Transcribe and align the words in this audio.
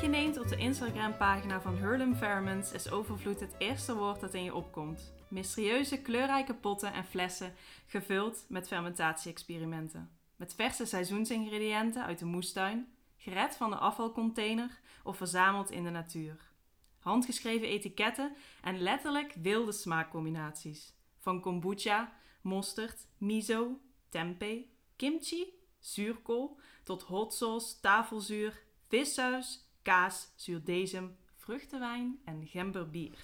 Kijkje 0.00 0.18
neemt 0.20 0.38
op 0.38 0.48
de 0.48 0.56
Instagram-pagina 0.56 1.60
van 1.60 1.76
Hurlem 1.76 2.14
Ferments, 2.14 2.72
is 2.72 2.90
overvloed 2.90 3.40
het 3.40 3.54
eerste 3.58 3.94
woord 3.96 4.20
dat 4.20 4.34
in 4.34 4.44
je 4.44 4.54
opkomt. 4.54 5.12
Mysterieuze, 5.28 6.02
kleurrijke 6.02 6.54
potten 6.54 6.92
en 6.92 7.04
flessen 7.04 7.54
gevuld 7.86 8.44
met 8.48 8.68
fermentatie-experimenten. 8.68 10.10
Met 10.36 10.54
verse 10.54 10.84
seizoensingrediënten 10.84 12.04
uit 12.04 12.18
de 12.18 12.24
moestuin, 12.24 12.88
gered 13.16 13.56
van 13.56 13.70
de 13.70 13.76
afvalcontainer 13.76 14.80
of 15.02 15.16
verzameld 15.16 15.70
in 15.70 15.84
de 15.84 15.90
natuur. 15.90 16.52
Handgeschreven 16.98 17.68
etiketten 17.68 18.36
en 18.62 18.80
letterlijk 18.80 19.34
wilde 19.42 19.72
smaakcombinaties. 19.72 20.94
Van 21.18 21.40
kombucha, 21.40 22.12
mosterd, 22.42 23.06
miso, 23.16 23.80
tempeh, 24.08 24.64
kimchi, 24.96 25.44
zuurkool 25.78 26.58
tot 26.84 27.02
hot 27.02 27.34
sauce, 27.34 27.80
tafelzuur, 27.80 28.62
vissaus, 28.88 29.67
kaas, 29.88 30.32
zuurdesem, 30.36 31.16
vruchtenwijn 31.36 32.20
en 32.24 32.46
gemberbier. 32.46 33.18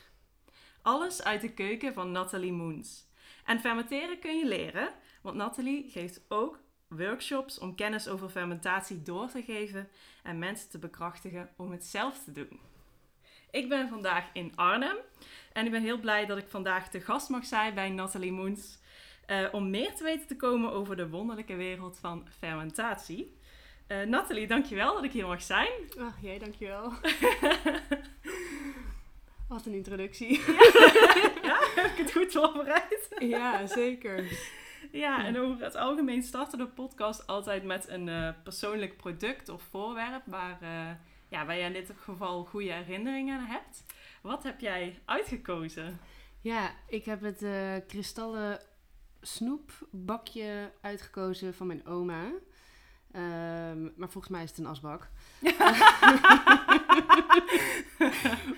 Alles 0.83 1.23
uit 1.23 1.41
de 1.41 1.53
keuken 1.53 1.95
van 1.95 2.13
Nathalie 2.13 2.53
Moens. 2.53 3.07
En 3.45 3.61
fermenteren 3.61 4.19
kun 4.19 4.39
je 4.39 4.47
leren, 4.47 4.95
want 5.23 5.37
Nathalie 5.37 5.91
geeft 5.91 6.25
ook 6.29 6.61
workshops 6.89 7.59
om 7.59 7.75
kennis 7.75 8.09
over 8.09 8.29
fermentatie 8.29 9.03
door 9.03 9.29
te 9.29 9.43
geven 9.43 9.89
en 10.23 10.39
mensen 10.39 10.71
te 10.71 10.79
bekrachtigen 10.79 11.51
om 11.57 11.71
het 11.71 11.85
zelf 11.85 12.25
te 12.25 12.33
doen. 12.33 12.61
Ik 13.51 13.69
ben 13.69 13.89
vandaag 13.89 14.25
in 14.33 14.57
Arnhem 14.57 14.97
en 15.53 15.65
ik 15.65 15.71
ben 15.71 15.83
heel 15.83 16.01
blij 16.01 16.27
dat 16.27 16.39
ik 16.39 16.49
vandaag 16.49 16.91
te 16.91 17.01
gast 17.01 17.29
mag 17.29 17.45
zijn 17.45 17.75
bij 17.75 17.91
Nathalie 17.91 18.33
Moens 18.33 18.79
uh, 19.27 19.49
om 19.53 19.71
meer 19.71 19.95
te 19.95 20.03
weten 20.03 20.27
te 20.27 20.37
komen 20.37 20.73
over 20.73 20.97
de 20.97 21.09
wonderlijke 21.09 21.57
wereld 21.57 21.99
van 21.99 22.29
fermentatie. 22.39 23.37
Uh, 23.89 24.03
Nathalie, 24.03 24.47
dankjewel 24.47 24.95
dat 24.95 25.05
ik 25.05 25.13
hier 25.13 25.27
mag 25.27 25.43
zijn. 25.43 25.71
Ach, 25.99 26.23
jij 26.23 26.39
dankjewel. 26.39 26.93
Wat 29.49 29.67
een 29.67 29.75
introductie. 29.75 30.41
ja, 31.49 31.59
heb 31.75 31.85
ik 31.85 31.97
het 31.97 32.13
goed 32.13 32.33
voorbereid? 32.33 33.09
ja, 33.19 33.67
zeker. 33.67 34.25
Ja, 34.93 35.25
en 35.25 35.39
over 35.39 35.65
het 35.65 35.77
algemeen 35.77 36.23
starten 36.23 36.59
de 36.59 36.67
podcast 36.67 37.27
altijd 37.27 37.65
met 37.65 37.89
een 37.89 38.07
uh, 38.07 38.29
persoonlijk 38.43 38.97
product 38.97 39.49
of 39.49 39.63
voorwerp 39.63 40.23
waar, 40.27 40.59
uh, 40.63 40.91
ja, 41.29 41.47
waar 41.47 41.57
je 41.57 41.63
in 41.63 41.73
dit 41.73 41.93
geval 41.97 42.45
goede 42.45 42.73
herinneringen 42.73 43.39
aan 43.39 43.47
hebt. 43.47 43.85
Wat 44.23 44.43
heb 44.43 44.61
jij 44.61 44.99
uitgekozen? 45.05 46.01
Ja, 46.41 46.71
ik 46.87 47.05
heb 47.05 47.21
het 47.21 47.43
uh, 47.43 47.75
kristallen 47.87 48.61
snoepbakje 49.21 50.73
uitgekozen 50.81 51.55
van 51.55 51.67
mijn 51.67 51.87
oma. 51.87 52.31
Um, 53.17 53.93
maar 53.97 54.09
volgens 54.11 54.29
mij 54.29 54.43
is 54.43 54.49
het 54.49 54.59
een 54.59 54.67
asbak. 54.67 55.09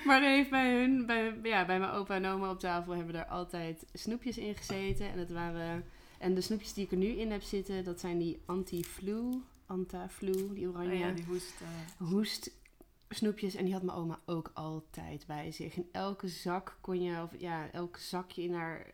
maar 0.07 0.21
heeft 0.21 0.51
bij 0.51 0.81
hun, 0.81 1.07
bij, 1.07 1.39
ja, 1.43 1.65
bij 1.65 1.79
mijn 1.79 1.91
opa 1.91 2.15
en 2.15 2.27
oma 2.27 2.51
op 2.51 2.59
tafel 2.59 2.93
hebben 2.93 3.15
er 3.15 3.27
altijd 3.27 3.87
snoepjes 3.93 4.39
in 4.39 4.55
gezeten. 4.55 5.11
En 5.11 5.19
het 5.19 5.33
waren. 5.33 5.85
En 6.19 6.35
de 6.35 6.41
snoepjes 6.41 6.73
die 6.73 6.85
ik 6.85 6.91
er 6.91 6.97
nu 6.97 7.07
in 7.07 7.31
heb 7.31 7.43
zitten, 7.43 7.85
dat 7.85 8.01
zijn 8.01 8.19
die 8.19 8.43
anti-flu, 8.47 9.43
anta-flu, 9.67 10.55
die 10.55 10.69
oranje 10.69 10.93
oh 10.93 10.99
ja, 10.99 11.11
die 11.11 11.25
hoest, 11.25 11.55
uh... 11.63 12.09
hoest 12.09 12.51
snoepjes. 13.09 13.55
En 13.55 13.65
die 13.65 13.75
had 13.75 13.83
mijn 13.83 13.99
oma 13.99 14.21
ook 14.27 14.51
altijd 14.55 15.25
bij 15.27 15.53
zich. 15.53 15.77
In 15.77 15.89
elke 15.93 16.29
zak 16.29 16.77
kon 16.81 17.03
je, 17.03 17.23
of 17.23 17.31
ja, 17.39 17.71
elk 17.71 17.97
zakje 17.97 18.43
in 18.43 18.55
haar 18.55 18.87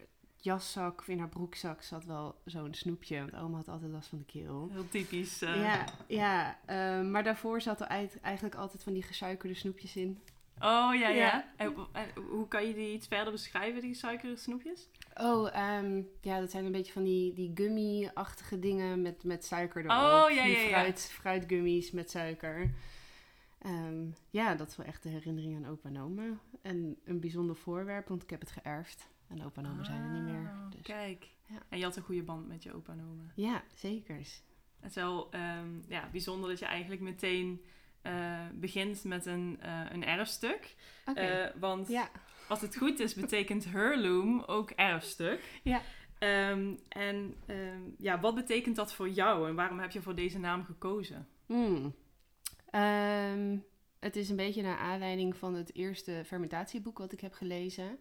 jaszak 0.45 1.01
of 1.01 1.09
in 1.09 1.19
haar 1.19 1.29
broekzak 1.29 1.83
zat 1.83 2.05
wel 2.05 2.41
zo'n 2.45 2.75
snoepje. 2.75 3.19
Want 3.19 3.35
oma 3.35 3.57
had 3.57 3.69
altijd 3.69 3.91
last 3.91 4.09
van 4.09 4.19
de 4.19 4.25
keel. 4.25 4.69
Heel 4.73 4.89
typisch. 4.89 5.43
Uh... 5.43 5.57
Ja, 5.57 5.85
ja 6.07 6.59
uh, 6.71 7.11
maar 7.11 7.25
daarvoor 7.25 7.61
zat 7.61 7.81
er 7.81 7.87
eigenlijk 8.23 8.55
altijd 8.55 8.83
van 8.83 8.93
die 8.93 9.03
gesuikerde 9.03 9.55
snoepjes 9.55 9.97
in. 9.97 10.19
Oh 10.59 10.95
ja, 10.95 11.09
ja. 11.09 11.09
ja. 11.09 11.53
En, 11.57 11.75
en, 11.93 12.23
hoe 12.31 12.49
kan 12.49 12.67
je 12.67 12.75
die 12.75 12.93
iets 12.93 13.07
verder 13.07 13.33
beschrijven, 13.33 13.81
die 13.81 13.91
gesuikerde 13.93 14.37
snoepjes? 14.37 14.89
Oh, 15.15 15.77
um, 15.79 16.09
ja, 16.21 16.41
dat 16.41 16.51
zijn 16.51 16.65
een 16.65 16.73
beetje 16.73 16.93
van 16.93 17.05
die, 17.05 17.33
die 17.33 17.51
gummy-achtige 17.55 18.59
dingen 18.59 19.03
met, 19.03 19.25
met 19.25 19.45
suiker 19.45 19.85
erop. 19.85 19.97
Oh 19.97 20.31
ja, 20.31 20.45
die 20.45 20.57
ja, 20.57 20.69
fruit, 20.69 21.01
fruitgummies 21.01 21.91
met 21.91 22.11
suiker. 22.11 22.75
Um, 23.67 24.15
ja, 24.31 24.55
dat 24.55 24.69
is 24.69 24.77
wel 24.77 24.87
echt 24.87 25.03
de 25.03 25.09
herinnering 25.09 25.57
aan 25.57 25.71
opa 25.71 25.89
en 25.89 26.01
oma. 26.01 26.39
En 26.63 26.97
een 27.05 27.21
bijzonder 27.21 27.57
voorwerp, 27.57 28.09
want 28.09 28.23
ik 28.23 28.31
heb 28.31 28.41
het 28.41 28.51
geërfd. 28.51 29.09
En 29.33 29.45
opa 29.45 29.63
en 29.63 29.71
oma 29.71 29.85
zijn 29.85 30.03
er 30.03 30.11
niet 30.11 30.23
meer. 30.23 30.51
Dus. 30.71 30.83
Kijk. 30.83 31.29
Ja. 31.47 31.63
En 31.69 31.79
je 31.79 31.85
had 31.85 31.97
een 31.97 32.03
goede 32.03 32.23
band 32.23 32.49
met 32.49 32.63
je 32.63 32.75
opa 32.75 32.93
en 32.93 33.01
oma. 33.11 33.33
Ja, 33.35 33.63
zeker. 33.75 34.17
Het 34.17 34.91
is 34.91 34.95
wel 34.95 35.35
um, 35.35 35.85
ja, 35.89 36.09
bijzonder 36.11 36.49
dat 36.49 36.59
je 36.59 36.65
eigenlijk 36.65 37.01
meteen 37.01 37.61
uh, 38.03 38.41
begint 38.55 39.05
met 39.05 39.27
een, 39.27 39.61
uh, 39.65 39.81
een 39.91 40.05
erfstuk. 40.05 40.75
Okay. 41.07 41.45
Uh, 41.45 41.51
want 41.61 41.89
ja. 41.89 42.11
als 42.49 42.61
het 42.61 42.77
goed 42.77 43.01
is, 43.01 43.15
betekent 43.15 43.65
heirloom 43.65 44.43
ook 44.43 44.71
erfstuk. 44.71 45.61
Ja. 45.63 45.81
Um, 46.51 46.79
en 46.89 47.35
um, 47.47 47.95
ja, 47.99 48.21
wat 48.21 48.35
betekent 48.35 48.77
dat 48.77 48.95
voor 48.95 49.09
jou 49.09 49.49
en 49.49 49.55
waarom 49.55 49.79
heb 49.79 49.91
je 49.91 50.03
voor 50.03 50.15
deze 50.15 50.39
naam 50.39 50.65
gekozen? 50.65 51.29
Mm. 51.47 51.95
het 53.99 54.17
is 54.17 54.29
een 54.29 54.37
beetje 54.37 54.63
naar 54.63 54.79
aanleiding 54.79 55.37
van 55.37 55.55
het 55.55 55.75
eerste 55.75 56.23
fermentatieboek 56.27 56.99
wat 56.99 57.13
ik 57.13 57.21
heb 57.21 57.33
gelezen. 57.33 57.99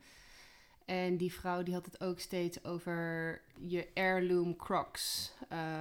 En 0.86 1.18
die 1.18 1.34
vrouw 1.34 1.64
die 1.64 1.74
had 1.74 1.86
het 1.86 2.02
ook 2.02 2.20
steeds 2.20 2.64
over 2.64 3.42
je 3.60 3.90
heirloom 3.94 4.56
crocs. 4.56 5.34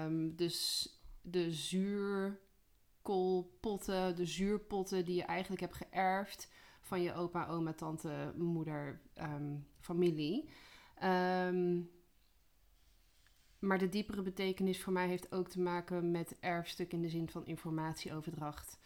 Um, 0.05 0.37
dus 0.37 0.89
de 1.23 1.53
zuurkoolpotten, 1.53 4.17
de 4.17 4.27
zuurpotten 4.27 5.05
die 5.05 5.15
je 5.15 5.23
eigenlijk 5.23 5.61
hebt 5.61 5.75
geërfd 5.75 6.53
van 6.81 7.03
je 7.03 7.15
opa, 7.15 7.47
oma, 7.47 7.73
tante, 7.73 8.33
moeder, 8.37 9.01
um, 9.19 9.67
familie. 9.79 10.49
Um, 11.05 11.91
maar 13.59 13.79
de 13.79 13.89
diepere 13.89 14.23
betekenis 14.23 14.83
voor 14.83 14.93
mij 14.93 15.09
heeft 15.09 15.33
ook 15.33 15.49
te 15.49 15.61
maken 15.61 16.11
met 16.11 16.37
erfstuk 16.41 16.93
in 16.93 17.03
de 17.03 17.09
zin 17.09 17.29
van 17.29 17.47
informatieoverdracht. 17.47 18.79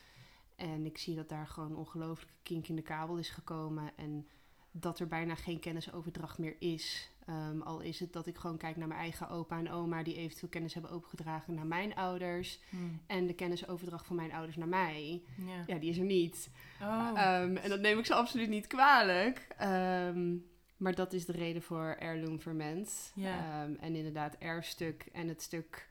En 0.57 0.87
ik 0.87 0.99
zie 0.99 1.15
dat 1.15 1.29
daar 1.29 1.47
gewoon 1.47 1.77
ongelooflijke 1.77 2.35
kink 2.43 2.69
in 2.69 2.77
de 2.77 2.83
kabel 2.83 3.17
is 3.17 3.31
gekomen. 3.31 3.97
En 3.97 4.29
dat 4.77 4.99
er 4.99 5.09
bijna 5.09 5.35
geen 5.35 5.61
kennisoverdracht 5.61 6.39
meer 6.39 6.57
is. 6.59 7.13
Um, 7.29 7.63
al 7.63 7.81
is 7.81 8.01
het 8.01 8.13
dat 8.13 8.27
ik 8.27 8.37
gewoon 8.37 8.57
kijk 8.57 8.77
naar 8.77 8.89
mijn 8.89 9.01
eigen 9.01 9.29
opa 9.29 9.59
en 9.59 9.71
oma, 9.71 10.03
die 10.03 10.17
eventueel 10.17 10.51
kennis 10.51 10.75
hebben 10.75 10.91
overgedragen 10.91 11.55
naar 11.55 11.67
mijn 11.67 11.95
ouders. 11.95 12.61
Hmm. 12.69 13.01
En 13.07 13.27
de 13.27 13.35
kennisoverdracht 13.35 14.07
van 14.07 14.17
mijn 14.17 14.33
ouders 14.33 14.57
naar 14.57 14.69
mij. 14.69 15.23
Ja, 15.37 15.65
ja 15.67 15.79
die 15.79 15.91
is 15.91 15.99
er 15.99 16.05
niet. 16.05 16.51
Oh. 16.83 17.09
Um, 17.09 17.57
en 17.57 17.69
dat 17.69 17.81
neem 17.81 17.99
ik 17.99 18.07
ze 18.07 18.15
absoluut 18.15 18.49
niet 18.49 18.67
kwalijk. 18.67 19.47
Um, 19.63 20.47
maar 20.77 20.95
dat 20.95 21.13
is 21.13 21.25
de 21.25 21.33
reden 21.33 21.63
voor 21.63 21.97
heirloom 21.99 22.41
ferment. 22.41 23.13
Ja. 23.15 23.69
en 23.81 23.95
inderdaad, 23.95 24.37
erfstuk 24.39 25.09
en 25.13 25.29
het 25.29 25.43
stuk 25.43 25.89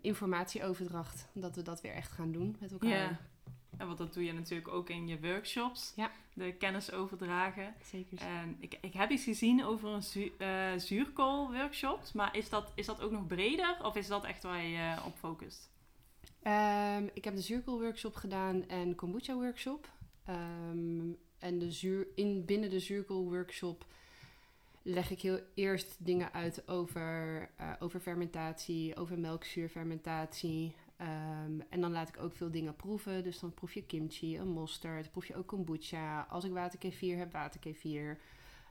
informatieoverdracht. 0.00 1.28
Dat 1.32 1.56
we 1.56 1.62
dat 1.62 1.80
weer 1.80 1.92
echt 1.92 2.12
gaan 2.12 2.32
doen 2.32 2.56
met 2.60 2.72
elkaar. 2.72 2.88
Ja. 2.88 3.18
En 3.78 3.86
want 3.86 3.98
dat 3.98 4.14
doe 4.14 4.24
je 4.24 4.32
natuurlijk 4.32 4.68
ook 4.68 4.88
in 4.88 5.08
je 5.08 5.20
workshops. 5.20 5.92
Ja. 5.96 6.10
De 6.34 6.52
kennis 6.52 6.92
overdragen. 6.92 7.74
Zeker. 7.82 8.18
En 8.18 8.56
ik, 8.60 8.78
ik 8.80 8.92
heb 8.92 9.10
iets 9.10 9.24
gezien 9.24 9.64
over 9.64 9.88
een 9.88 10.02
zu 10.02 10.32
uh, 10.38 10.76
zuurkool 10.76 11.52
workshop. 11.52 12.00
Maar 12.14 12.36
is 12.36 12.48
dat, 12.48 12.72
is 12.74 12.86
dat 12.86 13.00
ook 13.00 13.10
nog 13.10 13.26
breder? 13.26 13.76
Of 13.82 13.96
is 13.96 14.06
dat 14.06 14.24
echt 14.24 14.42
waar 14.42 14.62
je 14.62 14.76
uh, 14.76 15.02
op 15.06 15.16
focust? 15.16 15.70
Um, 16.42 17.10
ik 17.12 17.24
heb 17.24 17.34
de 17.34 17.40
zuurkool 17.40 17.80
workshop 17.80 18.14
gedaan 18.14 18.68
en 18.68 18.94
kombucha 18.94 19.34
workshop. 19.34 19.92
Um, 20.28 21.18
en 21.38 21.58
de 21.58 21.70
zuur, 21.70 22.06
in, 22.14 22.44
binnen 22.44 22.70
de 22.70 22.80
zuurkool 22.80 23.24
workshop 23.24 23.86
leg 24.82 25.10
ik 25.10 25.20
heel 25.20 25.40
eerst 25.54 25.96
dingen 25.98 26.32
uit 26.32 26.68
over, 26.68 27.40
uh, 27.60 27.72
over 27.78 28.00
fermentatie, 28.00 28.96
over 28.96 29.18
melkzuurfermentatie. 29.18 30.74
Um, 31.00 31.62
en 31.68 31.80
dan 31.80 31.92
laat 31.92 32.08
ik 32.08 32.20
ook 32.20 32.32
veel 32.32 32.50
dingen 32.50 32.76
proeven. 32.76 33.22
Dus 33.22 33.38
dan 33.38 33.54
proef 33.54 33.74
je 33.74 33.82
kimchi, 33.82 34.38
een 34.38 34.48
mosterd, 34.48 35.10
proef 35.10 35.26
je 35.26 35.36
ook 35.36 35.46
kombucha. 35.46 36.26
Als 36.30 36.44
ik 36.44 36.52
waterkefir 36.52 37.16
heb, 37.16 37.32
waterkefir. 37.32 38.18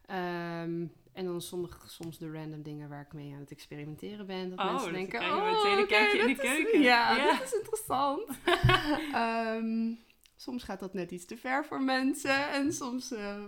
Um, 0.09 0.91
en 1.13 1.25
dan 1.25 1.41
soms, 1.41 1.69
soms 1.85 2.17
de 2.17 2.31
random 2.31 2.61
dingen 2.61 2.89
waar 2.89 3.01
ik 3.01 3.13
mee 3.13 3.33
aan 3.33 3.39
het 3.39 3.51
experimenteren 3.51 4.25
ben. 4.25 4.49
Dat 4.49 4.59
oh, 4.59 4.73
mensen 4.73 4.93
denken, 4.93 5.21
oh, 5.21 5.27
oh, 5.27 5.45
meteen 5.45 5.77
een 5.77 5.83
okay, 5.83 5.85
kijkje 5.85 6.19
in 6.19 6.25
de 6.35 6.43
is, 6.43 6.49
keuken. 6.49 6.81
Ja, 6.81 7.15
ja, 7.15 7.31
dat 7.31 7.43
is 7.43 7.53
interessant. 7.53 8.29
um, 9.15 9.97
soms 10.35 10.63
gaat 10.63 10.79
dat 10.79 10.93
net 10.93 11.11
iets 11.11 11.25
te 11.25 11.37
ver 11.37 11.65
voor 11.65 11.81
mensen 11.81 12.49
en 12.49 12.73
soms 12.73 13.11
eh, 13.11 13.43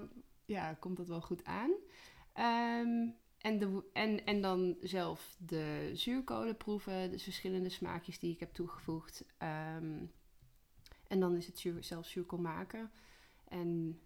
ja, 0.46 0.74
komt 0.74 0.98
dat 0.98 1.08
wel 1.08 1.22
goed 1.22 1.44
aan. 1.44 1.72
Ehm, 2.34 3.08
en, 3.42 3.60
de, 3.60 3.84
en, 3.94 4.26
en 4.26 4.42
dan 4.42 4.76
zelf 4.82 5.36
de 5.38 5.92
zuurkolen 5.94 6.58
proeven, 6.58 7.12
de 7.12 7.20
verschillende 7.20 7.70
smaakjes 7.70 8.20
die 8.20 8.34
ik 8.34 8.40
heb 8.40 8.54
toegevoegd. 8.54 9.26
Ehm, 9.38 9.98
en 11.08 11.20
dan 11.20 11.36
is 11.36 11.46
het 11.46 11.60
zuur, 11.60 11.84
zelf 11.84 12.06
zuurkool 12.06 12.40
maken. 12.40 12.92
En 13.48 14.00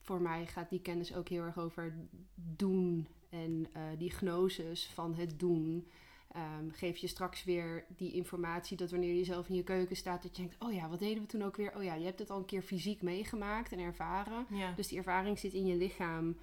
voor 0.00 0.20
mij 0.20 0.46
gaat 0.46 0.70
die 0.70 0.80
kennis 0.80 1.14
ook 1.14 1.28
heel 1.28 1.42
erg 1.42 1.58
over 1.58 1.94
doen 2.34 3.08
en 3.28 3.66
uh, 3.76 3.82
die 3.98 4.10
gnosis 4.10 4.86
van 4.86 5.14
het 5.14 5.38
doen. 5.38 5.88
Um, 6.36 6.72
geef 6.72 6.96
je 6.96 7.06
straks 7.06 7.44
weer 7.44 7.84
die 7.88 8.12
informatie 8.12 8.76
dat 8.76 8.90
wanneer 8.90 9.14
je 9.14 9.24
zelf 9.24 9.48
in 9.48 9.54
je 9.54 9.62
keuken 9.62 9.96
staat, 9.96 10.22
dat 10.22 10.36
je 10.36 10.42
denkt: 10.42 10.64
Oh 10.64 10.72
ja, 10.72 10.88
wat 10.88 10.98
deden 10.98 11.22
we 11.22 11.28
toen 11.28 11.42
ook 11.42 11.56
weer? 11.56 11.76
Oh 11.76 11.82
ja, 11.82 11.94
je 11.94 12.04
hebt 12.04 12.18
het 12.18 12.30
al 12.30 12.38
een 12.38 12.44
keer 12.44 12.62
fysiek 12.62 13.02
meegemaakt 13.02 13.72
en 13.72 13.78
ervaren. 13.78 14.46
Ja. 14.50 14.72
Dus 14.72 14.88
die 14.88 14.98
ervaring 14.98 15.38
zit 15.38 15.52
in 15.52 15.66
je 15.66 15.76
lichaam 15.76 16.36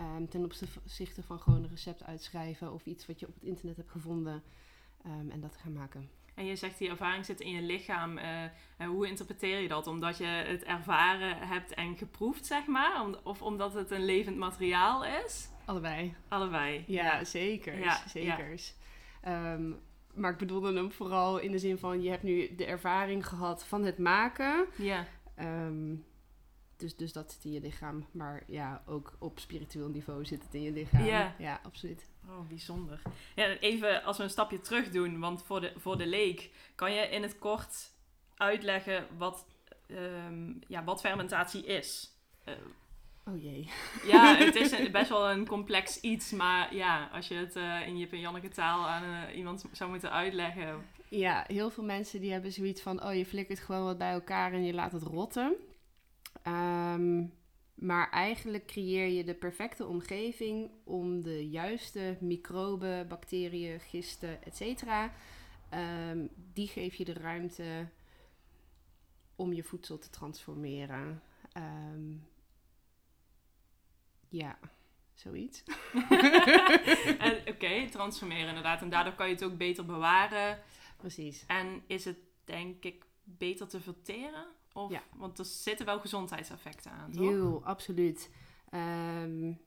um, 0.00 0.28
ten 0.28 0.44
opzichte 0.44 1.22
van 1.22 1.40
gewoon 1.40 1.62
een 1.62 1.70
recept 1.70 2.04
uitschrijven 2.04 2.72
of 2.72 2.86
iets 2.86 3.06
wat 3.06 3.20
je 3.20 3.26
op 3.26 3.34
het 3.34 3.42
internet 3.42 3.76
hebt 3.76 3.90
gevonden 3.90 4.42
um, 5.06 5.30
en 5.30 5.40
dat 5.40 5.56
gaan 5.56 5.72
maken. 5.72 6.10
En 6.34 6.46
je 6.46 6.56
zegt 6.56 6.78
die 6.78 6.88
ervaring 6.88 7.24
zit 7.24 7.40
in 7.40 7.50
je 7.50 7.62
lichaam. 7.62 8.18
Uh, 8.18 8.86
hoe 8.86 9.08
interpreteer 9.08 9.60
je 9.60 9.68
dat? 9.68 9.86
Omdat 9.86 10.18
je 10.18 10.24
het 10.24 10.64
ervaren 10.64 11.38
hebt 11.38 11.74
en 11.74 11.96
geproefd, 11.96 12.46
zeg 12.46 12.66
maar? 12.66 13.02
Om, 13.02 13.16
of 13.22 13.42
omdat 13.42 13.74
het 13.74 13.90
een 13.90 14.04
levend 14.04 14.36
materiaal 14.36 15.04
is? 15.04 15.48
Allebei. 15.64 16.14
Allebei. 16.28 16.84
Ja, 16.86 17.04
ja. 17.04 17.24
zeker. 17.24 17.78
Ja, 17.78 18.08
zekers. 18.08 18.74
Ja. 19.22 19.54
Um, 19.54 19.78
maar 20.14 20.32
ik 20.32 20.38
bedoelde 20.38 20.74
hem 20.74 20.92
vooral 20.92 21.38
in 21.38 21.50
de 21.50 21.58
zin 21.58 21.78
van... 21.78 22.02
je 22.02 22.10
hebt 22.10 22.22
nu 22.22 22.54
de 22.54 22.64
ervaring 22.64 23.26
gehad 23.26 23.64
van 23.64 23.84
het 23.84 23.98
maken. 23.98 24.66
Ja. 24.76 25.06
Um, 25.40 26.04
dus, 26.80 26.96
dus 26.96 27.12
dat 27.12 27.32
zit 27.32 27.44
in 27.44 27.52
je 27.52 27.60
lichaam. 27.60 28.06
Maar 28.10 28.42
ja, 28.46 28.82
ook 28.86 29.16
op 29.18 29.38
spiritueel 29.38 29.88
niveau 29.88 30.24
zit 30.24 30.42
het 30.42 30.54
in 30.54 30.62
je 30.62 30.72
lichaam. 30.72 31.04
Ja, 31.04 31.34
ja 31.38 31.60
absoluut. 31.64 32.08
Oh, 32.28 32.48
bijzonder. 32.48 33.02
Ja, 33.34 33.46
even 33.46 34.04
als 34.04 34.16
we 34.16 34.22
een 34.22 34.30
stapje 34.30 34.60
terug 34.60 34.90
doen, 34.90 35.20
want 35.20 35.42
voor 35.42 35.60
de, 35.60 35.72
voor 35.76 35.98
de 35.98 36.06
leek, 36.06 36.50
kan 36.74 36.92
je 36.92 37.00
in 37.00 37.22
het 37.22 37.38
kort 37.38 37.92
uitleggen 38.36 39.06
wat, 39.16 39.46
um, 39.90 40.60
ja, 40.66 40.84
wat 40.84 41.00
fermentatie 41.00 41.66
is? 41.66 42.10
Uh, 42.48 42.54
oh 43.26 43.42
jee. 43.42 43.70
Ja, 44.06 44.36
het 44.44 44.54
is 44.54 44.70
een, 44.70 44.92
best 44.92 45.08
wel 45.08 45.30
een 45.30 45.46
complex 45.46 46.00
iets, 46.00 46.30
maar 46.30 46.74
ja, 46.74 47.08
als 47.12 47.28
je 47.28 47.34
het 47.34 47.56
uh, 47.56 47.86
in 47.86 47.98
Jip 47.98 48.12
en 48.12 48.20
Janneke 48.20 48.48
taal 48.48 48.88
aan 48.88 49.04
uh, 49.04 49.36
iemand 49.36 49.64
zou 49.72 49.90
moeten 49.90 50.12
uitleggen. 50.12 50.84
Ja, 51.08 51.44
heel 51.46 51.70
veel 51.70 51.84
mensen 51.84 52.20
die 52.20 52.32
hebben 52.32 52.52
zoiets 52.52 52.82
van, 52.82 53.04
oh 53.04 53.14
je 53.14 53.26
flikkert 53.26 53.60
gewoon 53.60 53.84
wat 53.84 53.98
bij 53.98 54.12
elkaar 54.12 54.52
en 54.52 54.64
je 54.64 54.74
laat 54.74 54.92
het 54.92 55.02
rotten. 55.02 55.56
Um, 56.46 57.32
maar 57.74 58.10
eigenlijk 58.10 58.66
creëer 58.66 59.06
je 59.06 59.24
de 59.24 59.34
perfecte 59.34 59.86
omgeving 59.86 60.70
om 60.84 61.22
de 61.22 61.48
juiste 61.48 62.16
microben, 62.20 63.08
bacteriën, 63.08 63.80
gisten, 63.80 64.42
etc. 64.42 64.82
Um, 65.74 66.30
die 66.52 66.68
geef 66.68 66.94
je 66.94 67.04
de 67.04 67.12
ruimte 67.12 67.88
om 69.36 69.52
je 69.52 69.62
voedsel 69.62 69.98
te 69.98 70.10
transformeren. 70.10 71.22
Um, 71.56 72.28
ja, 74.28 74.58
zoiets. 75.14 75.62
Oké, 77.22 77.42
okay, 77.46 77.88
transformeren 77.88 78.48
inderdaad. 78.48 78.82
En 78.82 78.90
daardoor 78.90 79.14
kan 79.14 79.28
je 79.28 79.34
het 79.34 79.44
ook 79.44 79.56
beter 79.56 79.86
bewaren. 79.86 80.58
Precies. 80.96 81.44
En 81.46 81.82
is 81.86 82.04
het 82.04 82.18
denk 82.44 82.84
ik 82.84 83.04
beter 83.24 83.68
te 83.68 83.80
verteren? 83.80 84.46
Of, 84.72 84.90
ja. 84.90 85.02
Want 85.16 85.38
er 85.38 85.44
zitten 85.44 85.86
wel 85.86 86.00
gezondheidseffecten 86.00 86.90
aan, 86.90 87.12
toch? 87.12 87.28
Heel, 87.28 87.64
absoluut. 87.64 88.30
Um, 88.74 89.60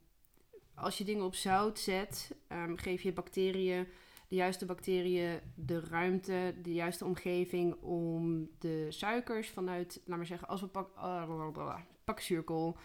als 0.76 0.98
je 0.98 1.04
dingen 1.04 1.26
op 1.26 1.36
zout 1.36 1.80
zet, 1.80 2.36
um, 2.52 2.78
geef 2.78 3.02
je 3.02 3.14
bacteriën, 3.14 3.88
de 4.28 4.36
juiste 4.36 4.66
bacteriën, 4.66 5.40
de 5.56 5.80
ruimte, 5.80 6.56
de 6.62 6.74
juiste 6.74 7.06
omgeving 7.06 7.76
om 7.82 8.50
de 8.60 8.86
suikers 8.90 9.50
vanuit, 9.50 10.02
laat 10.06 10.18
maar 10.18 10.26
zeggen, 10.26 10.48
als 10.48 10.62
we 10.62 10.68
pak, 10.68 10.96
uh, 10.98 11.76
pak 12.04 12.20
zuurkool, 12.20 12.78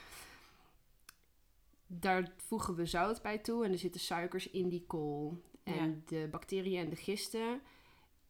daar 1.87 2.32
voegen 2.37 2.75
we 2.75 2.87
zout 2.87 3.23
bij 3.23 3.38
toe 3.38 3.64
en 3.64 3.73
er 3.73 3.79
zitten 3.79 4.00
suikers 4.00 4.50
in 4.50 4.69
die 4.69 4.85
kool. 4.87 5.43
En 5.62 5.88
Ja. 5.88 5.94
de 6.06 6.29
bacteriën 6.31 6.81
en 6.85 6.91
de 6.91 6.97
gisten, 6.97 7.61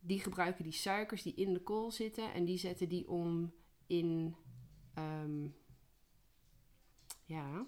die 0.01 0.21
gebruiken 0.21 0.65
die 0.65 0.73
suikers 0.73 1.23
die 1.23 1.35
in 1.35 1.53
de 1.53 1.61
kool 1.63 1.91
zitten 1.91 2.33
en 2.33 2.45
die 2.45 2.59
zetten 2.59 2.89
die 2.89 3.09
om 3.09 3.53
in, 3.89 4.37
ehm, 4.95 5.47
ja, 7.25 7.67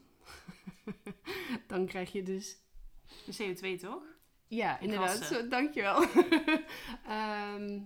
dan 1.67 1.87
krijg 1.87 2.13
je 2.13 2.23
dus, 2.23 2.57
De 3.27 3.55
CO2 3.55 3.81
toch? 3.81 4.03
ja, 4.47 4.79
inderdaad, 4.81 5.17
zo, 5.17 5.49
dankjewel. 5.49 6.03
Ehm 7.09 7.79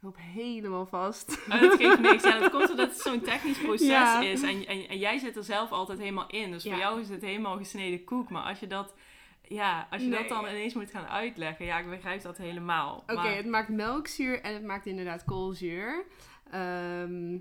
ik 0.00 0.06
loop 0.06 0.16
helemaal 0.20 0.86
vast. 0.86 1.38
Oh, 1.50 1.60
dat 1.60 1.74
geeft 1.76 1.98
niks. 2.00 2.22
Ja, 2.22 2.38
dat 2.38 2.50
komt 2.50 2.70
omdat 2.70 2.88
het 2.88 3.00
zo'n 3.00 3.20
technisch 3.20 3.58
proces 3.66 3.86
Ja. 3.86 4.20
is. 4.20 4.42
En, 4.42 4.66
en, 4.66 4.88
en 4.88 4.98
jij 4.98 5.18
zit 5.18 5.36
er 5.36 5.44
zelf 5.44 5.70
altijd 5.70 5.98
helemaal 5.98 6.26
in. 6.30 6.50
Dus 6.50 6.62
voor 6.62 6.76
jou 6.76 7.00
is 7.00 7.08
het 7.08 7.22
helemaal 7.22 7.56
gesneden 7.56 8.04
koek. 8.04 8.30
Maar 8.30 8.42
als 8.42 8.60
je 8.60 8.66
dat, 8.66 8.94
ja, 9.42 9.88
als 9.90 10.02
je 10.02 10.08
Nee. 10.08 10.18
dat 10.18 10.28
dan 10.28 10.40
ineens 10.48 10.74
moet 10.74 10.90
gaan 10.90 11.06
uitleggen, 11.06 11.64
ja, 11.64 11.78
ik 11.78 11.88
begrijp 11.90 12.22
dat 12.22 12.36
helemaal. 12.36 12.96
Oké, 12.96 13.14
Maar- 13.14 13.36
het 13.36 13.46
maakt 13.46 13.68
melkzuur 13.68 14.40
en 14.42 14.54
het 14.54 14.64
maakt 14.64 14.86
inderdaad 14.86 15.24
koolzuur. 15.24 16.04
Ehm, 16.50 17.38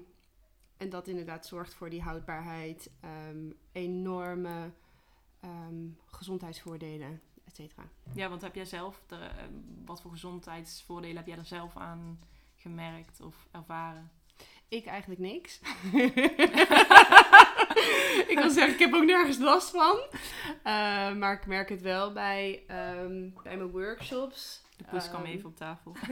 en 0.77 0.89
dat 0.89 1.07
inderdaad 1.07 1.45
zorgt 1.45 1.73
voor 1.73 1.89
die 1.89 2.01
houdbaarheid, 2.01 2.91
ehm, 2.99 3.51
enorme 3.71 4.71
ehm, 5.39 5.87
gezondheidsvoordelen, 6.05 7.21
et 7.45 7.55
cetera. 7.55 7.83
Ja, 8.13 8.29
want 8.29 8.41
heb 8.41 8.55
jij 8.55 8.65
zelf, 8.65 9.01
de, 9.07 9.29
wat 9.85 10.01
voor 10.01 10.11
gezondheidsvoordelen 10.11 11.17
heb 11.17 11.27
jij 11.27 11.37
er 11.37 11.45
zelf 11.45 11.77
aan 11.77 12.19
gemerkt 12.55 13.21
of 13.21 13.47
ervaren? 13.51 14.11
Ik 14.67 14.85
eigenlijk 14.85 15.21
niks. 15.21 15.59
ik 18.31 18.37
wil 18.41 18.49
zeggen, 18.49 18.73
ik 18.73 18.79
heb 18.79 18.93
ook 18.93 19.03
nergens 19.05 19.37
last 19.37 19.69
van. 19.69 19.99
Maar 21.17 21.33
ik 21.33 21.45
merk 21.45 21.69
het 21.69 21.81
wel 21.81 22.13
bij, 22.13 22.63
bij 23.43 23.57
mijn 23.57 23.71
workshops. 23.71 24.61
De 24.77 24.83
poes 24.83 25.09
kwam 25.09 25.23
Ehm, 25.23 25.31
even 25.31 25.49
op 25.49 25.55
tafel. 25.55 25.95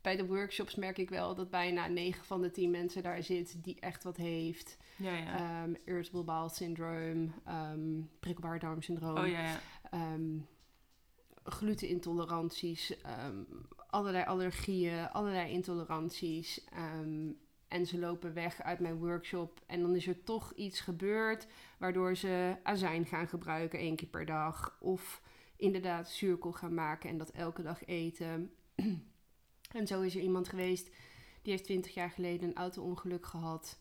Bij 0.00 0.16
de 0.16 0.26
workshops 0.26 0.74
merk 0.74 0.98
ik 0.98 1.08
wel 1.08 1.34
dat 1.34 1.50
bijna 1.50 1.86
9 1.86 2.24
van 2.24 2.42
de 2.42 2.50
10 2.50 2.70
mensen 2.70 3.02
daar 3.02 3.22
zit 3.22 3.64
die 3.64 3.80
echt 3.80 4.04
wat 4.04 4.16
heeft. 4.16 4.76
ja, 4.96 5.16
ja. 5.16 5.38
Ehm 5.38 5.74
irritable 5.84 6.24
bowel 6.24 6.48
syndrome, 6.48 7.28
ehm 7.44 8.00
prikkelbaar 8.20 8.58
darmsyndroom, 8.58 9.18
oh 9.18 9.26
ja, 9.26 9.42
ja. 9.42 9.60
ehm, 9.90 10.38
glutenintoleranties, 11.44 12.94
allerlei 13.86 14.24
allergieën, 14.24 15.10
allerlei 15.10 15.50
intoleranties. 15.50 16.64
en 17.68 17.86
ze 17.86 17.98
lopen 17.98 18.34
weg 18.34 18.62
uit 18.62 18.80
mijn 18.80 18.98
workshop 18.98 19.60
en 19.66 19.80
dan 19.80 19.96
is 19.96 20.06
er 20.06 20.24
toch 20.24 20.52
iets 20.52 20.80
gebeurd 20.80 21.46
waardoor 21.78 22.16
ze 22.16 22.56
azijn 22.62 23.06
gaan 23.06 23.28
gebruiken 23.28 23.78
één 23.78 23.96
keer 23.96 24.08
per 24.08 24.26
dag. 24.26 24.76
Of 24.80 25.22
inderdaad 25.56 26.10
zuurkool 26.10 26.52
gaan 26.52 26.74
maken 26.74 27.10
en 27.10 27.18
dat 27.18 27.30
elke 27.30 27.62
dag 27.62 27.84
eten. 27.86 28.50
en 29.72 29.86
zo 29.86 30.00
is 30.00 30.14
er 30.14 30.20
iemand 30.20 30.48
geweest 30.48 30.90
die 31.42 31.52
heeft 31.52 31.64
20 31.64 31.94
jaar 31.94 32.10
geleden 32.10 32.48
een 32.48 32.56
auto-ongeluk 32.56 33.26
gehad. 33.26 33.78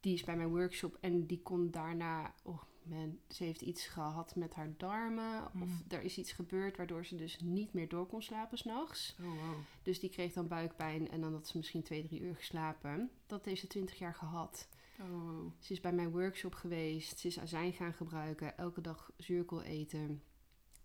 Die 0.00 0.14
is 0.14 0.24
bij 0.24 0.36
mijn 0.36 0.48
workshop 0.48 0.98
en 1.00 1.26
die 1.26 1.42
kon 1.42 1.70
daarna... 1.70 2.34
Oh 2.42 2.62
man, 2.82 3.18
ze 3.28 3.44
heeft 3.44 3.60
iets 3.62 3.86
gehad 3.86 4.36
met 4.36 4.54
haar 4.54 4.74
darmen. 4.76 5.44
Of 5.44 5.52
Mm. 5.52 5.84
er 5.88 6.02
is 6.02 6.18
iets 6.18 6.32
gebeurd 6.32 6.76
waardoor 6.76 7.04
ze 7.04 7.16
dus 7.16 7.40
niet 7.40 7.72
meer 7.72 7.88
door 7.88 8.06
kon 8.06 8.22
slapen 8.22 8.58
s'nachts. 8.58 9.16
Oh, 9.20 9.26
wow. 9.26 9.54
Dus 9.82 10.00
die 10.00 10.10
kreeg 10.10 10.32
dan 10.32 10.48
buikpijn 10.48 11.10
en 11.10 11.20
dan 11.20 11.32
had 11.32 11.48
ze 11.48 11.56
misschien 11.56 11.82
twee, 11.82 12.02
drie 12.02 12.20
uur 12.20 12.36
geslapen. 12.36 13.10
Dat 13.26 13.44
heeft 13.44 13.60
ze 13.60 13.66
20 13.66 13.98
jaar 13.98 14.14
gehad. 14.14 14.68
Oh. 15.00 15.52
Ze 15.58 15.72
is 15.72 15.80
bij 15.80 15.92
mijn 15.92 16.10
workshop 16.10 16.54
geweest. 16.54 17.18
Ze 17.18 17.26
is 17.26 17.38
azijn 17.38 17.72
gaan 17.72 17.92
gebruiken. 17.94 18.58
Elke 18.58 18.80
dag 18.80 19.10
zuurkool 19.16 19.62
eten. 19.62 20.22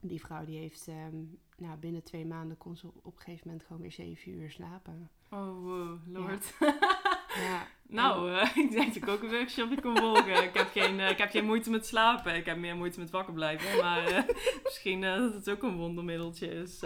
Die 0.02 0.20
vrouw 0.20 0.46
die 0.46 0.58
heeft 0.58 0.88
ehm, 0.88 1.16
nou, 1.58 1.78
binnen 1.78 2.04
twee 2.04 2.26
maanden 2.26 2.58
kon 2.58 2.78
ze 2.78 2.88
op 2.88 3.16
een 3.16 3.22
gegeven 3.22 3.48
moment 3.48 3.66
gewoon 3.66 3.82
weer 3.82 3.92
zeven 3.92 4.32
uur 4.32 4.52
slapen. 4.52 5.10
Oh, 5.30 5.64
wow, 5.64 6.00
lord. 6.08 6.54
Ja, 7.36 7.68
nou, 8.00 8.34
eh, 8.34 8.56
ik 8.64 8.72
denk 8.72 8.94
dat 8.94 8.96
ik 8.96 9.08
ook 9.08 9.24
een 9.24 9.30
workshopje 9.30 9.82
kon 9.82 9.98
volgen. 9.98 10.44
ik, 10.44 10.54
heb 10.54 10.70
geen, 10.72 11.00
eh, 11.00 11.10
ik 11.10 11.18
heb 11.18 11.30
geen 11.30 11.46
moeite 11.46 11.70
met 11.70 11.86
slapen. 11.86 12.36
Ik 12.36 12.46
heb 12.46 12.58
meer 12.58 12.76
moeite 12.76 13.00
met 13.00 13.10
wakker 13.10 13.34
blijven. 13.34 13.80
Maar 13.80 14.06
eh, 14.06 14.24
misschien 14.64 15.02
dat 15.02 15.34
het 15.34 15.50
ook 15.50 15.64
een 15.64 15.78
wondermiddeltje 15.78 16.48
is. 16.48 16.80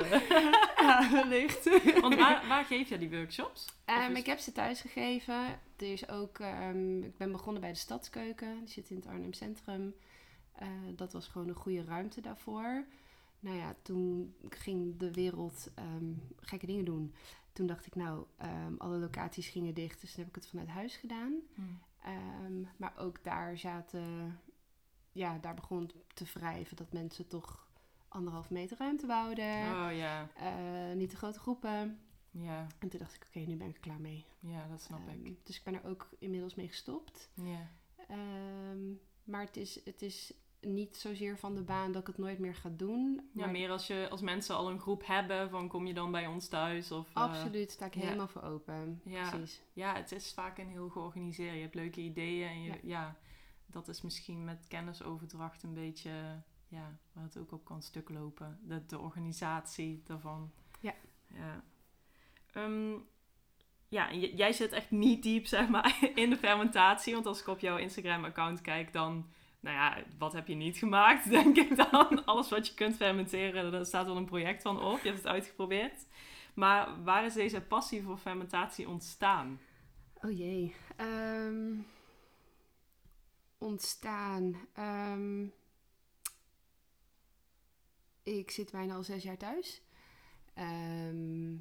ja 0.76 1.12
wellicht. 1.12 1.70
Want 2.02 2.16
waar, 2.16 2.48
waar 2.48 2.66
geef 2.66 2.90
jij 2.90 2.98
die 2.98 3.10
workshops? 3.10 3.66
Ehm, 3.86 4.16
ik 4.16 4.26
heb 4.26 4.40
ze 4.40 4.52
thuis 4.52 4.82
gegeven. 4.82 5.46
Er 5.78 5.92
is 5.92 6.10
ook, 6.10 6.40
ehm, 6.40 7.04
ik 7.04 7.18
ben 7.18 7.32
begonnen 7.32 7.62
bij 7.62 7.72
de 7.72 7.78
Stadskeuken. 7.78 8.60
Die 8.60 8.74
zit 8.74 8.90
in 8.90 8.96
het 8.96 9.08
Arnhem 9.08 9.34
Centrum. 9.34 9.94
Dat 10.96 11.14
was 11.14 11.28
gewoon 11.28 11.48
een 11.48 11.56
goede 11.56 11.84
ruimte 11.84 12.22
daarvoor. 12.22 12.86
Nou 13.44 13.58
ja, 13.58 13.76
toen 13.82 14.36
ging 14.50 14.98
de 14.98 15.12
wereld 15.12 15.68
ehm, 15.76 16.14
gekke 16.40 16.66
dingen 16.66 16.86
doen. 16.86 17.14
toen 17.54 17.68
dacht 17.68 17.86
ik, 17.86 17.96
nou, 17.96 18.26
ehm, 18.38 18.74
alle 18.78 18.98
locaties 18.98 19.48
gingen 19.48 19.74
dicht, 19.74 20.02
dus 20.02 20.12
toen 20.14 20.20
heb 20.24 20.30
ik 20.36 20.42
het 20.42 20.48
vanuit 20.50 20.68
huis 20.70 20.96
gedaan. 20.96 21.34
Hm. 21.54 21.62
Ehm, 22.04 22.62
maar 22.78 22.94
ook 22.98 23.24
daar 23.24 23.58
zaten, 23.58 24.40
ja, 25.12 25.38
daar 25.38 25.54
begon 25.54 25.92
te 26.14 26.26
wrijven 26.34 26.76
dat 26.78 26.94
mensen 26.94 27.28
toch 27.28 27.68
anderhalf 28.08 28.50
meter 28.50 28.78
ruimte 28.78 29.08
wouden. 29.08 29.62
Oh 29.62 29.90
ja, 29.96 30.30
eh, 30.36 30.96
niet 30.96 31.10
te 31.10 31.16
grote 31.16 31.40
groepen. 31.40 32.00
ja, 32.32 32.68
En 32.80 32.90
toen 32.90 33.00
dacht 33.00 33.16
ik, 33.16 33.24
oké, 33.28 33.40
nu 33.40 33.56
ben 33.56 33.68
ik 33.70 33.76
er 33.76 33.82
klaar 33.82 34.02
mee. 34.02 34.26
ja, 34.40 34.68
dat 34.68 34.82
snap 34.82 35.00
ik. 35.10 35.46
Dus 35.46 35.58
ik 35.58 35.64
ben 35.64 35.74
er 35.74 35.86
ook 35.86 36.10
inmiddels 36.20 36.56
mee 36.56 36.68
gestopt. 36.68 37.30
Ja. 37.34 37.70
Maar 39.24 39.42
het 39.46 39.58
is, 39.58 39.86
het 39.86 40.02
is 40.02 40.34
niet 40.66 40.98
zozeer 40.98 41.38
van 41.38 41.56
de 41.56 41.62
baan 41.62 41.92
dat 41.92 42.02
ik 42.02 42.08
het 42.08 42.18
nooit 42.18 42.40
meer 42.40 42.56
ga 42.56 42.70
doen. 42.70 43.30
ja, 43.34 43.48
meer 43.48 43.70
als, 43.70 43.88
je, 43.88 44.08
als 44.10 44.22
mensen 44.22 44.56
al 44.56 44.70
een 44.70 44.80
groep 44.80 45.06
hebben, 45.06 45.50
van 45.50 45.68
kom 45.68 45.88
je 45.88 45.94
dan 45.94 46.12
bij 46.12 46.28
ons 46.28 46.48
thuis? 46.48 46.92
Of, 46.92 47.08
eh, 47.08 47.14
Absoluut, 47.14 47.72
sta 47.72 47.86
ik 47.86 47.94
ja. 47.94 48.02
helemaal 48.02 48.28
voor 48.28 48.42
open. 48.42 49.02
Ja. 49.06 49.30
Precies. 49.30 49.62
Ja, 49.74 49.96
het 49.96 50.12
is 50.12 50.34
vaak 50.34 50.58
een 50.58 50.70
heel 50.70 50.90
georganiseerd. 50.90 51.56
Je 51.56 51.62
hebt 51.62 51.76
leuke 51.76 52.02
ideeën 52.02 52.48
en 52.48 52.64
je, 52.64 52.72
ja. 52.72 52.78
Ja. 52.84 53.18
dat 53.66 53.88
is 53.88 54.02
misschien 54.02 54.44
met 54.44 54.66
kennisoverdracht 54.68 55.64
een 55.64 55.74
beetje, 55.74 56.12
ja, 56.68 56.98
waar 57.14 57.24
het 57.24 57.38
ook 57.38 57.52
op 57.52 57.66
kan 57.66 57.82
stuk 57.82 58.10
lopen. 58.10 58.60
De, 58.64 58.86
de 58.86 59.00
organisatie 59.00 60.02
daarvan. 60.06 60.52
Ja. 60.80 60.94
Ja. 61.28 61.64
Ehm, 62.52 62.94
ja, 63.94 64.14
jij 64.14 64.52
zit 64.52 64.72
echt 64.72 64.92
niet 64.92 65.24
diep, 65.24 65.46
zeg 65.46 65.70
maar, 65.70 66.00
in 66.16 66.30
de 66.30 66.38
fermentatie. 66.38 67.14
Want 67.14 67.26
als 67.26 67.40
ik 67.40 67.48
op 67.48 67.60
jouw 67.60 67.78
Instagram-account 67.78 68.62
kijk, 68.62 68.94
dan, 68.94 69.32
nou 69.64 69.76
ja, 69.76 70.04
wat 70.18 70.34
heb 70.34 70.48
je 70.48 70.56
niet 70.56 70.78
gemaakt, 70.78 71.30
denk 71.40 71.58
ik 71.58 71.76
dan? 71.76 72.26
Alles 72.26 72.50
wat 72.50 72.68
je 72.68 72.74
kunt 72.74 72.96
fermenteren, 72.96 73.72
daar 73.72 73.86
staat 73.86 74.06
wel 74.06 74.18
een 74.18 74.26
project 74.26 74.62
van 74.62 74.82
op. 74.82 75.00
Je 75.02 75.08
hebt 75.08 75.18
het 75.18 75.28
uitgeprobeerd. 75.28 76.06
Maar 76.54 77.04
waar 77.04 77.26
is 77.26 77.34
deze 77.34 77.62
passie 77.62 78.04
voor 78.04 78.18
fermentatie 78.18 78.90
ontstaan? 78.90 79.60
Oh 80.14 80.38
jee. 80.38 80.76
Ehm, 80.96 81.74
ontstaan. 83.58 84.68
Ehm, 84.74 85.46
ik 88.24 88.52
zit 88.52 88.72
bijna 88.72 88.96
al 88.96 89.04
zes 89.04 89.24
jaar 89.24 89.38
thuis. 89.38 89.82
Ehm, 90.54 91.54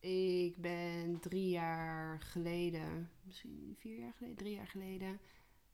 ik 0.00 0.56
ben 0.56 1.20
drie 1.20 1.48
jaar 1.48 2.20
geleden, 2.20 3.10
misschien 3.22 3.76
vier 3.78 3.98
jaar 3.98 4.12
geleden, 4.12 4.36
drie 4.36 4.54
jaar 4.54 4.66
geleden, 4.66 5.20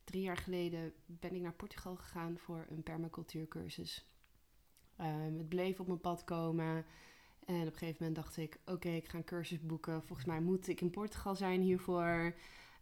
drie 0.09 0.21
jaar 0.21 0.37
geleden 0.37 0.93
ben 1.05 1.35
ik 1.35 1.41
naar 1.41 1.53
Portugal 1.53 1.95
gegaan 1.95 2.37
voor 2.37 2.65
een 2.69 2.83
permacultuurcursus. 2.83 4.05
Ehm, 4.95 5.37
het 5.37 5.49
bleef 5.49 5.79
op 5.79 5.87
mijn 5.87 5.99
pad 5.99 6.23
komen. 6.23 6.85
En 7.45 7.61
op 7.61 7.65
een 7.65 7.77
gegeven 7.77 7.97
moment 7.99 8.15
dacht 8.15 8.37
ik, 8.37 8.59
oké, 8.65 8.89
ik 8.89 9.07
ga 9.07 9.17
een 9.17 9.23
cursus 9.23 9.61
boeken. 9.61 10.03
Volgens 10.03 10.27
mij 10.27 10.41
moet 10.41 10.67
ik 10.67 10.81
in 10.81 10.89
Portugal 10.89 11.35
zijn 11.35 11.61
hiervoor. 11.61 12.35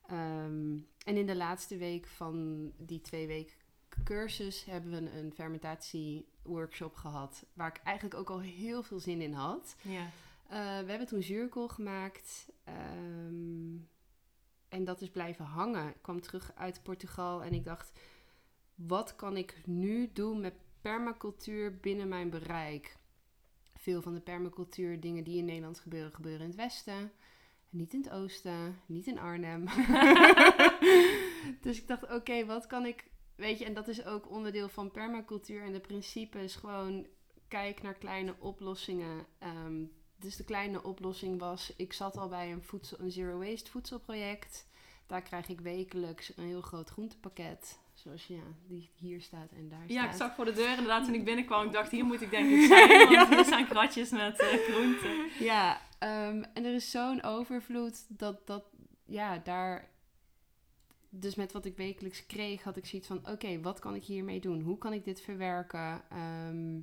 Ehm, 0.07 0.77
en 1.05 1.17
in 1.17 1.25
de 1.25 1.35
laatste 1.35 1.77
week 1.77 2.07
van 2.07 2.71
die 2.77 3.01
twee 3.01 3.27
weken 3.27 3.55
cursus 4.03 4.65
hebben 4.65 4.91
we 4.91 4.97
een, 4.97 5.17
een 5.17 5.33
fermentatieworkshop 5.33 6.95
gehad. 6.95 7.45
Waar 7.53 7.67
ik 7.67 7.81
eigenlijk 7.83 8.19
ook 8.19 8.29
al 8.29 8.39
heel 8.39 8.83
veel 8.83 8.99
zin 8.99 9.21
in 9.21 9.33
had. 9.33 9.75
Ja. 9.81 10.09
Eh, 10.47 10.83
we 10.83 10.89
hebben 10.89 11.07
toen 11.07 11.23
zuurkool 11.23 11.67
gemaakt. 11.67 12.49
ehm, 12.63 13.75
en 14.69 14.83
dat 14.83 15.01
is 15.01 15.09
blijven 15.09 15.45
hangen. 15.45 15.87
Ik 15.87 16.01
kwam 16.01 16.21
terug 16.21 16.51
uit 16.55 16.83
Portugal 16.83 17.43
en 17.43 17.53
ik 17.53 17.63
dacht... 17.63 17.99
Wat 18.75 19.15
kan 19.15 19.37
ik 19.37 19.61
nu 19.65 20.09
doen 20.13 20.41
met 20.41 20.53
permacultuur 20.81 21.77
binnen 21.79 22.07
mijn 22.07 22.29
bereik? 22.29 22.97
Veel 23.75 24.01
van 24.01 24.13
de 24.13 24.21
permacultuur 24.21 24.99
dingen 24.99 25.23
die 25.23 25.37
in 25.37 25.45
Nederland 25.45 25.79
gebeuren... 25.79 26.13
gebeuren 26.13 26.41
in 26.41 26.47
het 26.47 26.55
westen. 26.55 27.11
Niet 27.69 27.93
in 27.93 28.01
het 28.01 28.09
oosten. 28.09 28.79
Niet 28.85 29.07
in 29.07 29.19
Arnhem. 29.19 29.65
dus 31.61 31.81
ik 31.81 31.87
dacht, 31.87 32.11
oké, 32.11 32.45
wat 32.45 32.67
kan 32.67 32.85
ik... 32.85 33.05
Weet 33.35 33.59
je, 33.59 33.65
en 33.65 33.73
dat 33.73 33.87
is 33.87 34.05
ook 34.05 34.29
onderdeel 34.29 34.69
van 34.69 34.91
permacultuur. 34.91 35.63
En 35.63 35.71
de 35.71 35.79
principe 35.79 36.43
is 36.43 36.55
gewoon... 36.55 37.07
Kijk 37.47 37.81
naar 37.81 37.93
kleine 37.93 38.35
oplossingen. 38.39 39.25
Ehm, 39.39 39.83
dus 40.19 40.35
de 40.35 40.43
kleine 40.43 40.83
oplossing 40.83 41.39
was, 41.39 41.73
ik 41.77 41.93
zat 41.93 42.17
al 42.17 42.27
bij 42.27 42.51
een, 42.51 42.63
voedsel, 42.63 42.99
een 42.99 43.11
zero 43.11 43.37
waste 43.37 43.71
voedselproject. 43.71 44.67
Daar 45.07 45.21
krijg 45.21 45.47
ik 45.47 45.59
wekelijks 45.61 46.31
een 46.37 46.43
heel 46.45 46.61
groot 46.61 46.89
groentepakket. 46.89 47.79
Zoals 47.93 48.27
ja, 48.27 48.41
die 48.67 48.89
hier 48.95 49.21
staat 49.21 49.51
en 49.51 49.69
daar 49.69 49.83
Ja, 49.87 50.01
staat. 50.01 50.11
ik 50.11 50.17
zag 50.17 50.35
voor 50.35 50.45
de 50.45 50.53
deur 50.53 50.69
inderdaad 50.69 51.05
toen 51.05 51.13
ik 51.13 51.25
binnenkwam. 51.25 51.65
Ik 51.65 51.71
dacht, 51.71 51.91
hier 51.91 52.05
moet 52.05 52.21
ik 52.21 52.29
denk 52.29 52.49
ik 52.49 52.67
zijn. 52.67 53.09
Want 53.09 53.29
hier 53.29 53.45
staan 53.45 53.67
kratjes 53.67 54.09
met 54.09 54.39
eh, 54.39 54.47
groenten. 54.47 55.29
Ja, 55.39 55.81
ehm, 55.99 56.43
en 56.53 56.65
er 56.65 56.73
is 56.73 56.91
zo'n 56.91 57.23
overvloed 57.23 58.05
dat, 58.19 58.47
dat, 58.47 58.63
ja, 59.05 59.37
daar... 59.37 59.89
Dus 61.09 61.35
met 61.35 61.51
wat 61.51 61.65
ik 61.65 61.77
wekelijks 61.77 62.25
kreeg, 62.25 62.63
had 62.63 62.77
ik 62.77 62.85
zoiets 62.85 63.07
van... 63.07 63.27
Oké, 63.29 63.61
wat 63.61 63.79
kan 63.79 63.95
ik 63.95 64.03
hiermee 64.03 64.39
doen? 64.39 64.61
Hoe 64.61 64.77
kan 64.77 64.93
ik 64.93 65.03
dit 65.05 65.21
verwerken? 65.21 66.01
Ehm, 66.09 66.79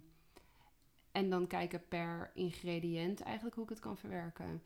en 1.15 1.31
dan 1.31 1.47
kijken 1.47 1.83
per 1.89 2.31
ingrediënt 2.35 3.21
eigenlijk 3.21 3.55
hoe 3.55 3.65
ik 3.65 3.71
het 3.71 3.81
kan 3.81 3.97
verwerken. 3.97 4.63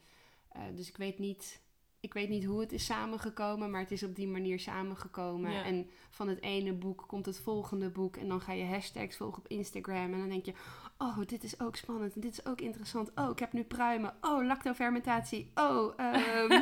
Eh, 0.48 0.62
dus 0.74 0.88
ik 0.88 0.96
weet 0.96 1.18
niet... 1.18 1.60
Ik 2.00 2.14
weet 2.14 2.28
niet 2.28 2.44
hoe 2.44 2.60
het 2.60 2.72
is 2.72 2.84
samengekomen, 2.84 3.70
maar 3.70 3.80
het 3.80 3.90
is 3.90 4.02
op 4.02 4.16
die 4.16 4.28
manier 4.28 4.60
samengekomen. 4.60 5.52
Ja. 5.52 5.64
En 5.64 5.90
van 6.10 6.28
het 6.28 6.42
ene 6.42 6.72
boek 6.72 7.04
komt 7.06 7.26
het 7.26 7.38
volgende 7.38 7.90
boek. 7.90 8.16
En 8.16 8.28
dan 8.28 8.40
ga 8.40 8.52
je 8.52 8.64
hashtags 8.64 9.16
volgen 9.16 9.38
op 9.38 9.48
Instagram. 9.48 10.12
En 10.12 10.18
dan 10.18 10.28
denk 10.28 10.44
je, 10.44 10.52
oh, 10.98 11.18
dit 11.26 11.44
is 11.44 11.60
ook 11.60 11.76
spannend. 11.76 12.14
En 12.14 12.20
dit 12.20 12.32
is 12.32 12.46
ook 12.46 12.60
interessant. 12.60 13.10
Oh, 13.14 13.30
ik 13.30 13.38
heb 13.38 13.52
nu 13.52 13.62
pruimen. 13.62 14.14
Oh, 14.20 14.46
lactofermentatie. 14.46 15.50
Oh, 15.54 15.92
ehm, 15.96 16.60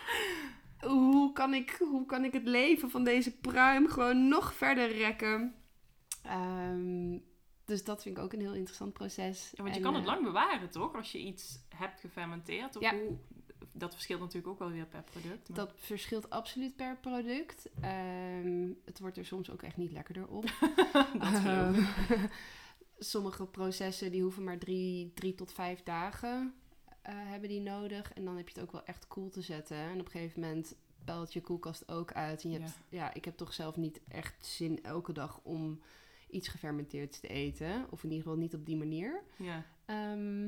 hoe, 0.90 1.32
kan 1.32 1.54
ik, 1.54 1.76
hoe 1.78 2.06
kan 2.06 2.24
ik 2.24 2.32
het 2.32 2.46
leven 2.46 2.90
van 2.90 3.04
deze 3.04 3.36
pruim 3.36 3.88
gewoon 3.88 4.28
nog 4.28 4.54
verder 4.54 4.92
rekken? 4.96 5.54
Ehm, 6.22 7.18
dus 7.64 7.84
dat 7.84 8.02
vind 8.02 8.16
ik 8.16 8.22
ook 8.22 8.32
een 8.32 8.40
heel 8.40 8.54
interessant 8.54 8.92
proces. 8.92 9.50
Ja, 9.54 9.62
want 9.62 9.68
je 9.74 9.80
En, 9.80 9.82
kan 9.86 9.94
het 9.94 10.04
eh, 10.04 10.10
lang 10.10 10.22
bewaren, 10.24 10.70
toch? 10.70 10.94
Als 10.94 11.12
je 11.12 11.18
iets 11.18 11.58
hebt 11.68 12.00
gefermenteerd. 12.00 12.76
Of 12.76 12.82
Ja. 12.82 12.94
hoe, 12.94 13.16
dat 13.72 13.92
verschilt 13.92 14.20
natuurlijk 14.20 14.48
ook 14.52 14.58
wel 14.58 14.70
weer 14.70 14.86
per 14.86 15.02
product. 15.02 15.48
maar- 15.48 15.58
Dat 15.58 15.72
verschilt 15.76 16.30
absoluut 16.30 16.76
per 16.76 16.96
product. 17.00 17.68
Ehm, 17.80 18.68
het 18.84 18.98
wordt 18.98 19.16
er 19.16 19.24
soms 19.26 19.50
ook 19.50 19.62
echt 19.62 19.76
niet 19.76 19.92
lekkerder 19.92 20.28
op. 20.28 20.44
dat. 21.18 21.44
Ehm, 21.44 21.82
sommige 22.98 23.46
processen 23.46 24.10
die 24.12 24.22
hoeven 24.22 24.44
maar 24.44 24.58
drie, 24.58 25.12
drie 25.14 25.34
tot 25.34 25.52
vijf 25.52 25.82
dagen 25.82 26.54
eh, 27.02 27.14
hebben 27.16 27.48
die 27.48 27.60
nodig. 27.60 28.12
En 28.12 28.24
dan 28.24 28.36
heb 28.36 28.48
je 28.48 28.54
het 28.54 28.62
ook 28.62 28.72
wel 28.72 28.84
echt 28.84 29.06
koel 29.08 29.28
te 29.30 29.42
zetten. 29.42 29.76
En 29.76 30.00
op 30.00 30.04
een 30.06 30.10
gegeven 30.12 30.40
moment 30.40 30.76
belt 31.04 31.32
je 31.32 31.40
koelkast 31.40 31.88
ook 31.88 32.12
uit. 32.12 32.42
En 32.44 32.50
je 32.50 32.58
Ja. 32.58 32.64
hebt, 32.64 32.78
ja, 32.88 33.14
ik 33.14 33.24
heb 33.24 33.36
toch 33.36 33.52
zelf 33.54 33.76
niet 33.76 34.00
echt 34.08 34.46
zin 34.46 34.82
elke 34.82 35.12
dag 35.12 35.40
om 35.42 35.80
iets 36.34 36.48
gefermenteerd 36.48 37.20
te 37.20 37.28
eten. 37.28 37.86
Of 37.90 38.02
in 38.04 38.10
ieder 38.10 38.24
geval 38.24 38.38
niet 38.38 38.54
op 38.54 38.66
die 38.66 38.76
manier. 38.76 39.22
Ja. 39.36 39.64
Ehm, 39.84 40.44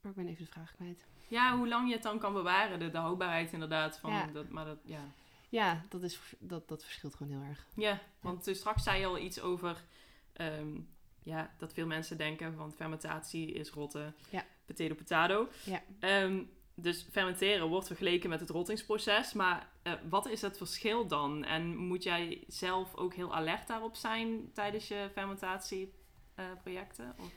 maar 0.00 0.10
ik 0.10 0.14
ben 0.14 0.28
even 0.28 0.44
de 0.44 0.50
vraag 0.50 0.72
kwijt. 0.74 1.06
ja, 1.28 1.56
hoe 1.56 1.68
lang 1.68 1.88
je 1.88 1.94
het 1.94 2.02
dan 2.02 2.18
kan 2.18 2.32
bewaren. 2.32 2.78
De, 2.78 2.90
de 2.90 2.98
houdbaarheid 2.98 3.52
inderdaad. 3.52 3.98
Van 3.98 4.10
Ja. 4.10 4.26
dat, 4.26 4.48
maar 4.48 4.64
dat, 4.64 4.78
ja. 4.84 5.04
Ja, 5.48 5.84
dat, 5.88 6.02
is, 6.02 6.20
dat, 6.38 6.68
dat 6.68 6.84
verschilt 6.84 7.14
gewoon 7.14 7.32
heel 7.38 7.48
erg. 7.48 7.66
Ja, 7.76 8.00
want 8.20 8.44
dus 8.44 8.58
straks 8.58 8.82
zei 8.82 9.00
je 9.00 9.06
al 9.06 9.18
iets 9.18 9.40
over 9.40 9.84
ehm, 10.32 10.80
ja, 11.22 11.54
dat 11.58 11.72
veel 11.72 11.86
mensen 11.86 12.16
denken 12.16 12.54
van 12.54 12.72
fermentatie 12.72 13.52
is 13.52 13.70
rotten. 13.70 14.14
Ja. 14.30 14.44
Potato 14.64 14.94
potato. 14.94 15.48
Ja. 15.64 15.82
Ehm, 16.00 16.42
dus 16.74 17.06
fermenteren 17.10 17.68
wordt 17.68 17.86
vergeleken 17.86 18.30
met 18.30 18.40
het 18.40 18.50
rottingsproces. 18.50 19.32
Maar 19.32 19.70
eh, 19.92 19.98
wat 20.08 20.28
is 20.28 20.42
het 20.42 20.56
verschil 20.56 21.06
dan? 21.06 21.44
En 21.44 21.76
moet 21.76 22.02
jij 22.02 22.44
zelf 22.48 22.94
ook 22.94 23.14
heel 23.14 23.34
alert 23.34 23.66
daarop 23.66 23.94
zijn 23.94 24.52
tijdens 24.52 24.88
je 24.88 25.10
fermentatieprojecten? 25.12 27.14
Of 27.18 27.32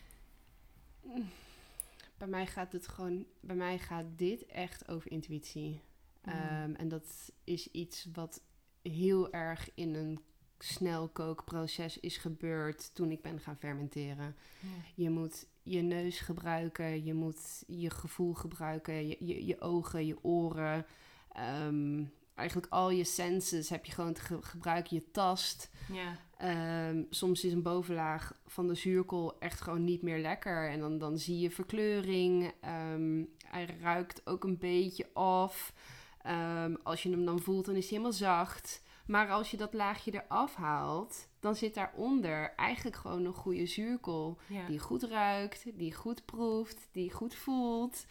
Bij 2.18 2.28
mij 2.28 2.48
gaat 2.48 2.72
het 2.72 2.88
gewoon, 2.88 3.26
bij 3.40 3.56
mij 3.56 3.80
gaat 3.80 4.06
dit 4.16 4.46
echt 4.46 4.88
over 4.88 5.12
intuïtie. 5.12 5.82
Mm. 6.24 6.32
Ehm, 6.32 6.74
en 6.74 6.88
dat 6.88 7.32
is 7.44 7.72
iets 7.72 8.08
wat 8.14 8.42
heel 8.82 9.32
erg 9.32 9.70
in 9.76 9.96
een 9.96 10.20
snelkookproces 10.64 12.00
is 12.00 12.18
gebeurd 12.18 12.96
toen 12.96 13.12
ik 13.12 13.22
ben 13.22 13.40
gaan 13.40 13.58
fermenteren. 13.58 14.36
Je 14.96 15.10
moet 15.10 15.48
je 15.64 15.82
neus 15.82 16.20
gebruiken, 16.20 17.04
je 17.04 17.14
moet 17.14 17.64
je 17.68 17.90
gevoel 17.90 18.34
gebruiken, 18.34 19.08
je, 19.08 19.18
je, 19.20 19.46
je 19.46 19.62
ogen, 19.62 20.06
je 20.06 20.24
oren. 20.24 20.86
Ehm, 21.32 22.04
eigenlijk 22.42 22.74
al 22.74 22.90
je 22.90 23.04
senses 23.04 23.70
heb 23.70 23.86
je 23.86 23.92
gewoon 23.92 24.14
te 24.14 24.22
ge- 24.22 24.42
gebruiken, 24.42 24.96
je 24.96 25.12
tast. 25.12 25.70
Ja. 25.92 26.16
Ehm, 26.38 27.04
soms 27.10 27.44
is 27.44 27.52
een 27.54 27.62
bovenlaag 27.62 28.34
van 28.46 28.68
de 28.68 28.76
zuurkool 28.76 29.40
echt 29.40 29.62
gewoon 29.62 29.84
niet 29.84 30.02
meer 30.02 30.20
lekker. 30.20 30.70
En 30.70 30.80
dan, 30.80 30.98
dan 30.98 31.18
zie 31.18 31.40
je 31.40 31.52
verkleuring. 31.52 32.52
Ehm, 32.62 33.24
hij 33.48 33.78
ruikt 33.82 34.22
ook 34.28 34.44
een 34.44 34.58
beetje 34.58 35.10
af. 35.14 35.74
Ehm, 36.22 36.76
als 36.84 37.04
je 37.04 37.10
hem 37.10 37.26
dan 37.26 37.40
voelt, 37.40 37.66
dan 37.66 37.76
is 37.76 37.82
hij 37.90 37.90
helemaal 37.98 38.18
zacht. 38.18 38.82
Maar 39.06 39.30
als 39.30 39.52
je 39.52 39.58
dat 39.58 39.74
laagje 39.74 40.12
eraf 40.24 40.56
haalt, 40.56 41.28
dan 41.40 41.56
zit 41.56 41.74
daaronder 41.74 42.54
eigenlijk 42.56 42.96
gewoon 42.96 43.26
een 43.26 43.34
goede 43.34 43.66
zuurkool. 43.66 44.38
Die 44.68 44.80
goed 44.80 45.04
ruikt, 45.04 45.66
die 45.78 45.94
goed 45.94 46.26
proeft, 46.26 46.88
die 46.92 47.12
goed 47.12 47.36
voelt. 47.36 48.06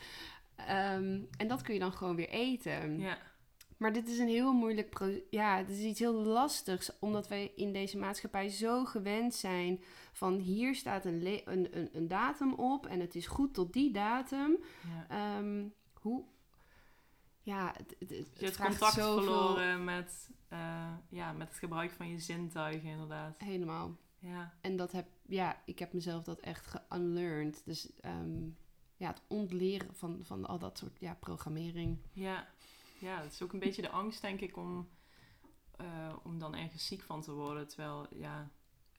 En 1.36 1.48
dat 1.48 1.62
kun 1.62 1.74
je 1.74 1.80
dan 1.80 1.92
gewoon 1.92 2.16
weer 2.16 2.28
eten. 2.28 2.98
ja. 2.98 3.18
Maar 3.80 3.92
dit 3.92 4.08
is 4.08 4.18
een 4.18 4.28
heel 4.28 4.52
moeilijk... 4.52 4.90
Pro 4.90 5.10
ja, 5.30 5.56
het 5.56 5.68
is 5.68 5.78
iets 5.78 5.98
heel 6.00 6.14
lastigs. 6.14 6.90
Omdat 6.98 7.28
wij 7.28 7.52
in 7.56 7.72
deze 7.72 7.98
maatschappij 7.98 8.48
zo 8.48 8.84
gewend 8.84 9.34
zijn... 9.34 9.80
van 10.12 10.34
hier 10.38 10.74
staat 10.74 11.04
een, 11.04 11.26
een, 11.44 11.78
een, 11.78 11.88
een 11.92 12.08
datum 12.08 12.52
op... 12.54 12.86
en 12.86 13.00
het 13.00 13.14
is 13.14 13.26
goed 13.26 13.54
tot 13.54 13.72
die 13.72 13.92
datum. 13.92 14.56
ja. 14.88 15.06
Ehm, 15.08 15.64
hoe... 15.92 16.24
Ja, 17.42 17.74
het, 17.76 17.96
het, 17.98 18.10
het, 18.10 18.28
Je 18.38 18.44
het 18.44 18.56
contact 18.56 18.92
zoveel- 18.92 19.22
verloren 19.22 19.84
met, 19.84 20.30
eh, 20.48 20.92
ja, 21.08 21.32
met 21.32 21.48
het 21.48 21.58
gebruik 21.58 21.90
van 21.90 22.08
je 22.08 22.18
zintuigen, 22.18 22.88
inderdaad. 22.88 23.34
Helemaal. 23.38 23.96
Ja, 24.18 24.54
En 24.60 24.76
dat 24.76 24.92
heb... 24.92 25.06
Ja, 25.26 25.62
ik 25.64 25.78
heb 25.78 25.92
mezelf 25.92 26.24
dat 26.24 26.40
echt 26.40 26.66
geunlearned. 26.66 27.62
Dus 27.64 27.90
ehm, 28.00 28.42
ja, 28.96 29.08
het 29.08 29.22
ontleren 29.26 29.94
van, 29.94 30.18
van 30.22 30.46
al 30.46 30.58
dat 30.58 30.78
soort 30.78 30.96
ja, 31.00 31.14
programmering. 31.20 31.98
ja. 32.12 32.48
Ja, 33.00 33.20
het 33.22 33.32
is 33.32 33.42
ook 33.42 33.52
een 33.52 33.58
beetje 33.58 33.82
de 33.82 33.90
angst, 33.90 34.22
denk 34.22 34.40
ik, 34.40 34.56
om, 34.56 34.88
eh, 35.76 35.86
om 36.22 36.38
dan 36.38 36.54
ergens 36.54 36.86
ziek 36.86 37.02
van 37.02 37.20
te 37.22 37.32
worden. 37.32 37.68
Terwijl, 37.68 38.06
ja, 38.10 38.50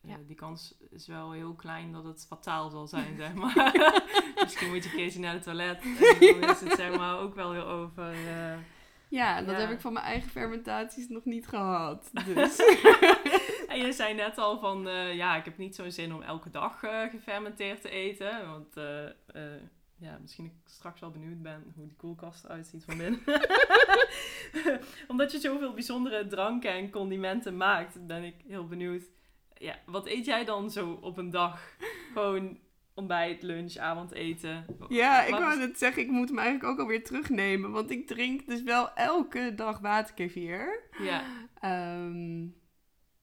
eh, 0.02 0.10
Ja. 0.10 0.18
die 0.28 0.36
kans 0.36 0.78
is 0.90 1.08
wel 1.08 1.32
heel 1.32 1.54
klein 1.54 1.92
dat 1.92 2.04
het 2.04 2.26
fataal 2.28 2.70
zal 2.70 2.88
zijn, 2.88 3.18
zeg 3.24 3.34
maar. 3.34 3.72
Misschien 4.44 4.70
moet 4.70 4.84
je 4.84 4.90
Casey 4.90 5.22
naar 5.22 5.34
het 5.34 5.44
toilet. 5.44 5.82
En 5.82 6.40
dan 6.42 6.50
is 6.50 6.60
het, 6.62 6.72
zeg 6.74 6.98
maar, 6.98 7.20
ook 7.20 7.36
wel 7.36 7.52
weer 7.52 7.66
over. 7.66 8.12
eh, 8.12 8.58
Ja, 9.10 9.42
dat 9.42 9.56
Ja. 9.56 9.62
heb 9.62 9.70
ik 9.72 9.82
van 9.82 9.94
mijn 9.94 10.06
eigen 10.06 10.30
fermentaties 10.30 11.08
nog 11.10 11.26
niet 11.26 11.48
gehad. 11.48 12.10
Dus... 12.36 12.58
En 13.68 13.80
je 13.80 13.92
zei 13.92 14.14
net 14.14 14.38
al 14.38 14.60
van, 14.60 14.82
ja, 15.16 15.36
ik 15.36 15.46
heb 15.46 15.58
niet 15.58 15.76
zo'n 15.76 15.92
zin 15.92 16.14
om 16.14 16.22
elke 16.22 16.50
dag 16.50 16.80
gefermenteerd 17.12 17.82
te 17.82 17.90
eten. 17.90 18.48
Want 18.50 18.74
ja, 20.02 20.18
misschien 20.22 20.46
ik 20.46 20.54
straks 20.66 21.00
wel 21.00 21.12
benieuwd 21.12 21.42
ben 21.42 21.72
hoe 21.76 21.88
die 21.88 21.96
koelkast 21.96 22.44
eruit 22.44 22.68
ziet 22.68 22.84
van 22.84 22.98
binnen. 22.98 23.20
Omdat 25.08 25.32
je 25.32 25.40
zoveel 25.40 25.74
bijzondere 25.74 26.28
dranken 26.28 26.72
en 26.72 26.90
condimenten 26.90 27.58
maakt, 27.58 28.08
ben 28.08 28.24
ik 28.24 28.36
heel 28.48 28.68
benieuwd. 28.68 29.04
Ja, 29.58 29.80
wat 29.86 30.08
eet 30.08 30.26
jij 30.26 30.46
dan 30.46 30.72
zo 30.72 30.92
op 31.02 31.18
een 31.18 31.30
dag? 31.30 31.76
Gewoon 32.14 32.60
ontbijt, 32.94 33.44
lunch, 33.44 33.76
avondeten? 33.76 34.66
Ja, 34.90 35.24
ik 35.24 35.36
wou 35.36 35.58
net 35.58 35.78
zeggen, 35.78 36.02
ik 36.02 36.10
moet 36.10 36.30
hem 36.30 36.40
eigenlijk 36.40 36.72
ook 36.72 36.80
alweer 36.80 37.04
terugnemen. 37.04 37.72
Want 37.72 37.92
ik 37.92 38.08
drink 38.08 38.48
dus 38.48 38.64
wel 38.64 38.94
elke 38.94 39.54
dag 39.56 39.80
waterkefir. 39.80 40.84
Ja, 41.00 41.24
Ehm, 41.60 42.48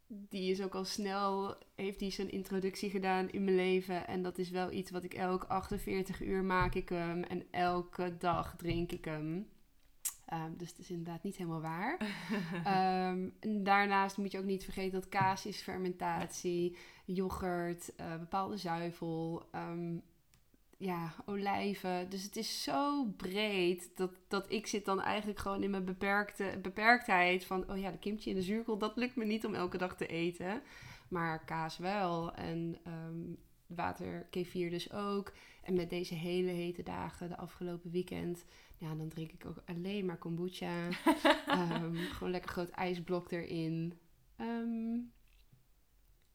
die 0.09 0.51
is 0.51 0.63
ook 0.63 0.75
al 0.75 0.85
snel, 0.85 1.57
heeft 1.75 1.99
die 1.99 2.11
zijn 2.11 2.31
introductie 2.31 2.91
gedaan 2.91 3.31
in 3.31 3.45
mijn 3.45 3.57
leven. 3.57 4.07
En 4.07 4.23
dat 4.23 4.39
is 4.39 4.51
wel 4.51 4.73
iets 4.73 4.91
wat 4.91 5.05
ik 5.05 5.15
elk 5.15 5.45
48 5.45 6.23
uur 6.23 6.45
maak 6.45 6.75
ik 6.75 6.89
hem. 6.89 7.23
En 7.23 7.43
elke 7.51 8.17
dag 8.19 8.57
drink 8.57 8.93
ik 8.93 9.05
hem. 9.05 9.49
Ehm, 10.27 10.57
dus 10.57 10.69
het 10.69 10.79
is 10.79 10.91
inderdaad 10.91 11.23
niet 11.23 11.37
helemaal 11.37 11.61
waar. 11.61 11.97
Ehm, 12.65 13.29
en 13.41 13.65
daarnaast 13.65 14.17
moet 14.17 14.33
je 14.33 14.39
ook 14.39 14.45
niet 14.45 14.65
vergeten 14.65 15.01
dat 15.01 15.09
kaas 15.09 15.47
is 15.47 15.63
fermentatie, 15.63 16.77
yoghurt, 17.05 17.95
eh, 17.97 18.17
bepaalde 18.19 18.57
zuivel, 18.57 19.49
ehm, 19.53 19.97
ja, 20.79 21.15
olijven. 21.27 22.11
Dus 22.11 22.23
het 22.23 22.37
is 22.37 22.63
zo 22.63 23.05
breed 23.05 23.91
dat, 23.97 24.13
dat 24.29 24.53
ik 24.53 24.67
zit 24.67 24.85
dan 24.85 25.01
eigenlijk 25.01 25.39
gewoon 25.39 25.63
in 25.63 25.71
mijn 25.71 25.85
beperkte, 25.85 26.59
beperktheid 26.63 27.45
van, 27.45 27.71
oh 27.71 27.79
ja, 27.79 27.91
de 27.91 27.99
kimchi 27.99 28.31
en 28.31 28.37
de 28.37 28.43
zuurkool, 28.43 28.79
dat 28.79 28.97
lukt 28.97 29.17
me 29.17 29.25
niet 29.25 29.47
om 29.47 29.55
elke 29.55 29.79
dag 29.79 29.97
te 29.97 30.07
eten. 30.07 30.63
Maar 31.09 31.45
kaas 31.45 31.79
wel 31.79 32.35
en 32.35 32.79
ehm 32.85 33.35
water, 33.69 34.27
kefir 34.31 34.71
dus 34.71 34.93
ook. 34.93 35.33
En 35.63 35.75
met 35.75 35.91
deze 35.91 36.15
hele 36.15 36.51
hete 36.51 36.83
dagen, 36.83 37.29
de 37.29 37.37
afgelopen 37.37 37.91
weekend, 37.91 38.45
ja, 38.77 38.95
dan 38.95 39.09
drink 39.09 39.33
ik 39.33 39.47
ook 39.47 39.63
alleen 39.67 40.07
maar 40.07 40.19
kombucha. 40.19 40.89
Ehm, 41.47 41.95
gewoon 41.95 42.31
lekker 42.31 42.51
groot 42.51 42.71
ijsblok 42.71 43.31
erin. 43.31 43.99
Ehm, 44.37 44.99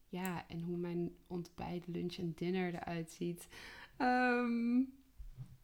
ja, 0.10 0.48
en 0.48 0.62
hoe 0.62 0.78
mijn 0.78 1.16
ontbijt, 1.28 1.88
lunch 1.88 2.16
en 2.16 2.34
dinner 2.36 2.74
eruit 2.74 3.12
ziet. 3.12 3.48
Ehm, 3.98 4.82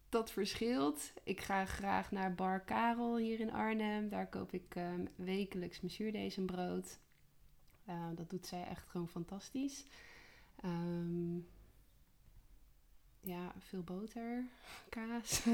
dat 0.09 0.31
verschilt. 0.31 1.13
Ik 1.23 1.41
ga 1.41 1.65
graag 1.65 2.11
naar 2.11 2.35
Bar 2.35 2.59
Karel 2.61 3.17
hier 3.17 3.39
in 3.39 3.51
Arnhem. 3.51 4.09
Daar 4.09 4.29
koop 4.29 4.53
ik 4.53 4.75
ehm, 4.75 5.05
wekelijks 5.15 5.81
mijn 5.81 5.93
zuurdezenbrood. 5.93 6.99
Eh, 7.85 8.07
dat 8.15 8.29
doet 8.29 8.45
zij 8.45 8.67
echt 8.67 8.89
gewoon 8.89 9.09
fantastisch. 9.09 9.85
Ehm, 10.61 11.35
ja, 13.21 13.53
veel 13.57 13.83
boter, 13.83 14.43
kaas. 14.89 15.45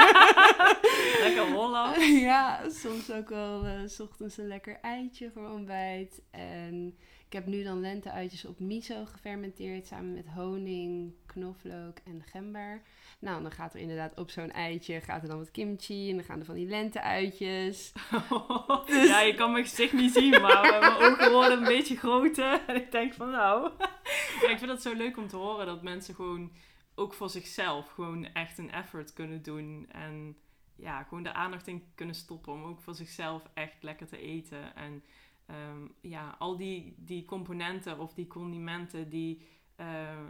lekker 1.24 1.52
Holland. 1.52 1.96
ja, 2.04 2.68
soms 2.70 3.10
ook 3.10 3.28
wel 3.28 3.64
eh, 3.64 3.86
s 3.86 4.00
ochtends 4.00 4.36
een 4.36 4.46
lekker 4.46 4.80
eitje 4.80 5.30
voor 5.30 5.50
ontbijt. 5.50 6.22
En 6.30 6.98
ik 7.26 7.32
heb 7.32 7.46
nu 7.46 7.62
dan 7.62 7.80
lenteuitjes 7.80 8.44
op 8.44 8.58
miso 8.60 9.04
gefermenteerd 9.04 9.86
samen 9.86 10.12
met 10.14 10.26
honing, 10.34 11.12
knoflook 11.26 11.98
en 12.04 12.22
gember. 12.30 12.82
Nou, 13.18 13.42
dan 13.42 13.50
gaat 13.50 13.74
er 13.74 13.80
inderdaad 13.80 14.18
op 14.18 14.30
zo'n 14.30 14.50
eitje, 14.52 15.00
gaat 15.00 15.22
er 15.22 15.28
dan 15.28 15.38
wat 15.38 15.50
kimchi 15.50 16.10
en 16.10 16.16
dan 16.16 16.24
gaan 16.24 16.38
er 16.38 16.44
van 16.44 16.54
die 16.54 16.66
lenteuitjes. 16.66 17.92
Dus- 18.86 19.08
Ja, 19.08 19.20
je 19.20 19.34
kan 19.34 19.52
mijn 19.52 19.64
gezicht 19.64 19.92
niet 19.92 20.12
zien, 20.12 20.30
maar 20.30 20.60
mijn 20.80 20.92
ogen 20.92 21.32
worden 21.32 21.58
een 21.58 21.64
beetje 21.64 21.96
groter. 21.96 22.60
En 22.66 22.76
ik 22.76 22.92
denk 22.92 23.14
van 23.14 23.30
nou. 23.30 23.70
Ja, 24.40 24.50
ik 24.50 24.58
vind 24.58 24.70
het 24.70 24.82
zo 24.82 24.94
leuk 24.94 25.16
om 25.16 25.28
te 25.28 25.36
horen 25.36 25.66
dat 25.66 25.82
mensen 25.82 26.14
gewoon 26.14 26.52
ook 26.94 27.14
voor 27.14 27.30
zichzelf 27.30 27.88
gewoon 27.90 28.32
echt 28.32 28.58
een 28.58 28.72
effort 28.72 29.12
kunnen 29.12 29.42
doen. 29.42 29.86
En 29.90 30.36
ja, 30.76 31.02
gewoon 31.02 31.22
de 31.22 31.32
aandacht 31.32 31.66
in 31.66 31.84
kunnen 31.94 32.14
stoppen 32.14 32.52
om 32.52 32.64
ook 32.64 32.80
voor 32.80 32.94
zichzelf 32.94 33.42
echt 33.54 33.82
lekker 33.82 34.06
te 34.06 34.18
eten. 34.18 34.76
En 34.76 35.02
ehm, 35.46 35.86
ja, 36.00 36.36
al 36.38 36.56
die, 36.56 36.94
die 36.98 37.24
componenten 37.24 37.98
of 37.98 38.14
die 38.14 38.26
condimenten, 38.26 39.08
die, 39.08 39.42
eh, 39.76 40.26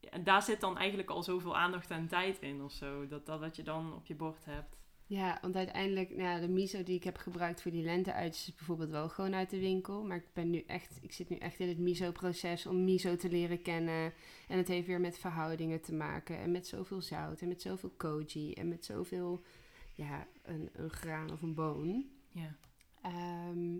ja, 0.00 0.18
daar 0.18 0.42
zit 0.42 0.60
dan 0.60 0.78
eigenlijk 0.78 1.10
al 1.10 1.22
zoveel 1.22 1.56
aandacht 1.56 1.90
en 1.90 2.08
tijd 2.08 2.38
in 2.38 2.62
of 2.62 2.72
zo. 2.72 3.06
Dat, 3.06 3.26
dat 3.26 3.40
wat 3.40 3.56
je 3.56 3.62
dan 3.62 3.94
op 3.94 4.06
je 4.06 4.14
bord 4.14 4.44
hebt. 4.44 4.76
Ja, 5.06 5.38
want 5.42 5.56
uiteindelijk, 5.56 6.10
nou 6.10 6.22
ja, 6.22 6.40
de 6.40 6.48
miso 6.48 6.82
die 6.82 6.94
ik 6.94 7.04
heb 7.04 7.16
gebruikt 7.16 7.62
voor 7.62 7.70
die 7.70 7.84
lenteuitjes 7.84 8.48
is 8.48 8.54
bijvoorbeeld 8.54 8.90
wel 8.90 9.08
gewoon 9.08 9.34
uit 9.34 9.50
de 9.50 9.58
winkel. 9.58 10.04
Maar 10.04 10.16
ik 10.16 10.32
ben 10.32 10.50
nu 10.50 10.64
echt, 10.66 10.98
ik 11.02 11.12
zit 11.12 11.28
nu 11.28 11.36
echt 11.36 11.58
in 11.58 11.68
het 11.68 11.78
miso-proces 11.78 12.66
om 12.66 12.84
miso 12.84 13.16
te 13.16 13.28
leren 13.28 13.62
kennen. 13.62 14.12
En 14.48 14.58
het 14.58 14.68
heeft 14.68 14.86
weer 14.86 15.00
met 15.00 15.18
verhoudingen 15.18 15.80
te 15.80 15.94
maken. 15.94 16.38
En 16.38 16.50
met 16.50 16.66
zoveel 16.66 17.00
zout 17.00 17.40
en 17.40 17.48
met 17.48 17.62
zoveel 17.62 17.90
koji 17.96 18.52
en 18.52 18.68
met 18.68 18.84
zoveel, 18.84 19.42
ja, 19.94 20.26
een, 20.42 20.70
een 20.72 20.90
graan 20.90 21.32
of 21.32 21.42
een 21.42 21.54
boon. 21.54 22.06
Ja. 22.30 22.56
Ehm, 23.02 23.76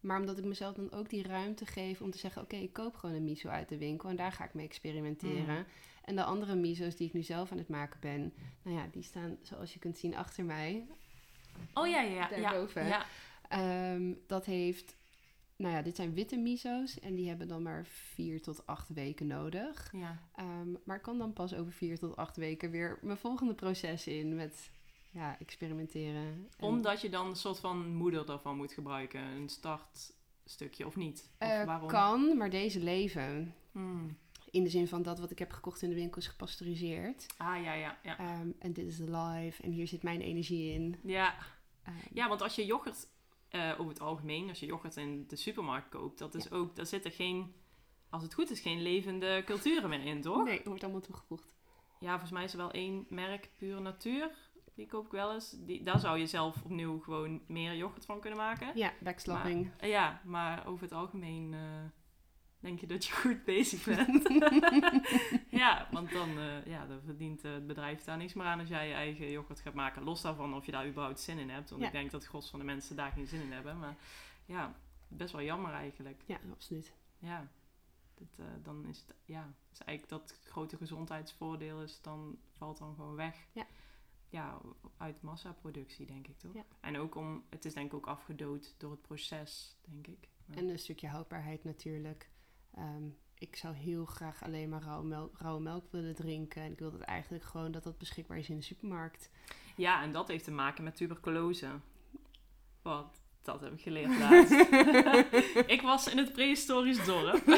maar 0.00 0.20
omdat 0.20 0.38
ik 0.38 0.44
mezelf 0.44 0.74
dan 0.74 0.92
ook 0.92 1.08
die 1.08 1.22
ruimte 1.22 1.66
geef 1.66 2.00
om 2.00 2.10
te 2.10 2.18
zeggen: 2.18 2.42
Oké, 2.42 2.56
ik 2.56 2.72
koop 2.72 2.94
gewoon 2.96 3.14
een 3.14 3.24
miso 3.24 3.48
uit 3.48 3.68
de 3.68 3.78
winkel 3.78 4.08
en 4.08 4.16
daar 4.16 4.32
ga 4.32 4.44
ik 4.44 4.54
mee 4.54 4.66
experimenteren. 4.66 5.58
Mm. 5.58 5.64
En 6.04 6.16
de 6.16 6.24
andere 6.24 6.54
miso's 6.54 6.96
die 6.96 7.06
ik 7.06 7.12
nu 7.12 7.22
zelf 7.22 7.52
aan 7.52 7.58
het 7.58 7.68
maken 7.68 8.00
ben, 8.00 8.32
nou 8.62 8.76
ja, 8.76 8.86
die 8.92 9.02
staan 9.02 9.38
zoals 9.42 9.72
je 9.72 9.78
kunt 9.78 9.98
zien 9.98 10.16
achter 10.16 10.44
mij. 10.44 10.86
Oh 11.74 11.88
ja, 11.88 12.00
ja, 12.00 12.10
ja. 12.10 12.28
Daarboven. 12.28 12.86
Ja, 12.86 13.06
Ehm, 13.50 14.12
dat 14.26 14.44
heeft, 14.44 14.96
nou 15.56 15.74
ja, 15.74 15.82
dit 15.82 15.96
zijn 15.96 16.14
witte 16.14 16.36
miso's 16.36 17.00
en 17.00 17.14
die 17.14 17.28
hebben 17.28 17.48
dan 17.48 17.62
maar 17.62 17.86
vier 17.86 18.42
tot 18.42 18.66
acht 18.66 18.88
weken 18.88 19.26
nodig. 19.26 19.92
ja. 19.92 20.18
Ehm, 20.34 20.68
maar 20.84 20.96
ik 20.96 21.02
kan 21.02 21.18
dan 21.18 21.32
pas 21.32 21.54
over 21.54 21.72
vier 21.72 21.98
tot 21.98 22.16
acht 22.16 22.36
weken 22.36 22.70
weer 22.70 22.98
mijn 23.02 23.16
volgende 23.18 23.54
proces 23.54 24.06
in 24.06 24.34
met 24.34 24.70
ja, 25.10 25.38
experimenteren. 25.38 26.22
En- 26.56 26.66
Omdat 26.66 27.00
je 27.00 27.08
dan 27.10 27.26
een 27.26 27.36
soort 27.36 27.58
van 27.58 27.94
moeder 27.94 28.26
daarvan 28.26 28.56
moet 28.56 28.72
gebruiken. 28.72 29.20
Een 29.20 29.48
startstukje 29.48 30.86
of 30.86 30.96
niet? 30.96 31.30
Of 31.38 31.48
Eh, 31.48 31.64
waarom? 31.64 31.88
kan, 31.88 32.36
maar 32.36 32.50
deze 32.50 32.80
leven. 32.80 33.54
Hmm. 33.72 34.16
In 34.50 34.62
de 34.64 34.70
zin 34.70 34.88
van 34.88 35.02
dat 35.02 35.18
wat 35.18 35.30
ik 35.30 35.38
heb 35.38 35.52
gekocht 35.52 35.82
in 35.82 35.88
de 35.88 35.94
winkel 35.94 36.20
is 36.20 36.26
gepasteuriseerd. 36.26 37.26
Ah, 37.36 37.62
ja, 37.62 37.72
ja, 37.72 37.98
ja. 38.02 38.18
Ehm, 38.18 38.48
en 38.58 38.72
dit 38.72 38.86
is 38.86 38.98
live 38.98 39.62
en 39.62 39.70
hier 39.70 39.86
zit 39.88 40.02
mijn 40.02 40.20
energie 40.20 40.72
in. 40.72 40.96
Ja, 41.02 41.34
Ehm, 41.82 41.96
ja 42.12 42.28
want 42.28 42.42
als 42.42 42.54
je 42.54 42.64
yoghurt, 42.66 43.06
eh, 43.48 43.70
over 43.78 43.88
het 43.92 44.00
algemeen, 44.00 44.48
als 44.48 44.60
je 44.60 44.66
yoghurt 44.66 44.96
in 44.96 45.24
de 45.28 45.36
supermarkt 45.36 45.88
koopt, 45.88 46.18
dat 46.18 46.34
is 46.34 46.50
ook, 46.50 46.76
daar 46.76 46.86
zitten 46.86 47.10
geen, 47.10 47.52
als 48.10 48.22
het 48.22 48.34
goed 48.34 48.50
is, 48.50 48.60
geen 48.60 48.82
levende 48.82 49.42
culturen 49.46 49.88
meer 49.88 50.04
in, 50.04 50.20
toch? 50.20 50.44
Nee, 50.44 50.60
wordt 50.64 50.82
allemaal 50.82 51.00
toegevoegd. 51.00 51.54
Ja, 52.00 52.10
volgens 52.10 52.30
mij 52.30 52.44
is 52.44 52.52
er 52.52 52.58
wel 52.58 52.70
één 52.70 53.06
merk, 53.08 53.50
Pure 53.56 53.80
Natuur. 53.80 54.30
Die 54.80 54.88
koop 54.88 55.04
ik 55.04 55.10
wel 55.12 55.34
eens. 55.34 55.50
Die, 55.58 55.82
daar 55.82 55.98
zou 55.98 56.18
je 56.18 56.26
zelf 56.26 56.62
opnieuw 56.64 57.00
gewoon 57.00 57.42
meer 57.46 57.76
yoghurt 57.76 58.04
van 58.04 58.20
kunnen 58.20 58.38
maken. 58.38 58.76
Ja, 58.76 58.92
backslapping. 59.00 59.70
Ja, 59.80 60.20
maar 60.24 60.66
over 60.66 60.82
het 60.82 60.92
algemeen 60.92 61.54
eh, 61.54 61.60
denk 62.60 62.80
je 62.80 62.86
dat 62.86 63.04
je 63.04 63.12
goed 63.12 63.44
bezig 63.44 63.84
bent. 63.84 64.28
ja, 65.62 65.88
want 65.90 66.12
dan, 66.12 66.38
eh, 66.38 66.66
ja, 66.66 66.86
dan 66.86 67.00
verdient 67.04 67.44
eh, 67.44 67.52
het 67.52 67.66
bedrijf 67.66 68.04
daar 68.04 68.16
niks 68.16 68.34
meer 68.34 68.46
aan 68.46 68.60
als 68.60 68.68
jij 68.68 68.88
je 68.88 68.94
eigen 68.94 69.30
yoghurt 69.30 69.60
gaat 69.60 69.74
maken. 69.74 70.02
Los 70.02 70.20
daarvan 70.20 70.54
of 70.54 70.66
je 70.66 70.72
daar 70.72 70.86
überhaupt 70.88 71.20
zin 71.20 71.38
in 71.38 71.50
hebt. 71.50 71.70
Want 71.70 71.82
Ja. 71.82 71.86
ik 71.86 71.92
denk 71.92 72.10
dat 72.10 72.20
het 72.20 72.30
gros 72.30 72.50
van 72.50 72.58
de 72.58 72.64
mensen 72.64 72.96
daar 72.96 73.12
geen 73.12 73.26
zin 73.26 73.42
in 73.42 73.52
hebben. 73.52 73.78
Maar 73.78 73.96
ja, 74.44 74.74
best 75.08 75.32
wel 75.32 75.42
jammer 75.42 75.72
eigenlijk. 75.72 76.22
Ja, 76.26 76.38
absoluut. 76.52 76.94
Ja, 77.18 77.48
dat, 78.14 78.46
dan 78.62 78.86
is 78.86 78.98
het, 79.06 79.16
ja, 79.24 79.54
is 79.72 79.80
eigenlijk 79.80 80.22
dat 80.22 80.38
grote 80.44 80.76
gezondheidsvoordeel 80.76 81.82
is, 81.82 82.00
dan 82.02 82.38
valt 82.56 82.78
dan 82.78 82.94
gewoon 82.94 83.14
weg. 83.14 83.46
Ja. 83.52 83.66
Ja, 84.30 84.60
uit 84.96 85.22
massaproductie, 85.22 86.06
denk 86.06 86.28
ik 86.28 86.38
toch? 86.38 86.54
Ja. 86.54 86.64
En 86.80 86.98
ook 86.98 87.14
om, 87.14 87.44
het 87.48 87.64
is 87.64 87.74
denk 87.74 87.86
ik 87.86 87.94
ook 87.94 88.06
afgedood 88.06 88.74
door 88.78 88.90
het 88.90 89.02
proces, 89.02 89.76
denk 89.84 90.06
ik. 90.06 90.28
En 90.50 90.68
een 90.68 90.78
stukje 90.78 91.08
houdbaarheid 91.08 91.64
natuurlijk. 91.64 92.30
Ehm, 92.74 93.08
ik 93.34 93.56
zou 93.56 93.74
heel 93.74 94.04
graag 94.04 94.42
alleen 94.42 94.68
maar 94.68 94.82
rauwe 94.82 95.06
melk, 95.06 95.38
rauwe 95.38 95.62
melk 95.62 95.84
willen 95.90 96.14
drinken. 96.14 96.62
En 96.62 96.72
ik 96.72 96.78
wil 96.78 96.90
dat 96.90 97.00
eigenlijk 97.00 97.44
gewoon 97.44 97.72
dat 97.72 97.82
dat 97.82 97.98
beschikbaar 97.98 98.38
is 98.38 98.48
in 98.48 98.56
de 98.56 98.62
supermarkt. 98.62 99.30
Ja, 99.76 100.02
en 100.02 100.12
dat 100.12 100.28
heeft 100.28 100.44
te 100.44 100.50
maken 100.50 100.84
met 100.84 100.96
tuberculose. 100.96 101.68
Want 102.82 103.22
dat 103.42 103.60
heb 103.60 103.72
ik 103.72 103.80
geleerd 103.80 104.18
laatst. 104.18 104.52
ik 105.74 105.80
was 105.82 106.08
in 106.08 106.18
het 106.18 106.32
prehistorisch 106.32 107.04
dorp. 107.04 107.48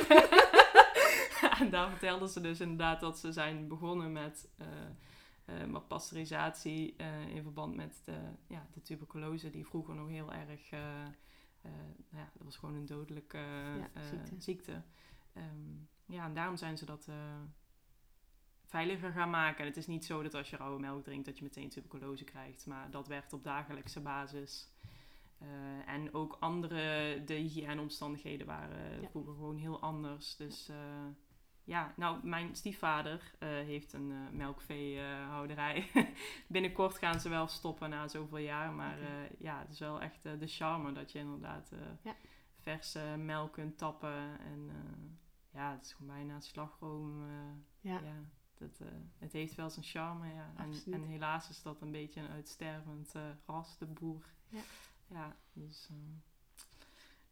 en 1.61 1.71
daar 1.71 1.91
vertelden 1.91 2.29
ze 2.29 2.41
dus 2.41 2.61
inderdaad 2.61 3.01
dat 3.01 3.19
ze 3.19 3.33
zijn 3.33 3.69
begonnen 3.69 4.13
met, 4.13 4.49
eh, 4.59 4.67
eh, 5.61 5.67
met 5.67 5.89
pasteurisatie 5.89 6.95
eh, 6.97 7.29
in 7.35 7.43
verband 7.43 7.75
met 7.77 8.03
de, 8.05 8.19
ja, 8.47 8.67
de 8.73 8.83
tuberculose, 8.83 9.51
die 9.51 9.67
vroeger 9.67 9.95
nog 9.95 10.09
heel 10.09 10.33
erg. 10.33 10.71
eh, 10.71 11.03
eh, 11.63 11.71
nou 12.11 12.23
ja, 12.25 12.31
dat 12.35 12.43
was 12.45 12.57
gewoon 12.57 12.75
een 12.75 12.87
dodelijke 12.87 13.39
eh, 13.95 14.03
ziekte. 14.11 14.35
ziekte. 14.39 14.83
Ehm, 15.33 15.75
ja, 16.07 16.25
en 16.25 16.35
daarom 16.35 16.57
zijn 16.57 16.79
ze 16.79 16.85
dat 16.85 17.07
eh, 17.09 17.15
veiliger 18.65 19.13
gaan 19.13 19.31
maken. 19.31 19.61
En 19.61 19.67
het 19.67 19.77
is 19.77 19.87
niet 19.87 20.05
zo 20.05 20.23
dat 20.23 20.35
als 20.35 20.51
je 20.51 20.57
rauwe 20.57 20.81
melk 20.81 21.05
drinkt 21.05 21.25
dat 21.27 21.37
je 21.39 21.45
meteen 21.45 21.69
tuberculose 21.69 22.25
krijgt. 22.25 22.67
Maar 22.67 22.91
dat 22.91 23.07
werkt 23.09 23.33
op 23.33 23.45
dagelijkse 23.45 24.01
basis. 24.01 24.71
Eh, 25.39 25.89
en 25.89 26.15
ook 26.15 26.37
andere, 26.41 27.23
de 27.25 27.35
hygiëneomstandigheden 27.35 28.47
waren 28.47 29.01
Ja. 29.03 29.09
vroeger 29.09 29.33
gewoon 29.35 29.57
heel 29.57 29.81
anders. 29.81 30.37
Dus 30.37 30.69
eh, 30.69 30.77
ja, 31.65 31.93
nou, 31.97 32.27
mijn 32.27 32.57
stiefvader 32.57 33.33
eh, 33.39 33.49
heeft 33.49 33.93
een 33.93 34.11
eh 34.13 34.33
melkveehouderij. 34.33 35.91
Binnenkort 36.47 36.99
gaan 36.99 37.21
ze 37.21 37.29
wel 37.29 37.49
stoppen 37.49 37.91
na 37.91 38.09
zoveel 38.09 38.39
jaar. 38.39 38.73
Maar 38.73 39.01
eh, 39.01 39.31
ja, 39.39 39.59
het 39.59 39.71
is 39.71 39.79
wel 39.79 40.01
echt 40.01 40.23
de 40.23 40.47
charme 40.47 40.93
dat 40.93 41.13
je 41.13 41.19
inderdaad 41.19 41.73
Ja. 42.03 42.15
verse 42.61 43.15
melk 43.19 43.53
kunt 43.53 43.79
tappen. 43.79 44.41
En 44.41 44.71
ja, 45.51 45.73
het 45.73 45.83
is 45.85 45.93
gewoon 45.93 46.15
bijna 46.15 46.41
slagroom. 46.41 47.27
Ja, 47.81 48.01
ja, 48.01 48.25
dat, 48.55 48.81
het 49.19 49.33
heeft 49.33 49.55
wel 49.55 49.71
zijn 49.71 49.85
charme, 49.85 50.27
ja. 50.35 50.53
En, 50.57 50.93
en 50.93 51.03
helaas 51.03 51.49
is 51.49 51.63
dat 51.63 51.81
een 51.81 51.91
beetje 51.93 52.21
een 52.21 52.31
uitstervend 52.31 53.15
ras, 53.47 53.79
de 53.79 53.87
boer. 53.87 54.25
Ja. 54.49 54.61
Ja, 55.07 55.37
dus... 55.53 55.89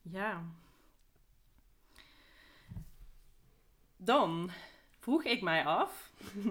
ja. 0.03 0.45
Dan 4.03 4.51
vroeg 4.99 5.25
ik 5.25 5.43
mij 5.43 5.65
af... 5.65 6.11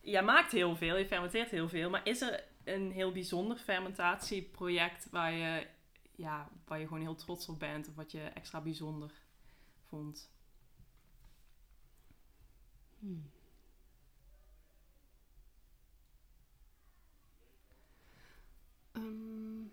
Jij 0.00 0.22
maakt 0.22 0.52
heel 0.52 0.76
veel, 0.76 0.96
je 0.96 1.06
fermenteert 1.06 1.50
heel 1.50 1.68
veel, 1.68 1.90
maar 1.90 2.06
is 2.06 2.20
er 2.20 2.44
een 2.64 2.90
heel 2.90 3.12
bijzonder 3.12 3.56
fermentatieproject 3.56 5.10
waar 5.10 5.32
je, 5.32 5.66
ja, 6.14 6.50
waar 6.64 6.78
je 6.78 6.86
gewoon 6.86 7.02
heel 7.02 7.14
trots 7.14 7.48
op 7.48 7.58
bent 7.58 7.88
of 7.88 7.94
wat 7.94 8.12
je 8.12 8.20
extra 8.20 8.60
bijzonder 8.60 9.10
vond? 9.88 10.30
Hmm. 12.98 13.30
Ehm, 18.92 19.66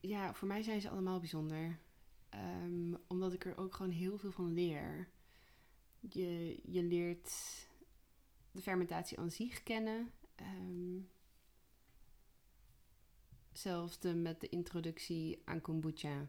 ja, 0.00 0.34
voor 0.34 0.48
mij 0.48 0.62
zijn 0.62 0.80
ze 0.80 0.90
allemaal 0.90 1.18
bijzonder. 1.18 1.78
Ehm, 2.28 2.94
omdat 3.06 3.32
ik 3.32 3.44
er 3.44 3.58
ook 3.58 3.74
gewoon 3.74 3.92
heel 3.92 4.18
veel 4.18 4.32
van 4.32 4.54
leer. 4.54 5.08
Je, 6.00 6.60
je 6.64 6.82
leert 6.82 7.32
de 8.52 8.60
fermentatie 8.60 9.18
aan 9.18 9.30
zich 9.30 9.62
kennen. 9.62 10.12
Ehm, 10.34 11.00
zelfs 13.52 13.98
de, 13.98 14.14
met 14.14 14.40
de 14.40 14.48
introductie 14.48 15.42
aan 15.44 15.60
kombucha. 15.60 16.28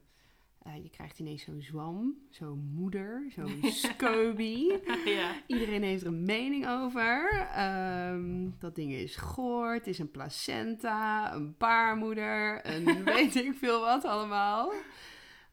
Eh, 0.60 0.84
je 0.84 0.90
krijgt 0.90 1.20
ineens 1.20 1.44
zo'n 1.44 1.62
zwam, 1.62 2.18
zo'n 2.30 2.60
moeder, 2.60 3.32
zo'n 3.32 3.64
scoby. 3.86 4.72
ja. 5.06 5.44
Iedereen 5.48 5.84
heeft 5.84 6.02
er 6.02 6.08
een 6.08 6.26
mening 6.26 6.68
over. 6.68 7.32
Ehm, 7.54 8.50
dat 8.60 8.76
ding 8.76 8.92
is 8.92 9.16
goor, 9.16 9.74
het 9.74 9.88
is 9.88 10.00
een 10.00 10.12
placenta, 10.12 11.34
een 11.34 11.56
baarmoeder, 11.58 12.68
een 12.68 13.04
weet 13.16 13.36
ik 13.36 13.54
veel 13.54 13.80
wat 13.80 14.06
allemaal. 14.06 14.74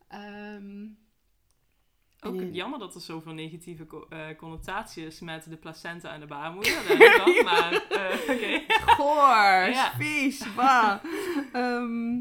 Ehm, 0.09 0.87
Ook 2.21 2.41
en- 2.41 2.53
jammer 2.55 2.79
dat 2.79 2.95
er 2.95 3.01
zoveel 3.01 3.33
negatieve 3.33 3.87
co- 3.87 4.07
eh, 4.09 4.37
connotatie 4.37 5.07
is 5.07 5.21
met 5.21 5.51
de 5.51 5.57
placenta 5.57 6.13
en 6.13 6.21
de 6.21 6.27
baarmoeder. 6.27 6.83
denk 6.99 7.27
ik 7.27 7.45
maar 7.45 7.73
eh, 7.73 8.35
oké. 8.37 8.65
Goor, 8.69 9.71
Ja. 9.73 9.93
vies, 9.99 10.55
bah. 10.55 11.05
Ehm, 11.53 12.21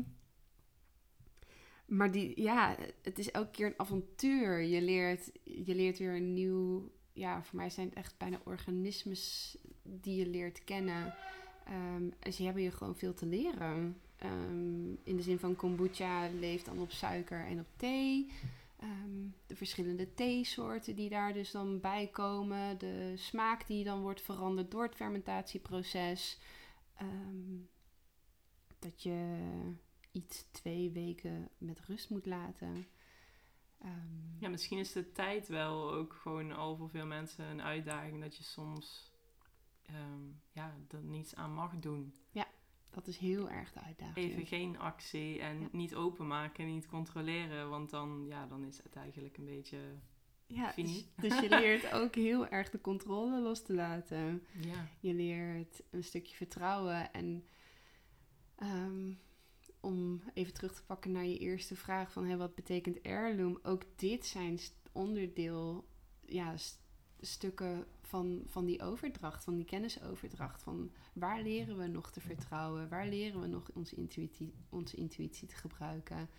maar 1.85 2.11
die, 2.11 2.41
ja, 2.41 2.75
het 3.01 3.19
is 3.19 3.31
elke 3.31 3.51
keer 3.51 3.65
een 3.65 3.73
avontuur. 3.79 4.61
Je 4.61 4.81
leert, 4.81 5.31
je 5.43 5.75
leert 5.75 5.97
weer 5.97 6.15
een 6.15 6.33
nieuw... 6.33 6.91
Ja, 7.13 7.43
voor 7.43 7.55
mij 7.55 7.69
zijn 7.69 7.87
het 7.87 7.95
echt 7.97 8.17
bijna 8.17 8.39
organismes 8.43 9.57
die 9.83 10.15
je 10.15 10.27
leert 10.27 10.63
kennen. 10.63 11.13
Ehm, 11.65 12.03
en 12.19 12.33
ze 12.33 12.43
hebben 12.43 12.63
je 12.63 12.71
gewoon 12.71 12.95
veel 12.95 13.13
te 13.13 13.25
leren. 13.25 13.97
Ehm, 14.17 14.87
in 15.03 15.15
de 15.15 15.21
zin 15.21 15.39
van 15.39 15.55
kombucha 15.55 16.29
leeft 16.39 16.65
dan 16.65 16.79
op 16.79 16.91
suiker 16.91 17.45
en 17.45 17.59
op 17.59 17.67
thee. 17.75 18.31
Ehm, 18.77 19.27
de 19.47 19.55
verschillende 19.55 20.13
theesoorten 20.13 20.95
die 20.95 21.09
daar 21.09 21.33
dus 21.33 21.51
dan 21.51 21.79
bij 21.79 22.07
komen. 22.07 22.77
De 22.77 23.13
smaak 23.15 23.67
die 23.67 23.83
dan 23.83 24.01
wordt 24.01 24.21
veranderd 24.21 24.71
door 24.71 24.83
het 24.83 24.95
fermentatieproces. 24.95 26.39
Ehm, 26.95 27.57
dat 28.79 29.03
je 29.03 29.39
iets 30.11 30.45
twee 30.51 30.91
weken 30.91 31.49
met 31.57 31.79
rust 31.79 32.09
moet 32.09 32.25
laten. 32.25 32.87
Ehm, 33.81 34.23
Ja, 34.39 34.49
misschien 34.49 34.77
is 34.79 34.91
de 34.91 35.11
tijd 35.11 35.47
wel 35.47 35.93
ook 35.93 36.13
gewoon 36.13 36.51
al 36.51 36.75
voor 36.75 36.89
veel 36.89 37.05
mensen 37.05 37.45
een 37.45 37.61
uitdaging 37.61 38.21
dat 38.21 38.35
je 38.37 38.43
soms 38.43 39.13
ja, 40.51 40.75
er 40.89 41.03
niets 41.03 41.35
aan 41.35 41.53
mag 41.53 41.79
doen. 41.79 42.13
Dat 42.95 43.07
is 43.07 43.17
heel 43.17 43.49
erg 43.49 43.71
de 43.73 43.79
uitdaging. 43.81 44.31
Even 44.31 44.45
geen 44.45 44.77
actie 44.79 45.39
en 45.41 45.59
Ja. 45.59 45.67
niet 45.71 45.95
openmaken, 45.95 46.65
niet 46.65 46.87
controleren, 46.87 47.69
want 47.69 47.89
dan, 47.89 48.25
ja, 48.27 48.45
dan 48.47 48.63
is 48.63 48.77
het 48.83 48.95
eigenlijk 48.95 49.37
een 49.37 49.45
beetje, 49.45 49.77
ja, 50.47 50.71
dus, 50.75 51.05
dus 51.21 51.39
je 51.39 51.49
leert 51.49 51.91
ook 51.91 52.15
heel 52.15 52.47
erg 52.47 52.69
de 52.69 52.81
controle 52.81 53.41
los 53.41 53.63
te 53.63 53.73
laten. 53.73 54.43
ja, 54.61 54.87
Je 54.99 55.13
leert 55.13 55.83
een 55.89 56.03
stukje 56.03 56.35
vertrouwen. 56.35 57.13
En 57.13 57.45
ehm, 58.55 59.13
om 59.79 60.21
even 60.33 60.53
terug 60.53 60.73
te 60.73 60.85
pakken 60.85 61.11
naar 61.11 61.25
je 61.25 61.37
eerste 61.37 61.75
vraag 61.75 62.11
van 62.11 62.25
hey, 62.25 62.37
wat 62.37 62.55
betekent 62.55 62.99
heirloom? 63.01 63.59
Ook 63.63 63.83
dit 63.95 64.25
zijn 64.25 64.59
onderdeel, 64.91 65.87
ja, 66.25 66.55
stukken 67.25 67.85
van, 68.01 68.41
van 68.45 68.65
die 68.65 68.81
overdracht, 68.81 69.43
van 69.43 69.55
die 69.55 69.65
kennisoverdracht. 69.65 70.63
Van 70.63 70.91
waar 71.13 71.41
leren 71.41 71.77
we 71.77 71.87
nog 71.87 72.11
te 72.11 72.21
vertrouwen? 72.21 72.89
Waar 72.89 73.07
leren 73.07 73.41
we 73.41 73.47
nog 73.47 73.69
onze 73.73 73.95
intuïtie, 73.95 74.53
onze 74.69 74.95
intuïtie 74.95 75.47
te 75.47 75.55
gebruiken? 75.55 76.29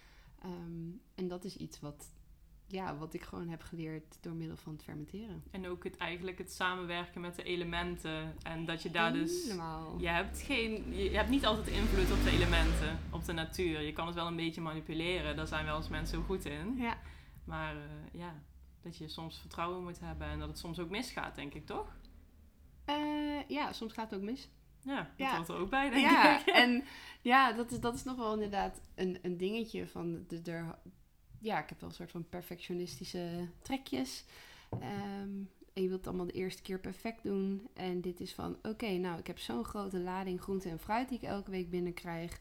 Ehm, 0.42 0.90
en 1.14 1.28
dat 1.28 1.44
is 1.44 1.56
iets 1.56 1.80
wat, 1.80 2.14
ja, 2.66 2.96
wat 2.96 3.14
ik 3.14 3.22
gewoon 3.22 3.48
heb 3.48 3.62
geleerd 3.62 4.18
door 4.20 4.34
middel 4.34 4.56
van 4.56 4.72
het 4.72 4.82
fermenteren. 4.82 5.42
En 5.50 5.66
ook 5.66 5.84
het, 5.84 5.96
eigenlijk 5.96 6.38
het 6.38 6.52
samenwerken 6.52 7.20
met 7.20 7.34
de 7.34 7.42
elementen. 7.42 8.34
En 8.42 8.64
dat 8.64 8.82
je 8.82 8.90
daar 8.90 9.12
dus... 9.12 9.46
Je 9.98 10.08
hebt, 10.08 10.42
geen, 10.42 10.94
je 10.94 11.16
hebt 11.16 11.30
niet 11.30 11.46
altijd 11.46 11.66
invloed 11.66 12.18
op 12.18 12.24
de 12.24 12.30
elementen, 12.30 12.98
op 13.10 13.24
de 13.24 13.32
natuur. 13.32 13.80
Je 13.80 13.92
kan 13.92 14.06
het 14.06 14.14
wel 14.14 14.26
een 14.26 14.36
beetje 14.36 14.60
manipuleren. 14.60 15.36
Daar 15.36 15.46
zijn 15.46 15.64
wel 15.64 15.76
eens 15.76 15.88
mensen 15.88 16.22
goed 16.22 16.44
in. 16.44 16.76
Ja. 16.76 16.98
Maar 17.44 17.76
eh, 17.76 17.82
ja, 18.12 18.34
dat 18.86 18.96
je 18.96 19.08
soms 19.08 19.38
vertrouwen 19.38 19.82
moet 19.82 20.00
hebben 20.00 20.26
en 20.26 20.38
dat 20.38 20.48
het 20.48 20.58
soms 20.58 20.78
ook 20.78 20.90
misgaat, 20.90 21.34
denk 21.34 21.54
ik, 21.54 21.66
toch? 21.66 21.96
Eh, 22.84 23.48
ja, 23.48 23.72
soms 23.72 23.92
gaat 23.92 24.10
het 24.10 24.18
ook 24.18 24.24
mis. 24.26 24.48
Ja, 24.82 24.96
dat 24.96 25.06
Ja. 25.16 25.36
hoort 25.36 25.48
er 25.48 25.56
ook 25.56 25.70
bij, 25.70 25.90
denk 25.90 26.10
Ja, 26.10 26.40
ik. 26.40 26.46
en 26.64 26.84
ja, 27.22 27.52
dat 27.52 27.70
is, 27.72 27.80
dat 27.80 27.94
is 27.94 28.04
nog 28.04 28.16
wel 28.16 28.32
inderdaad 28.32 28.80
een, 28.94 29.18
een 29.22 29.36
dingetje 29.36 29.88
van 29.88 30.24
de, 30.28 30.42
de, 30.42 30.64
ja, 31.38 31.62
ik 31.62 31.68
heb 31.68 31.80
wel 31.80 31.88
een 31.88 31.94
soort 31.94 32.10
van 32.10 32.28
perfectionistische 32.28 33.48
trekjes. 33.62 34.24
Ehm, 34.80 35.30
en 35.72 35.82
je 35.82 35.88
wilt 35.88 36.06
allemaal 36.06 36.26
de 36.26 36.32
eerste 36.32 36.62
keer 36.62 36.80
perfect 36.80 37.22
doen. 37.22 37.68
En 37.74 38.00
dit 38.00 38.20
is 38.20 38.34
van, 38.34 38.58
oké, 38.62 38.88
nou, 38.90 39.18
ik 39.18 39.26
heb 39.26 39.38
zo'n 39.38 39.64
grote 39.64 39.98
lading 40.00 40.40
groente 40.40 40.68
en 40.68 40.78
fruit 40.78 41.08
die 41.08 41.18
ik 41.18 41.24
elke 41.24 41.50
week 41.50 41.70
binnenkrijg. 41.70 42.40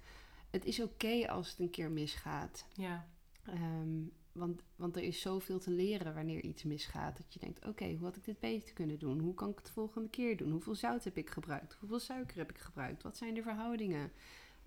Het 0.49 0.65
is 0.65 0.81
oké 0.81 1.27
als 1.27 1.49
het 1.49 1.59
een 1.59 1.69
keer 1.69 1.91
misgaat. 1.91 2.65
Ja, 2.73 3.07
Ehm, 3.45 4.03
want, 4.35 4.61
want 4.75 4.95
er 4.95 5.03
is 5.03 5.21
zoveel 5.21 5.59
te 5.59 5.71
leren 5.71 6.13
wanneer 6.13 6.43
iets 6.43 6.63
misgaat. 6.63 7.17
Dat 7.17 7.33
je 7.33 7.39
denkt, 7.39 7.65
oké, 7.65 7.85
hoe 7.93 8.03
had 8.03 8.15
ik 8.15 8.23
dit 8.25 8.39
beter 8.39 8.73
kunnen 8.73 8.99
doen? 8.99 9.19
Hoe 9.19 9.33
kan 9.33 9.49
ik 9.49 9.55
het 9.55 9.65
de 9.65 9.71
volgende 9.71 10.09
keer 10.09 10.37
doen? 10.37 10.51
Hoeveel 10.51 10.75
zout 10.75 11.03
heb 11.03 11.17
ik 11.17 11.29
gebruikt? 11.29 11.73
Hoeveel 11.79 11.99
suiker 11.99 12.37
heb 12.37 12.49
ik 12.49 12.57
gebruikt? 12.57 13.03
Wat 13.03 13.17
zijn 13.17 13.33
de 13.33 13.41
verhoudingen? 13.41 14.11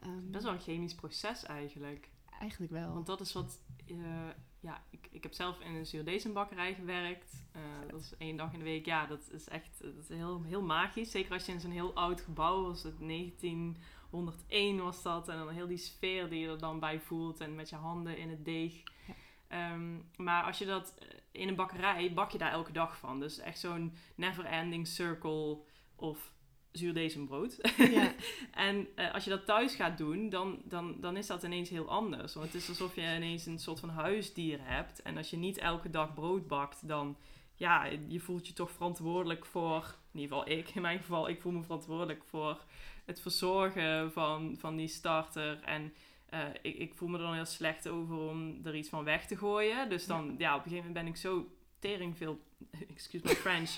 Ehm, 0.01 0.31
best 0.31 0.45
wel 0.45 0.53
een 0.53 0.61
chemisch 0.61 0.95
proces 0.95 1.45
eigenlijk. 1.45 2.09
eigenlijk 2.41 2.73
wel. 2.73 2.93
Want 2.93 3.07
dat 3.07 3.21
is 3.21 3.33
wat... 3.33 3.61
eh, 3.87 4.29
ja, 4.61 4.85
ik, 4.91 5.09
ik 5.11 5.23
heb 5.23 5.33
zelf 5.33 5.61
in 5.61 5.75
een 5.75 5.87
zuurdezenbakkerij 5.87 6.75
gewerkt. 6.75 7.45
Eh, 7.53 7.63
dat 7.91 8.01
is 8.01 8.17
één 8.19 8.37
dag 8.37 8.53
in 8.53 8.59
de 8.59 8.65
week. 8.65 8.87
Ja, 8.87 9.07
dat 9.07 9.31
is 9.33 9.49
echt 9.49 9.83
dat 9.83 9.97
is 9.97 10.09
heel, 10.09 10.43
heel 10.43 10.63
magisch. 10.63 11.11
Zeker 11.11 11.33
als 11.33 11.47
je 11.47 11.53
in 11.53 11.61
zo'n 11.61 11.71
heel 11.71 11.95
oud 11.95 12.21
gebouw 12.21 12.63
was. 12.63 12.83
Het 12.83 12.99
1901 13.01 14.77
was 14.83 15.03
dat. 15.03 15.29
En 15.29 15.39
dan 15.39 15.49
heel 15.49 15.67
die 15.67 15.77
sfeer 15.77 16.29
die 16.29 16.41
je 16.41 16.49
er 16.49 16.59
dan 16.59 16.81
bij 16.81 17.01
voelt. 17.01 17.41
En 17.41 17.55
met 17.55 17.69
je 17.69 17.77
handen 17.77 18.19
in 18.19 18.29
het 18.31 18.45
deeg. 18.45 18.83
Ja. 19.07 19.15
Ehm, 19.49 19.97
maar 20.17 20.45
als 20.45 20.59
je 20.59 20.67
dat 20.67 20.95
eh, 20.99 21.07
in 21.31 21.49
een 21.49 21.55
bakkerij, 21.55 22.13
bak 22.15 22.31
je 22.31 22.39
daar 22.39 22.53
elke 22.53 22.73
dag 22.73 22.99
van. 22.99 23.21
Dus 23.21 23.39
echt 23.39 23.59
zo'n 23.59 23.95
never-ending 24.15 24.87
circle 24.87 25.59
of 25.97 26.33
zuurdezenbrood. 26.73 27.59
Ja. 27.77 28.13
En 28.53 28.89
eh, 28.95 29.15
als 29.15 29.25
je 29.25 29.31
dat 29.31 29.47
thuis 29.47 29.75
gaat 29.75 29.99
doen, 29.99 30.29
dan, 30.31 30.59
dan, 30.65 31.01
dan 31.01 31.17
is 31.17 31.27
dat 31.27 31.43
ineens 31.43 31.69
heel 31.69 31.89
anders. 31.89 32.35
Want 32.35 32.47
het 32.47 32.55
is 32.55 32.69
alsof 32.69 32.95
je 32.95 33.01
ineens 33.01 33.47
een 33.47 33.59
soort 33.59 33.81
van 33.81 33.89
huisdier 33.89 34.59
hebt. 34.63 35.03
En 35.03 35.17
als 35.17 35.31
je 35.31 35.37
niet 35.37 35.59
elke 35.59 35.91
dag 35.91 36.15
brood 36.15 36.47
bakt, 36.47 36.89
dan 36.89 37.17
ja, 37.55 37.85
je 38.09 38.21
voelt 38.21 38.47
je 38.47 38.53
toch 38.53 38.71
verantwoordelijk 38.71 39.45
voor, 39.45 39.95
in 40.13 40.21
ieder 40.21 40.37
geval 40.37 40.59
ik, 40.59 40.69
in 40.69 40.83
mijn 40.83 40.99
geval, 40.99 41.29
ik 41.29 41.41
voel 41.41 41.53
me 41.53 41.63
verantwoordelijk 41.63 42.25
voor 42.25 42.65
het 43.05 43.21
verzorgen 43.21 44.13
van, 44.13 44.57
van 44.59 44.77
die 44.77 44.89
starter. 44.89 45.63
En 45.63 45.93
eh, 46.29 46.41
ik, 46.63 46.77
ik 46.77 46.95
voel 46.95 47.09
me 47.09 47.17
er 47.17 47.25
dan 47.25 47.35
heel 47.35 47.45
slecht 47.45 47.89
over 47.89 48.17
om 48.17 48.61
er 48.65 48.77
iets 48.77 48.89
van 48.89 49.05
weg 49.05 49.27
te 49.27 49.37
gooien. 49.37 49.89
Dus 49.89 50.07
dan, 50.07 50.35
ja, 50.39 50.57
op 50.57 50.65
een 50.65 50.71
gegeven 50.71 50.87
moment 50.87 51.05
ben 51.05 51.07
ik 51.07 51.17
zo 51.17 51.47
tering 51.79 52.17
veel, 52.17 52.41
excuse 52.95 53.27
my 53.27 53.35
French, 53.35 53.71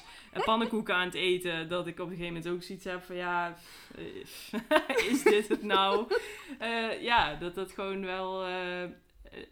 pannenkoeken 0.44 0.94
aan 0.94 1.04
het 1.04 1.14
eten. 1.14 1.68
Dat 1.68 1.86
ik 1.86 1.98
op 1.98 2.10
een 2.10 2.16
gegeven 2.16 2.34
moment 2.34 2.52
ook 2.52 2.62
zoiets 2.62 2.84
heb 2.84 3.02
van 3.02 3.16
ja, 3.16 3.56
eh, 3.94 5.06
is 5.12 5.22
dit 5.22 5.48
het 5.48 5.62
nou? 5.62 6.14
Eh, 6.58 7.02
ja, 7.02 7.34
dat 7.34 7.54
dat 7.54 7.72
gewoon 7.72 8.04
wel, 8.04 8.44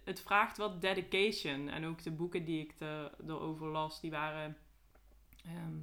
het 0.05 0.21
vraagt 0.21 0.57
wat 0.57 0.81
dedication. 0.81 1.69
En 1.69 1.87
ook 1.87 2.03
de 2.03 2.11
boeken 2.11 2.45
die 2.45 2.61
ik 2.61 2.75
er, 2.79 3.11
erover 3.27 3.67
las, 3.67 4.01
die 4.01 4.11
waren, 4.11 4.57
ehm, 5.45 5.77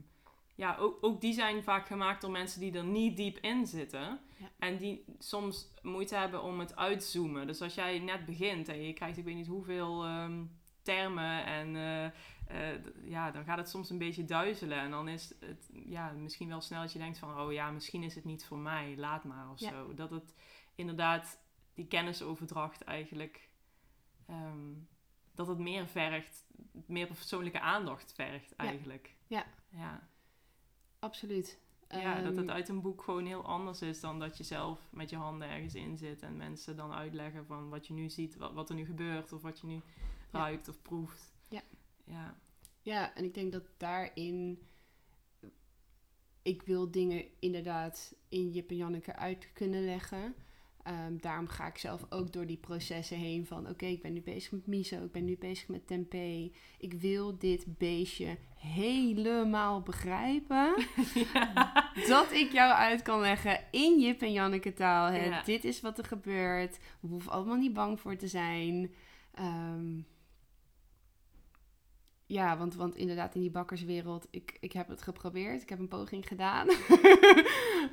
ja, 0.56 0.76
ook, 0.78 0.98
ook 1.02 1.22
die 1.22 1.34
zijn 1.34 1.64
vaak 1.64 1.88
gemaakt 1.88 2.22
door 2.22 2.32
mensen 2.32 2.60
die 2.60 2.74
er 2.78 2.84
niet 2.84 3.18
diep 3.18 3.38
in 3.38 3.68
zitten. 3.68 4.20
Ja. 4.38 4.50
En 4.60 4.78
die 4.78 5.06
soms 5.20 5.72
moeite 5.82 6.16
hebben 6.16 6.44
om 6.44 6.60
het 6.60 6.76
uitzoomen. 6.76 7.48
Dus 7.48 7.62
als 7.62 7.76
jij 7.76 8.00
net 8.00 8.26
begint 8.26 8.68
en 8.68 8.82
je 8.82 8.94
krijgt 8.94 9.18
ik 9.18 9.24
weet 9.24 9.36
niet 9.36 9.48
hoeveel 9.48 10.04
ehm, 10.04 10.44
termen 10.82 11.46
en 11.46 11.76
eh, 11.76 12.06
eh, 12.74 12.82
ja, 13.04 13.32
dan 13.32 13.44
gaat 13.44 13.58
het 13.58 13.70
soms 13.70 13.90
een 13.90 13.98
beetje 13.98 14.26
duizelen. 14.26 14.78
En 14.80 14.92
dan 14.92 15.08
is 15.08 15.34
het 15.40 15.70
ja, 15.86 16.12
misschien 16.12 16.48
wel 16.48 16.62
snel 16.62 16.82
dat 16.82 16.94
je 16.94 17.00
denkt 17.00 17.18
van... 17.18 17.40
oh 17.40 17.52
ja, 17.54 17.72
misschien 17.72 18.04
is 18.04 18.16
het 18.16 18.26
niet 18.26 18.46
voor 18.46 18.58
mij, 18.60 18.94
laat 18.98 19.24
maar 19.24 19.52
of 19.52 19.60
Ja. 19.60 19.70
zo. 19.70 19.94
Dat 19.94 20.10
het 20.12 20.36
inderdaad 20.76 21.40
die 21.74 21.88
kennisoverdracht 21.88 22.82
eigenlijk... 22.84 23.50
ehm, 24.28 24.74
dat 25.36 25.48
het 25.48 25.58
meer 25.58 25.88
vergt, 25.88 26.46
meer 26.88 27.08
persoonlijke 27.08 27.60
aandacht 27.60 28.14
vergt 28.14 28.54
Ja. 28.58 28.64
eigenlijk. 28.66 29.16
Ja. 29.28 29.46
Ja, 29.70 30.08
Absoluut. 31.06 31.60
ja 31.90 32.22
dat 32.22 32.36
het 32.36 32.46
Ehm, 32.46 32.56
uit 32.56 32.70
een 32.70 32.82
boek 32.82 33.04
gewoon 33.04 33.26
heel 33.26 33.46
anders 33.46 33.82
is 33.82 34.00
dan 34.00 34.20
dat 34.20 34.38
je 34.38 34.44
zelf 34.44 34.88
met 34.92 35.10
je 35.10 35.16
handen 35.16 35.50
ergens 35.50 35.76
in 35.76 35.98
zit... 35.98 36.22
en 36.22 36.38
mensen 36.38 36.76
dan 36.76 36.94
uitleggen 36.94 37.46
van 37.46 37.70
wat 37.70 37.88
je 37.88 37.94
nu 37.94 38.10
ziet, 38.10 38.36
wat, 38.36 38.54
wat 38.54 38.70
er 38.70 38.76
nu 38.76 38.86
gebeurt... 38.86 39.34
of 39.34 39.42
wat 39.42 39.60
je 39.60 39.68
nu 39.68 39.74
Ja. 39.74 40.40
ruikt 40.40 40.68
of 40.68 40.82
proeft. 40.82 41.34
Ja. 41.50 41.62
Ja. 42.04 42.36
Ja, 42.82 43.16
en 43.16 43.24
ik 43.24 43.34
denk 43.34 43.52
dat 43.52 43.64
daarin... 43.78 44.60
Ik 46.42 46.62
wil 46.62 46.92
dingen 46.92 47.26
inderdaad 47.40 48.16
in 48.30 48.50
Jip 48.50 48.70
en 48.70 48.76
Janneke 48.76 49.16
uit 49.16 49.54
kunnen 49.54 49.86
leggen. 49.86 50.36
Ehm, 50.86 51.18
daarom 51.20 51.48
ga 51.48 51.68
ik 51.68 51.78
zelf 51.78 52.06
ook 52.10 52.34
door 52.34 52.46
die 52.46 52.58
processen 52.58 53.18
heen 53.18 53.46
van... 53.46 53.70
Oké, 53.70 53.86
ik 53.86 54.02
ben 54.02 54.14
nu 54.14 54.22
bezig 54.22 54.52
met 54.52 54.68
miso, 54.68 55.04
ik 55.04 55.12
ben 55.12 55.26
nu 55.26 55.38
bezig 55.38 55.68
met 55.68 55.88
tempeh. 55.88 56.54
Ik 56.78 56.94
wil 56.94 57.38
dit 57.38 57.78
beestje 57.78 58.38
helemaal 58.56 59.82
begrijpen. 59.82 60.76
dat 62.08 62.32
ik 62.32 62.52
jou 62.52 62.74
uit 62.74 63.02
kan 63.02 63.20
leggen 63.20 63.60
in 63.72 64.00
Jip 64.00 64.22
en 64.22 64.32
Janneke 64.32 64.74
taal. 64.74 65.12
Hè. 65.12 65.26
Ja. 65.26 65.42
Dit 65.44 65.64
is 65.64 65.82
wat 65.82 65.98
er 65.98 66.06
gebeurt. 66.06 66.80
We 67.00 67.08
hoeven 67.08 67.32
allemaal 67.32 67.58
niet 67.58 67.74
bang 67.74 68.00
voor 68.00 68.16
te 68.16 68.28
zijn. 68.28 68.94
Ehm, 69.34 70.00
ja, 72.26 72.58
want, 72.58 72.76
want 72.76 72.96
inderdaad 72.96 73.36
in 73.36 73.42
die 73.42 73.52
bakkerswereld, 73.52 74.28
ik, 74.32 74.58
ik 74.60 74.72
heb 74.72 74.88
het 74.88 75.02
geprobeerd. 75.02 75.62
Ik 75.62 75.70
heb 75.70 75.80
een 75.80 75.88
poging 75.88 76.28
gedaan. 76.28 76.68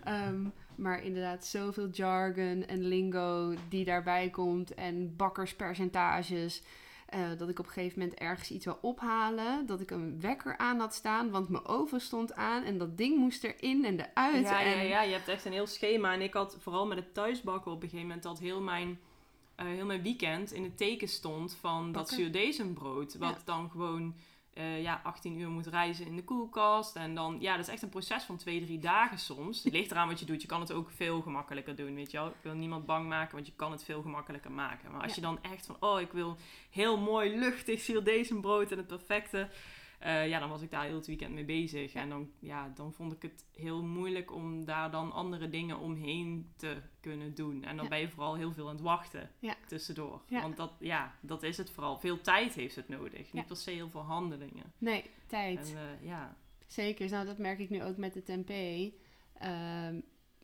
Ehm, 0.04 0.46
maar 0.76 1.04
inderdaad 1.04 1.44
zoveel 1.46 1.88
jargon 1.90 2.66
en 2.66 2.80
lingo 2.88 3.54
die 3.68 3.84
daarbij 3.84 4.30
komt. 4.30 4.74
En 4.74 5.16
bakkerspercentages. 5.16 6.62
eh, 7.06 7.20
dat 7.38 7.48
ik 7.48 7.58
op 7.58 7.66
een 7.66 7.72
gegeven 7.72 7.98
moment 7.98 8.18
ergens 8.18 8.50
iets 8.50 8.64
wil 8.64 8.78
ophalen. 8.82 9.66
Dat 9.66 9.80
ik 9.80 9.90
een 9.90 10.20
wekker 10.20 10.56
aan 10.58 10.78
had 10.78 10.94
staan, 10.94 11.30
want 11.30 11.48
mijn 11.48 11.64
oven 11.66 12.00
stond 12.00 12.34
aan. 12.34 12.62
En 12.62 12.78
dat 12.78 12.96
ding 12.98 13.16
moest 13.16 13.44
erin 13.44 13.84
en 13.84 14.00
eruit. 14.00 14.44
Ja, 14.44 14.60
ja, 14.60 14.74
en... 14.74 14.86
ja, 14.86 15.02
je 15.02 15.12
hebt 15.12 15.28
echt 15.28 15.44
een 15.44 15.52
heel 15.52 15.66
schema. 15.66 16.12
En 16.12 16.20
ik 16.20 16.34
had 16.34 16.56
vooral 16.60 16.86
met 16.86 16.98
het 16.98 17.14
thuisbakken 17.14 17.70
op 17.72 17.76
een 17.82 17.88
gegeven 17.88 18.06
moment 18.06 18.22
dat 18.22 18.38
heel 18.38 18.60
mijn, 18.60 18.98
eh, 19.54 19.66
heel 19.66 19.86
mijn 19.86 20.02
weekend 20.02 20.52
in 20.52 20.62
het 20.62 20.76
teken 20.76 21.08
stond 21.08 21.54
van 21.60 21.84
dat 21.84 21.92
Bakken. 21.92 22.16
zuurdezenbrood. 22.16 23.14
Wat 23.16 23.28
Ja. 23.30 23.38
dan 23.44 23.70
gewoon 23.70 24.14
eh, 24.54 24.82
ja, 24.82 25.00
18 25.04 25.38
uur 25.38 25.48
moet 25.48 25.66
reizen 25.66 26.06
in 26.06 26.16
de 26.16 26.24
koelkast. 26.24 26.96
En 26.96 27.14
dan, 27.14 27.36
ja, 27.40 27.56
dat 27.56 27.66
is 27.66 27.72
echt 27.72 27.82
een 27.82 27.88
proces 27.88 28.22
van 28.22 28.36
twee, 28.36 28.64
drie 28.64 28.78
dagen 28.78 29.18
soms. 29.18 29.62
Het 29.64 29.72
ligt 29.72 29.90
eraan 29.90 30.08
wat 30.08 30.20
je 30.20 30.26
doet. 30.26 30.42
Je 30.42 30.48
kan 30.48 30.60
het 30.60 30.72
ook 30.72 30.90
veel 30.90 31.20
gemakkelijker 31.20 31.76
doen, 31.76 31.94
weet 31.94 32.10
je 32.10 32.16
wel. 32.18 32.26
Ik 32.26 32.34
wil 32.42 32.54
niemand 32.54 32.86
bang 32.86 33.08
maken, 33.08 33.34
want 33.34 33.46
je 33.46 33.52
kan 33.56 33.72
het 33.72 33.84
veel 33.84 34.02
gemakkelijker 34.02 34.50
maken. 34.52 34.90
Maar 34.92 35.02
als 35.02 35.14
Ja. 35.14 35.16
je 35.16 35.20
dan 35.20 35.52
echt 35.52 35.66
van, 35.66 35.76
oh, 35.80 36.00
ik 36.00 36.12
wil 36.12 36.36
heel 36.70 36.98
mooi 36.98 37.38
luchtig 37.38 37.80
zuurdezenbrood 37.80 38.70
en 38.70 38.76
het 38.76 38.86
perfecte... 38.86 39.48
Eh, 40.02 40.28
ja, 40.28 40.38
dan 40.38 40.48
was 40.48 40.62
ik 40.62 40.70
daar 40.70 40.84
heel 40.84 40.94
het 40.96 41.06
weekend 41.06 41.34
mee 41.34 41.44
bezig. 41.44 41.94
En 41.94 42.08
dan, 42.08 42.30
ja, 42.38 42.68
dan 42.74 42.92
vond 42.92 43.12
ik 43.12 43.22
het 43.22 43.44
heel 43.54 43.82
moeilijk 43.84 44.32
om 44.34 44.64
daar 44.64 44.90
dan 44.90 45.12
andere 45.12 45.48
dingen 45.48 45.78
omheen 45.78 46.52
te 46.56 46.76
kunnen 47.00 47.34
doen. 47.34 47.64
En 47.64 47.74
dan 47.76 47.84
Ja. 47.84 47.90
ben 47.90 48.00
je 48.00 48.08
vooral 48.08 48.34
heel 48.36 48.52
veel 48.52 48.66
aan 48.68 48.74
het 48.74 48.84
wachten 48.84 49.30
Ja. 49.38 49.54
tussendoor. 49.66 50.22
Ja. 50.28 50.40
Want 50.40 50.56
dat, 50.56 50.72
ja, 50.78 51.14
dat 51.20 51.42
is 51.42 51.56
het 51.56 51.70
vooral. 51.70 51.98
Veel 51.98 52.20
tijd 52.20 52.54
heeft 52.54 52.76
het 52.76 52.88
nodig. 52.88 53.32
Niet 53.32 53.46
per 53.46 53.56
se 53.56 53.70
heel 53.70 53.90
veel 53.90 54.00
handelingen. 54.00 54.72
Nee, 54.78 55.04
tijd. 55.26 55.58
En 55.74 55.76
eh, 55.76 56.06
ja, 56.06 56.36
Zeker, 56.66 57.10
nou 57.10 57.26
dat 57.26 57.38
merk 57.38 57.58
ik 57.58 57.70
nu 57.70 57.82
ook 57.82 57.96
met 57.96 58.12
de 58.14 58.22
tempeh. 58.22 58.92
Ehm, 59.38 59.96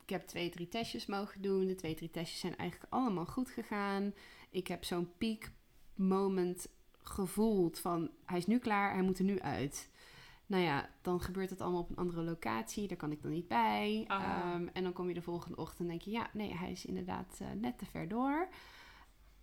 ik 0.03 0.09
heb 0.09 0.27
twee, 0.27 0.49
drie 0.49 0.67
testjes 0.67 1.05
mogen 1.05 1.41
doen. 1.41 1.67
De 1.67 1.75
twee, 1.75 1.95
drie 1.95 2.09
testjes 2.11 2.39
zijn 2.39 2.55
eigenlijk 2.57 2.93
allemaal 2.93 3.25
goed 3.25 3.49
gegaan. 3.49 4.13
Ik 4.49 4.67
heb 4.67 4.83
zo'n 4.83 5.11
peak 5.17 5.51
moment 5.95 6.67
gevoeld 7.09 7.79
van 7.79 8.09
hij 8.25 8.37
is 8.37 8.47
nu 8.47 8.59
klaar, 8.59 8.93
hij 8.93 9.01
moet 9.01 9.19
er 9.19 9.25
nu 9.25 9.39
uit. 9.39 9.89
Nou 10.45 10.63
ja, 10.63 10.89
dan 11.01 11.21
gebeurt 11.21 11.49
het 11.49 11.61
allemaal 11.61 11.81
op 11.81 11.89
een 11.89 11.95
andere 11.95 12.21
locatie. 12.21 12.87
Daar 12.87 12.97
kan 12.97 13.11
ik 13.11 13.21
dan 13.21 13.31
niet 13.31 13.47
bij. 13.47 14.05
Ehm, 14.07 14.67
en 14.73 14.83
dan 14.83 14.93
kom 14.93 15.07
je 15.07 15.13
de 15.13 15.21
volgende 15.21 15.57
ochtend 15.57 15.79
en 15.79 15.87
denk 15.87 16.01
je... 16.01 16.11
ja, 16.11 16.29
nee, 16.33 16.55
hij 16.55 16.71
is 16.71 16.85
inderdaad 16.85 17.37
eh, 17.41 17.47
net 17.55 17.77
te 17.77 17.85
ver 17.85 18.07
door. 18.07 18.47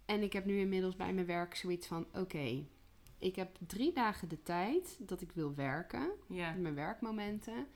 En 0.04 0.22
ik 0.22 0.32
heb 0.32 0.44
nu 0.44 0.58
inmiddels 0.58 0.96
bij 0.96 1.12
mijn 1.12 1.26
werk 1.26 1.54
zoiets 1.54 1.86
van... 1.86 2.06
oké, 2.12 2.66
ik 3.18 3.36
heb 3.36 3.56
drie 3.66 3.92
dagen 3.92 4.28
de 4.28 4.42
tijd 4.42 4.98
dat 5.00 5.20
ik 5.20 5.32
wil 5.32 5.54
werken 5.54 6.10
mijn 6.56 6.74
werkmomenten. 6.74 7.66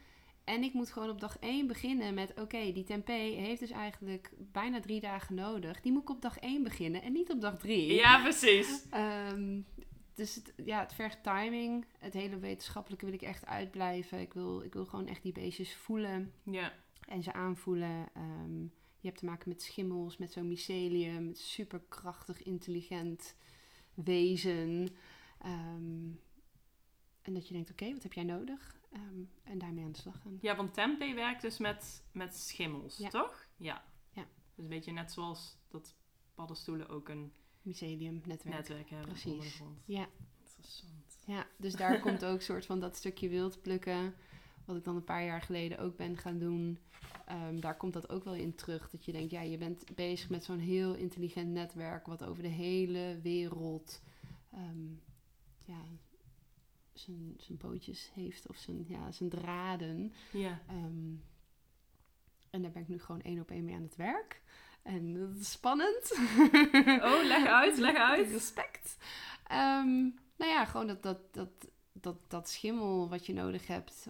En 0.44 0.62
ik 0.62 0.72
moet 0.72 0.90
gewoon 0.90 1.11
op 1.11 1.20
dag 1.20 1.38
1 1.38 1.66
beginnen 1.66 2.14
met: 2.14 2.40
oké, 2.40 2.72
die 2.72 2.85
tempeh 2.85 3.37
heeft 3.37 3.61
dus 3.61 3.70
eigenlijk 3.70 4.33
bijna 4.38 4.81
drie 4.81 5.00
dagen 5.00 5.35
nodig. 5.35 5.81
Die 5.81 5.92
moet 5.92 6.03
ik 6.03 6.11
op 6.11 6.22
dag 6.22 6.38
1 6.38 6.62
beginnen 6.62 7.03
en 7.03 7.12
niet 7.12 7.31
op 7.31 7.40
dag 7.40 7.59
3. 7.59 7.94
ja, 7.94 8.22
precies. 8.22 8.87
Ehm, 8.90 9.61
dus 10.14 10.35
het, 10.35 10.53
ja, 10.64 10.81
het 10.81 10.92
vergt 10.92 11.22
timing. 11.22 11.87
Het 11.98 12.14
hele 12.14 12.38
wetenschappelijke 12.38 13.05
wil 13.05 13.14
ik 13.14 13.22
echt 13.22 13.46
uitblijven. 13.46 14.20
Ik 14.20 14.33
wil, 14.33 14.62
ik 14.62 14.72
wil 14.72 14.87
gewoon 14.87 15.07
echt 15.07 15.22
die 15.22 15.33
beestjes 15.33 15.74
voelen 15.74 16.33
Ja, 16.42 16.72
en 17.09 17.22
ze 17.22 17.33
aanvoelen. 17.33 18.09
Ehm, 18.14 18.62
je 19.00 19.07
hebt 19.09 19.18
te 19.18 19.24
maken 19.24 19.48
met 19.48 19.62
schimmels, 19.62 20.16
met 20.16 20.33
zo'n 20.33 20.48
mycelium, 20.48 21.26
met 21.26 21.38
superkrachtig, 21.38 22.42
intelligent 22.42 23.35
wezen. 23.94 24.88
Ehm, 25.38 26.09
en 27.22 27.35
dat 27.35 27.48
je 27.48 27.55
denkt, 27.55 27.70
oké, 27.70 27.92
wat 27.92 28.03
heb 28.03 28.12
jij 28.12 28.24
nodig? 28.24 28.80
Ehm, 28.90 29.20
en 29.42 29.59
daarmee 29.59 29.85
aan 29.85 29.92
de 29.92 29.98
slag 29.98 30.20
gaan. 30.22 30.38
ja 30.40 30.57
want 30.57 30.74
tempeh 30.74 31.14
werkt 31.14 31.42
dus 31.42 31.59
met, 31.59 32.03
met 32.12 32.37
schimmels, 32.37 32.96
Ja. 32.98 33.09
toch? 33.09 33.46
Ja. 33.57 33.85
Ja. 34.11 34.26
Dus 34.55 34.64
een 34.64 34.70
beetje 34.70 34.92
net 34.92 35.12
zoals 35.12 35.57
dat 35.68 35.94
paddenstoelen 36.35 36.88
ook 36.88 37.09
een 37.09 37.33
Mycelium, 37.62 38.20
netwerk. 38.24 38.57
netwerk 38.57 38.90
hebben 38.90 39.09
Precies. 39.09 39.62
Ja, 39.85 40.09
Interessant. 40.44 41.18
ja, 41.26 41.46
dus 41.59 41.74
daar 41.74 42.00
komt 42.07 42.24
ook 42.24 42.40
soort 42.40 42.66
van 42.66 42.81
dat 42.81 42.96
stukje 42.96 43.29
wild 43.29 43.62
plukken. 43.62 44.14
Wat 44.64 44.76
ik 44.76 44.85
dan 44.85 44.96
een 44.96 45.05
paar 45.05 45.24
jaar 45.24 45.42
geleden 45.42 45.79
ook 45.79 45.96
ben 45.96 46.16
gaan 46.16 46.38
doen. 46.38 46.79
Ehm, 47.26 47.61
daar 47.61 47.76
komt 47.76 47.92
dat 47.92 48.09
ook 48.09 48.24
wel 48.24 48.35
in 48.35 48.55
terug. 48.55 48.90
Dat 48.90 49.05
je 49.05 49.12
denkt, 49.12 49.31
ja, 49.31 49.40
je 49.40 49.59
bent 49.59 49.94
bezig 49.94 50.31
met 50.31 50.44
zo'n 50.44 50.59
heel 50.59 50.94
intelligent 50.94 51.48
netwerk. 51.53 52.07
Wat 52.07 52.24
over 52.24 52.42
de 52.42 52.48
hele 52.48 53.18
wereld 53.22 54.03
ehm, 54.53 54.88
ja, 55.64 55.83
zijn, 57.01 57.35
zijn 57.37 57.59
pootjes 57.59 58.11
heeft. 58.15 58.49
Of 58.49 58.57
zijn, 58.57 58.85
ja, 58.89 59.13
zijn 59.13 59.29
draden. 59.29 60.13
Ja. 60.33 60.61
Ehm, 60.67 61.15
en 62.51 62.63
daar 62.63 62.71
ben 62.71 62.83
ik 62.83 62.89
nu 62.89 62.99
gewoon 63.01 63.23
één 63.23 63.41
op 63.41 63.51
één 63.51 63.65
mee 63.65 63.75
aan 63.75 63.83
het 63.83 63.97
werk. 63.97 64.43
En 64.83 65.15
dat 65.15 65.37
is 65.37 65.51
spannend. 65.51 66.13
Oh, 67.11 67.25
leg 67.25 67.47
uit, 67.47 67.79
leg 67.79 67.97
uit. 68.11 68.31
Respect. 68.31 68.97
Ehm, 69.47 70.01
nou 70.37 70.51
ja, 70.51 70.65
gewoon 70.65 70.87
dat, 70.87 71.03
dat, 71.03 71.35
dat, 71.35 71.71
dat, 71.93 72.17
dat 72.31 72.49
schimmel 72.49 73.09
wat 73.09 73.27
je 73.27 73.33
nodig 73.33 73.67
hebt 73.67 74.09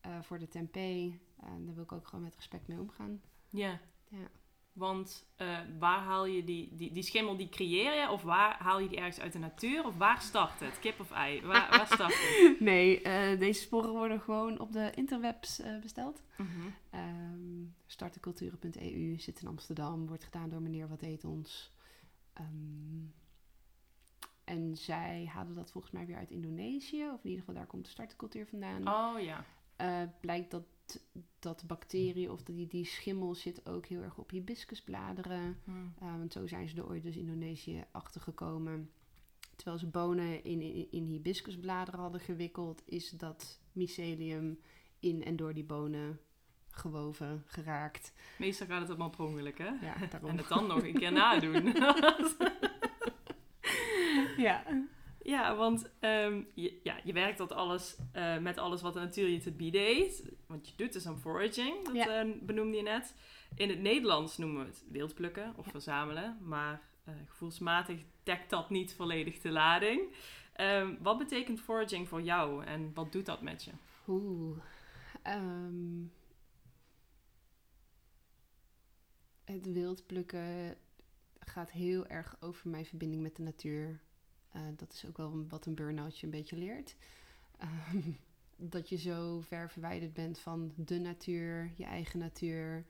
eh, 0.00 0.22
voor 0.22 0.38
de 0.38 0.48
tempeh. 0.48 1.12
En 1.40 1.64
daar 1.66 1.74
wil 1.74 1.84
ik 1.84 1.92
ook 1.92 2.06
gewoon 2.08 2.24
met 2.24 2.36
respect 2.36 2.68
mee 2.68 2.78
omgaan. 2.78 3.20
Ja. 3.48 3.80
Ja. 4.08 4.30
Want 4.78 5.26
eh, 5.36 5.58
waar 5.78 6.00
haal 6.00 6.26
je 6.26 6.44
die, 6.44 6.76
die, 6.76 6.92
die 6.92 7.02
schimmel, 7.02 7.36
die 7.36 7.48
creëer 7.48 8.00
je? 8.00 8.10
Of 8.10 8.22
waar 8.22 8.56
haal 8.62 8.80
je 8.80 8.88
die 8.88 8.98
ergens 8.98 9.20
uit 9.20 9.32
de 9.32 9.38
natuur? 9.38 9.84
Of 9.84 9.96
waar 9.96 10.20
start 10.20 10.60
het? 10.60 10.78
Kip 10.78 11.00
of 11.00 11.10
ei? 11.10 11.42
Waar, 11.42 11.70
waar 11.70 11.86
start 11.86 12.14
het? 12.14 12.60
Nee, 12.70 13.02
eh, 13.02 13.38
deze 13.38 13.60
sporen 13.60 13.90
worden 13.90 14.20
gewoon 14.20 14.58
op 14.58 14.72
de 14.72 14.92
interwebs 14.94 15.60
eh, 15.60 15.78
besteld. 15.80 16.22
Starteculturen.eu 17.86 19.18
zit 19.18 19.40
in 19.40 19.48
Amsterdam, 19.48 20.06
wordt 20.06 20.24
gedaan 20.24 20.48
door 20.48 20.62
meneer 20.62 20.88
Wat 20.88 21.02
Eet 21.02 21.24
Ons. 21.24 21.72
Ehm, 22.32 23.06
en 24.44 24.76
zij 24.76 25.30
halen 25.32 25.54
dat 25.54 25.70
volgens 25.70 25.92
mij 25.92 26.06
weer 26.06 26.16
uit 26.16 26.30
Indonesië, 26.30 27.04
of 27.04 27.24
in 27.24 27.30
ieder 27.30 27.38
geval 27.38 27.54
daar 27.54 27.66
komt 27.66 27.84
de 27.84 27.90
startecultuur 27.90 28.46
vandaan. 28.46 28.88
Oh 28.88 29.20
ja. 29.20 29.44
Blijkt 30.20 30.50
dat, 30.50 30.64
dat 31.38 31.66
bacteriën 31.66 32.30
of 32.30 32.42
die, 32.42 32.66
die 32.66 32.84
schimmel 32.84 33.34
zit 33.34 33.68
ook 33.68 33.86
heel 33.86 34.02
erg 34.02 34.18
op 34.18 34.30
hibiscusbladeren. 34.30 35.60
Uh, 35.68 35.74
want 35.98 36.32
zo 36.32 36.46
zijn 36.46 36.68
ze 36.68 36.76
er 36.76 36.88
ooit 36.88 37.02
dus 37.02 37.16
Indonesië 37.16 37.84
achtergekomen. 37.92 38.90
Terwijl 39.56 39.78
ze 39.78 39.86
bonen 39.86 40.44
in, 40.44 40.60
in, 40.60 40.90
in 40.90 41.04
hibiscusbladeren 41.04 42.00
hadden 42.00 42.20
gewikkeld, 42.20 42.82
is 42.84 43.10
dat 43.10 43.60
mycelium 43.72 44.58
in 45.00 45.24
en 45.24 45.36
door 45.36 45.54
die 45.54 45.64
bonen 45.64 46.20
gewoven, 46.70 47.44
geraakt. 47.46 48.12
Meestal 48.38 48.66
gaat 48.66 48.80
het 48.80 48.88
allemaal 48.88 49.10
per 49.10 49.24
ongeluk, 49.24 49.58
hè? 49.58 49.64
Ja, 49.64 49.94
daarom. 50.10 50.30
En 50.30 50.36
het 50.36 50.48
dan 50.48 50.66
nog 50.66 50.82
een 50.82 50.98
keer 50.98 51.12
nadoen. 51.12 51.72
ja. 54.46 54.64
ja, 55.22 55.56
want 55.56 55.90
ehm, 56.00 56.42
je, 56.54 56.80
ja, 56.82 57.00
je 57.04 57.12
werkt 57.12 57.38
dat 57.38 57.52
alles, 57.52 57.96
eh, 58.12 58.38
met 58.38 58.58
alles 58.58 58.82
wat 58.82 58.94
de 58.94 59.00
natuur 59.00 59.28
je 59.28 59.38
te 59.38 59.52
bieden 59.52 59.80
heeft. 59.80 60.22
Want 60.48 60.68
je 60.68 60.72
doet 60.76 60.92
dus 60.92 61.06
aan 61.06 61.18
foraging, 61.18 61.84
dat 61.84 61.94
Ja. 61.94 62.20
eh, 62.24 62.30
benoemde 62.40 62.76
je 62.76 62.82
net. 62.82 63.14
In 63.54 63.68
het 63.68 63.78
Nederlands 63.80 64.38
noemen 64.38 64.60
we 64.60 64.66
het 64.66 64.84
wildplukken 64.90 65.52
of 65.56 65.66
verzamelen. 65.66 66.38
Maar 66.42 66.82
eh, 67.04 67.14
gevoelsmatig 67.26 68.00
dekt 68.22 68.50
dat 68.50 68.70
niet 68.70 68.94
volledig 68.94 69.40
de 69.40 69.50
lading. 69.50 70.14
Ehm, 70.52 70.94
wat 71.02 71.18
betekent 71.18 71.60
foraging 71.60 72.08
voor 72.08 72.22
jou 72.22 72.64
en 72.64 72.94
wat 72.94 73.12
doet 73.12 73.26
dat 73.26 73.42
met 73.42 73.64
je? 73.64 73.70
Oeh. 74.06 74.58
Ehm, 75.22 76.02
het 79.44 79.72
wild 79.72 80.06
plukken 80.06 80.76
gaat 81.38 81.70
heel 81.70 82.06
erg 82.06 82.36
over 82.40 82.68
mijn 82.70 82.86
verbinding 82.86 83.22
met 83.22 83.36
de 83.36 83.42
natuur. 83.42 84.00
Eh, 84.48 84.62
dat 84.76 84.92
is 84.92 85.06
ook 85.06 85.16
wel 85.16 85.46
wat 85.48 85.66
een 85.66 85.74
burn-outje 85.74 86.26
een 86.26 86.32
beetje 86.32 86.56
leert. 86.56 86.96
Ehm, 87.58 88.10
dat 88.60 88.88
je 88.88 88.96
zo 88.96 89.40
ver 89.40 89.70
verwijderd 89.70 90.12
bent 90.12 90.38
van 90.38 90.72
de 90.76 90.98
natuur, 90.98 91.72
je 91.74 91.84
eigen 91.84 92.18
natuur. 92.18 92.84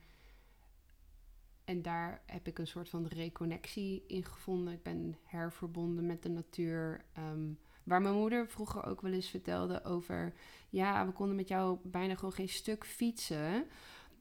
En 1.64 1.83
daar 1.83 2.22
heb 2.26 2.46
ik 2.46 2.59
een 2.59 2.66
soort 2.66 2.88
van 2.88 3.07
reconnectie 3.07 4.04
in 4.07 4.24
gevonden. 4.24 4.72
Ik 4.72 4.83
ben 4.83 5.16
herverbonden 5.22 6.07
met 6.07 6.22
de 6.22 6.28
natuur. 6.28 7.04
Ehm, 7.12 7.52
waar 7.85 8.02
mijn 8.02 8.14
moeder 8.14 8.48
vroeger 8.48 8.85
ook 8.85 9.00
wel 9.00 9.12
eens 9.12 9.28
vertelde 9.28 9.85
over... 9.85 10.33
Ja, 10.68 11.07
we 11.07 11.12
konden 11.12 11.37
met 11.37 11.48
jou 11.48 11.78
bijna 11.83 12.14
gewoon 12.14 12.33
geen 12.33 12.48
stuk 12.48 12.85
fietsen. 12.87 13.64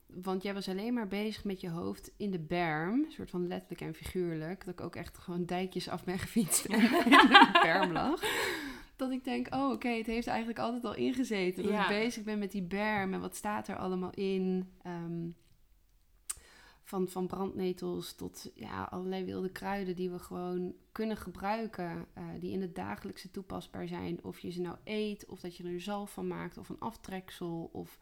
Want 0.05 0.43
jij 0.43 0.53
was 0.53 0.69
alleen 0.69 0.93
maar 0.93 1.07
bezig 1.07 1.43
met 1.43 1.61
je 1.61 1.69
hoofd 1.69 2.11
in 2.17 2.31
de 2.31 2.39
berm. 2.39 3.03
Een 3.03 3.11
soort 3.11 3.29
van 3.29 3.47
letterlijk 3.47 3.81
en 3.81 3.93
figuurlijk. 3.93 4.65
Dat 4.65 4.73
ik 4.73 4.81
ook 4.81 4.95
echt 4.95 5.17
gewoon 5.17 5.45
dijkjes 5.45 5.89
af 5.89 6.03
ben 6.03 6.19
gefietst 6.19 6.65
en 6.65 6.81
in 7.03 7.09
de 7.09 7.59
berm 7.61 7.91
lag. 7.91 8.21
Dat 8.97 9.11
ik 9.11 9.23
denk, 9.23 9.53
oh 9.53 9.71
oké, 9.71 9.87
het 9.89 10.05
heeft 10.05 10.27
eigenlijk 10.27 10.59
altijd 10.59 10.83
al 10.85 10.95
ingezeten. 10.95 11.63
Dat 11.63 11.71
Ja. 11.71 11.81
ik 11.89 11.99
bezig 12.03 12.23
ben 12.23 12.39
met 12.39 12.51
die 12.51 12.63
berm 12.63 13.13
en 13.13 13.19
wat 13.21 13.35
staat 13.35 13.67
er 13.67 13.77
allemaal 13.77 14.11
in. 14.11 14.71
Ehm, 14.81 15.27
van, 16.83 17.07
van 17.07 17.27
brandnetels 17.27 18.13
tot 18.15 18.51
ja, 18.55 18.83
allerlei 18.83 19.23
wilde 19.25 19.49
kruiden 19.51 19.95
die 19.95 20.09
we 20.09 20.19
gewoon 20.19 20.75
kunnen 20.91 21.17
gebruiken. 21.17 22.05
eh, 22.13 22.23
die 22.39 22.51
in 22.51 22.61
het 22.61 22.75
dagelijkse 22.75 23.31
toepasbaar 23.31 23.87
zijn. 23.87 24.23
Of 24.23 24.39
je 24.39 24.49
ze 24.49 24.61
nou 24.61 24.77
eet, 24.83 25.25
of 25.25 25.39
dat 25.39 25.57
je 25.57 25.63
er 25.63 25.69
een 25.69 25.81
zalf 25.81 26.11
van 26.13 26.27
maakt, 26.27 26.57
of 26.57 26.69
een 26.69 26.79
aftreksel. 26.79 27.69
Of 27.73 27.99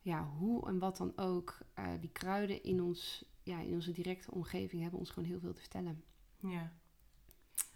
ja, 0.00 0.24
hoe 0.38 0.66
en 0.68 0.78
wat 0.78 0.96
dan 0.96 1.12
ook. 1.16 1.58
eh, 1.74 1.88
die 2.00 2.10
kruiden 2.12 2.62
in, 2.62 2.82
ons, 2.82 3.24
ja, 3.42 3.60
in 3.60 3.72
onze 3.74 3.92
directe 3.92 4.30
omgeving 4.30 4.82
hebben 4.82 4.98
ons 5.00 5.10
gewoon 5.10 5.28
heel 5.28 5.40
veel 5.40 5.52
te 5.52 5.60
vertellen. 5.60 6.04
Ja. 6.40 6.72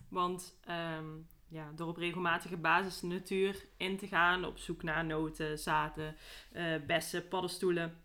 Want 0.08 0.56
ehm, 0.60 1.06
ja, 1.56 1.72
door 1.74 1.88
op 1.88 1.96
regelmatige 1.96 2.56
basis 2.56 3.00
de 3.00 3.06
natuur 3.06 3.64
in 3.76 3.96
te 3.96 4.06
gaan, 4.06 4.44
op 4.44 4.58
zoek 4.58 4.82
naar 4.82 5.04
noten, 5.04 5.58
zaden, 5.58 6.16
eh, 6.52 6.74
bessen, 6.86 7.28
paddenstoelen, 7.28 8.00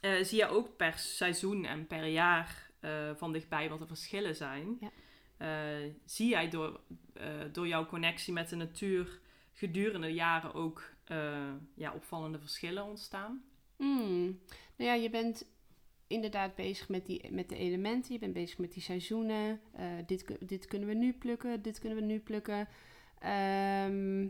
eh, 0.00 0.22
zie 0.22 0.38
je 0.38 0.48
ook 0.48 0.76
per 0.76 0.98
seizoen 0.98 1.64
en 1.64 1.86
per 1.86 2.06
jaar 2.06 2.64
eh, 2.80 3.10
van 3.14 3.32
dichtbij 3.32 3.68
wat 3.68 3.78
de 3.78 3.86
verschillen 3.86 4.36
zijn. 4.36 4.78
Ja. 4.80 4.90
Zie 6.04 6.28
jij 6.28 6.48
door, 6.48 6.80
door 7.52 7.66
jouw 7.66 7.86
connectie 7.86 8.32
met 8.32 8.48
de 8.48 8.56
natuur 8.56 9.20
gedurende 9.52 10.06
de 10.06 10.12
jaren 10.12 10.54
ook 10.54 10.82
ja, 11.74 11.92
opvallende 11.94 12.38
verschillen 12.38 12.84
ontstaan? 12.84 13.44
Hmm. 13.76 14.40
Nou 14.76 14.90
ja, 14.90 14.94
je 14.94 15.10
bent 15.10 15.46
inderdaad 16.06 16.54
bezig 16.54 16.88
met, 16.88 17.06
die, 17.06 17.32
met 17.32 17.48
de 17.48 17.56
elementen. 17.56 18.12
Je 18.12 18.18
bent 18.18 18.32
bezig 18.32 18.58
met 18.58 18.72
die 18.72 18.82
seizoenen. 18.82 19.60
Eh, 19.72 19.86
dit, 20.06 20.36
dit 20.48 20.66
kunnen 20.66 20.88
we 20.88 20.94
nu 20.94 21.12
plukken, 21.12 21.62
dit 21.62 21.78
kunnen 21.78 21.98
we 21.98 22.04
nu 22.04 22.18
plukken. 22.18 22.68
Ehm, 23.18 24.28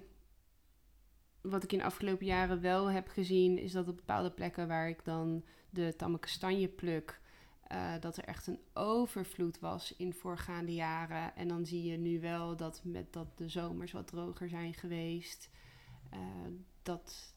wat 1.40 1.62
ik 1.62 1.72
in 1.72 1.78
de 1.78 1.84
afgelopen 1.84 2.26
jaren 2.26 2.60
wel 2.60 2.90
heb 2.90 3.08
gezien, 3.08 3.58
is 3.58 3.72
dat 3.72 3.88
op 3.88 3.96
bepaalde 3.96 4.30
plekken 4.30 4.68
waar 4.68 4.88
ik 4.88 5.04
dan 5.04 5.44
de 5.70 5.94
tamme 5.96 6.18
kastanje 6.18 6.68
pluk, 6.68 7.20
eh, 7.62 7.94
dat 8.00 8.16
er 8.16 8.24
echt 8.24 8.46
een 8.46 8.60
overvloed 8.72 9.58
was 9.58 9.96
in 9.96 10.12
voorgaande 10.12 10.74
jaren. 10.74 11.36
En 11.36 11.48
dan 11.48 11.66
zie 11.66 11.82
je 11.82 11.96
nu 11.96 12.20
wel 12.20 12.56
dat 12.56 12.80
met 12.84 13.12
dat 13.12 13.38
de 13.38 13.48
zomers 13.48 13.92
wat 13.92 14.06
droger 14.06 14.48
zijn 14.48 14.74
geweest, 14.74 15.50
eh, 16.10 16.20
dat 16.82 17.34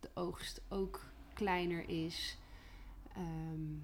de 0.00 0.10
oogst 0.14 0.62
ook 0.68 1.00
kleiner 1.34 1.88
is. 1.88 2.38
Ehm, 3.14 3.74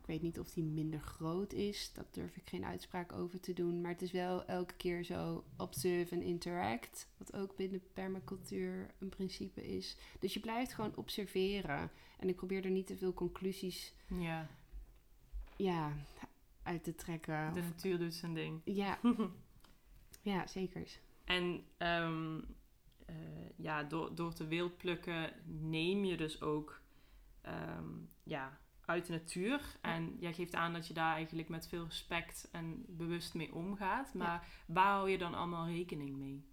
ik 0.00 0.06
weet 0.06 0.22
niet 0.22 0.38
of 0.38 0.50
die 0.50 0.64
minder 0.64 1.00
groot 1.00 1.52
is. 1.52 1.92
Dat 1.92 2.14
durf 2.14 2.36
ik 2.36 2.48
geen 2.48 2.64
uitspraak 2.64 3.12
over 3.12 3.40
te 3.40 3.52
doen. 3.52 3.80
Maar 3.80 3.90
het 3.90 4.02
is 4.02 4.10
wel 4.12 4.44
elke 4.44 4.74
keer 4.74 5.04
zo 5.04 5.44
observe 5.56 6.14
en 6.14 6.22
interact. 6.22 7.08
Wat 7.16 7.34
ook 7.34 7.56
binnen 7.56 7.82
permacultuur 7.92 8.94
een 8.98 9.08
principe 9.08 9.76
is. 9.76 9.96
Dus 10.18 10.34
je 10.34 10.40
blijft 10.40 10.72
gewoon 10.74 10.96
observeren. 10.96 11.90
En 12.18 12.28
ik 12.28 12.36
probeer 12.36 12.64
er 12.64 12.70
niet 12.70 12.86
te 12.86 12.96
veel 12.96 13.14
conclusies 13.14 13.94
Ja, 14.06 14.48
ja, 15.56 15.92
uit 16.62 16.84
te 16.84 16.94
trekken. 16.94 17.52
de 17.54 17.60
natuur 17.62 17.98
doet 17.98 18.14
zijn 18.14 18.34
ding. 18.34 18.60
ja, 18.64 18.98
ja, 20.22 20.46
zeker. 20.46 20.98
En 21.24 21.64
ehm, 21.76 22.40
eh, 23.06 23.14
ja, 23.56 23.82
door, 23.82 24.14
door 24.14 24.32
te 24.34 24.46
wild 24.46 24.76
plukken 24.76 25.32
neem 25.46 26.04
je 26.04 26.16
dus 26.16 26.40
ook 26.42 26.80
ehm, 27.40 27.88
ja, 28.22 28.58
uit 28.90 29.06
de 29.06 29.12
natuur. 29.12 29.76
En 29.80 30.16
jij 30.18 30.32
geeft 30.32 30.54
aan 30.54 30.72
dat 30.72 30.86
je 30.86 30.94
daar 30.94 31.14
eigenlijk 31.14 31.48
met 31.48 31.68
veel 31.68 31.84
respect 31.84 32.48
en 32.52 32.84
bewust 32.88 33.34
mee 33.34 33.54
omgaat. 33.54 34.14
Maar 34.14 34.48
waar 34.66 34.92
hou 34.92 35.10
je 35.10 35.18
dan 35.18 35.34
allemaal 35.34 35.66
rekening 35.66 36.16
mee? 36.16 36.44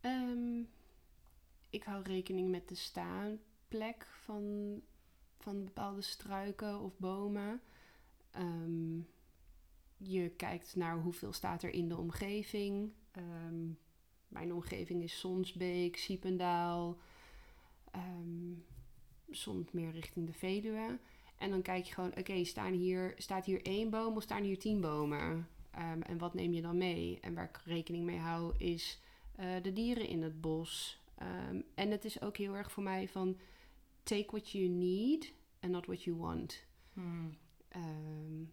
Ehm, 0.00 0.60
ik 1.70 1.82
hou 1.82 2.02
rekening 2.02 2.50
met 2.50 2.68
de 2.68 2.74
staanplek 2.74 4.06
van, 4.06 4.80
van 5.38 5.64
bepaalde 5.64 6.02
struiken 6.02 6.80
of 6.80 6.98
bomen. 6.98 7.60
Ehm, 8.30 8.98
je 9.96 10.30
kijkt 10.36 10.76
naar 10.76 11.00
hoeveel 11.00 11.32
staat 11.32 11.62
er 11.62 11.70
in 11.70 11.88
de 11.88 11.96
omgeving. 11.96 12.92
Ehm, 13.10 13.66
mijn 14.28 14.52
omgeving 14.52 15.02
is 15.02 15.18
Sonsbeek, 15.18 15.96
Siependaal, 15.96 16.98
soms 19.30 19.72
meer 19.72 19.90
richting 19.90 20.26
de 20.26 20.32
Veluwe. 20.32 20.98
En 21.40 21.50
dan 21.50 21.62
kijk 21.62 21.84
je 21.84 21.94
gewoon, 21.94 22.16
oké, 22.18 22.44
staan 22.44 22.72
hier, 22.72 23.14
staat 23.16 23.44
hier 23.44 23.62
één 23.62 23.90
boom 23.90 24.16
of 24.16 24.22
staan 24.22 24.42
hier 24.42 24.58
tien 24.58 24.80
bomen? 24.80 25.48
Ehm, 25.70 26.00
en 26.00 26.18
wat 26.18 26.34
neem 26.34 26.52
je 26.52 26.62
dan 26.62 26.76
mee? 26.78 27.18
En 27.20 27.34
waar 27.34 27.44
ik 27.48 27.60
rekening 27.64 28.04
mee 28.04 28.18
hou 28.18 28.54
is 28.56 29.00
eh, 29.36 29.62
de 29.62 29.72
dieren 29.72 30.08
in 30.08 30.22
het 30.22 30.40
bos. 30.40 31.00
Ehm, 31.14 31.60
en 31.74 31.90
het 31.90 32.04
is 32.04 32.20
ook 32.20 32.36
heel 32.36 32.54
erg 32.54 32.72
voor 32.72 32.82
mij 32.82 33.08
van 33.08 33.38
take 34.02 34.26
what 34.30 34.50
you 34.50 34.68
need 34.68 35.32
and 35.60 35.72
not 35.72 35.86
what 35.86 36.02
you 36.02 36.16
want. 36.16 36.64
Hmm, 36.92 37.38
Ehm, 37.68 38.44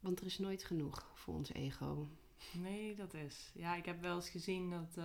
want 0.00 0.20
er 0.20 0.26
is 0.26 0.38
nooit 0.38 0.64
genoeg 0.64 1.10
voor 1.14 1.34
ons 1.34 1.52
ego. 1.52 2.08
Nee, 2.52 2.94
dat 2.94 3.14
is. 3.14 3.50
Ja, 3.54 3.76
ik 3.76 3.84
heb 3.84 4.00
wel 4.00 4.14
eens 4.14 4.28
gezien 4.28 4.70
dat 4.70 5.04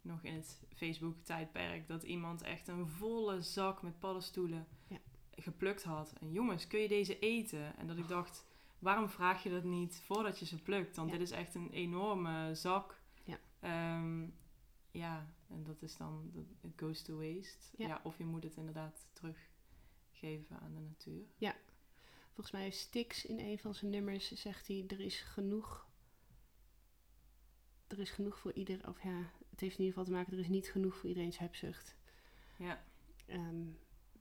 nog 0.00 0.22
in 0.22 0.34
het 0.34 0.60
Facebook-tijdperk 0.74 1.88
dat 1.88 2.02
iemand 2.02 2.42
echt 2.42 2.68
een 2.68 2.86
volle 2.86 3.42
zak 3.42 3.82
met 3.82 3.98
paddenstoelen 3.98 4.66
Ja. 4.86 4.98
Geplukt 5.36 5.82
had. 5.82 6.12
En 6.20 6.32
jongens, 6.32 6.66
kun 6.66 6.80
je 6.80 6.88
deze 6.88 7.18
eten? 7.18 7.76
En 7.76 7.86
dat 7.86 7.96
ik 7.98 8.08
dacht, 8.08 8.44
waarom 8.78 9.08
vraag 9.08 9.42
je 9.42 9.50
dat 9.50 9.64
niet 9.64 10.00
voordat 10.04 10.38
je 10.38 10.44
ze 10.44 10.62
plukt? 10.62 10.96
Want 10.96 11.10
Ja. 11.10 11.16
dit 11.18 11.26
is 11.30 11.36
echt 11.36 11.54
een 11.54 11.70
enorme 11.70 12.54
zak. 12.54 13.00
Ja. 13.24 13.38
Ehm, 13.60 14.26
ja, 14.90 15.34
en 15.48 15.64
dat 15.64 15.82
is 15.82 15.96
dan, 15.96 16.32
it 16.62 16.72
goes 16.76 17.02
to 17.02 17.16
waste. 17.16 17.76
Ja. 17.76 17.86
Ja. 17.88 18.00
of 18.02 18.18
je 18.18 18.24
moet 18.24 18.42
het 18.42 18.56
inderdaad 18.56 19.06
teruggeven 19.12 20.60
aan 20.60 20.74
de 20.74 20.80
natuur. 20.80 21.24
Volgens 22.32 22.56
mij 22.56 22.70
Stix 22.70 23.24
in 23.26 23.38
een 23.38 23.58
van 23.58 23.74
zijn 23.74 23.90
nummers 23.90 24.32
zegt 24.32 24.66
hij, 24.66 24.84
er 24.88 25.00
is 25.00 25.20
genoeg. 25.20 25.86
Er 27.86 27.98
is 27.98 28.10
genoeg 28.10 28.38
voor 28.38 28.52
ieder, 28.52 28.88
of 28.88 29.02
ja, 29.02 29.30
het 29.50 29.60
heeft 29.60 29.78
in 29.78 29.84
ieder 29.84 29.86
geval 29.86 30.04
te 30.04 30.10
maken, 30.10 30.32
er 30.32 30.38
is 30.38 30.48
niet 30.48 30.68
genoeg 30.68 30.96
voor 30.96 31.08
iedereen's 31.08 31.38
hebzucht. 31.38 31.96
Ja, 32.58 32.84
Ehm, 33.26 33.64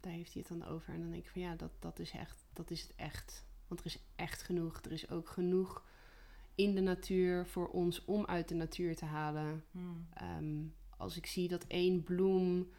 daar 0.06 0.14
heeft 0.14 0.34
hij 0.34 0.44
het 0.48 0.60
dan 0.60 0.68
over. 0.68 0.94
En 0.94 1.00
dan 1.00 1.12
denk 1.12 1.24
ik 1.24 1.32
van 1.32 1.42
ja, 1.42 1.56
dat, 1.56 1.72
dat 1.80 2.00
is 2.00 2.12
echt, 2.12 2.46
dat 2.54 2.72
is 2.72 2.82
het 2.82 2.96
echt. 2.96 3.46
Want 3.68 3.80
er 3.80 3.86
is 3.86 4.00
echt 4.16 4.42
genoeg. 4.42 4.82
Er 4.82 4.92
is 4.92 5.10
ook 5.10 5.30
genoeg 5.30 5.84
in 6.56 6.76
de 6.76 6.82
natuur 6.82 7.46
voor 7.46 7.70
ons 7.70 8.06
om 8.06 8.26
uit 8.26 8.48
de 8.48 8.56
natuur 8.56 8.96
te 8.96 9.06
halen. 9.06 9.64
Hmm. 9.72 10.08
Ehm, 10.14 10.64
als 10.98 11.18
ik 11.18 11.26
zie 11.26 11.48
dat 11.48 11.64
één 11.68 12.04
bloem, 12.04 12.72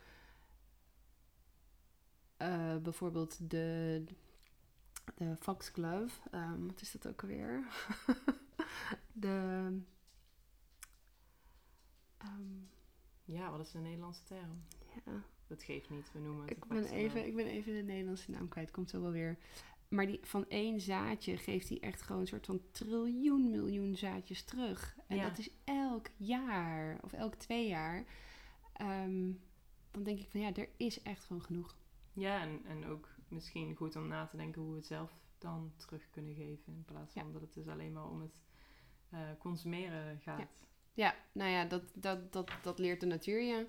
eh, 2.37 2.77
bijvoorbeeld 2.77 3.51
de, 3.51 4.05
de 5.15 5.37
foxglove, 5.37 6.21
ehm, 6.31 6.67
wat 6.67 6.81
is 6.81 6.93
dat 6.93 7.09
ook 7.09 7.23
alweer? 7.23 7.67
de, 9.13 9.69
ehm, 12.19 12.59
ja 13.25 13.51
wat 13.51 13.61
is 13.61 13.71
de 13.71 13.79
Nederlandse 13.79 14.23
term? 14.23 14.65
ja, 15.05 15.25
Dat 15.47 15.63
geeft 15.63 15.91
niet, 15.91 16.13
we 16.13 16.19
noemen 16.19 16.43
het 16.47 16.57
ik 16.57 16.65
ben, 16.65 16.85
even, 16.85 17.27
ik 17.27 17.35
ben 17.37 17.47
even 17.47 17.73
de 17.75 17.83
Nederlandse 17.83 18.31
naam 18.31 18.49
kwijt, 18.49 18.71
komt 18.71 18.91
zo 18.91 19.01
wel 19.03 19.11
weer. 19.11 19.39
Maar 19.89 20.07
die, 20.07 20.19
van 20.23 20.49
één 20.49 20.81
zaadje 20.81 21.37
geeft 21.37 21.69
hij 21.69 21.81
echt 21.81 22.03
gewoon 22.03 22.21
een 22.21 22.27
soort 22.27 22.47
van 22.47 22.61
triljoen 22.71 23.51
miljoen 23.51 23.97
zaadjes 23.97 24.43
terug. 24.43 24.97
En 25.07 25.17
Ja. 25.17 25.29
dat 25.29 25.39
is 25.39 25.51
elk 25.65 26.07
jaar, 26.17 26.99
of 27.03 27.13
elk 27.13 27.35
twee 27.35 27.69
jaar. 27.69 28.05
Ehm, 28.73 29.33
dan 29.91 30.03
denk 30.03 30.19
ik 30.19 30.31
van 30.31 30.41
ja, 30.41 30.55
er 30.55 30.69
is 30.77 31.03
echt 31.03 31.25
gewoon 31.25 31.43
genoeg. 31.43 31.77
Ja, 32.13 32.41
en, 32.41 32.61
en 32.65 32.87
ook 32.87 33.09
misschien 33.29 33.75
goed 33.75 33.97
om 33.97 34.09
na 34.09 34.27
te 34.27 34.37
denken 34.37 34.63
hoe 34.63 34.71
we 34.71 34.77
het 34.77 34.87
zelf 34.87 35.13
dan 35.39 35.73
terug 35.77 36.11
kunnen 36.11 36.35
geven. 36.35 36.73
In 36.73 36.85
plaats 36.85 37.13
van 37.13 37.27
Ja. 37.27 37.33
dat 37.33 37.41
het 37.41 37.55
dus 37.55 37.67
alleen 37.69 37.93
maar 37.93 38.09
om 38.11 38.21
het 38.21 38.41
eh, 39.11 39.21
consumeren 39.39 40.21
gaat. 40.21 40.49
Ja, 40.93 41.15
nou 41.33 41.51
ja, 41.51 41.65
dat, 41.65 41.83
dat, 41.95 42.33
dat, 42.33 42.51
dat 42.63 42.79
leert 42.79 43.01
de 43.01 43.07
natuur 43.07 43.41
je. 43.43 43.67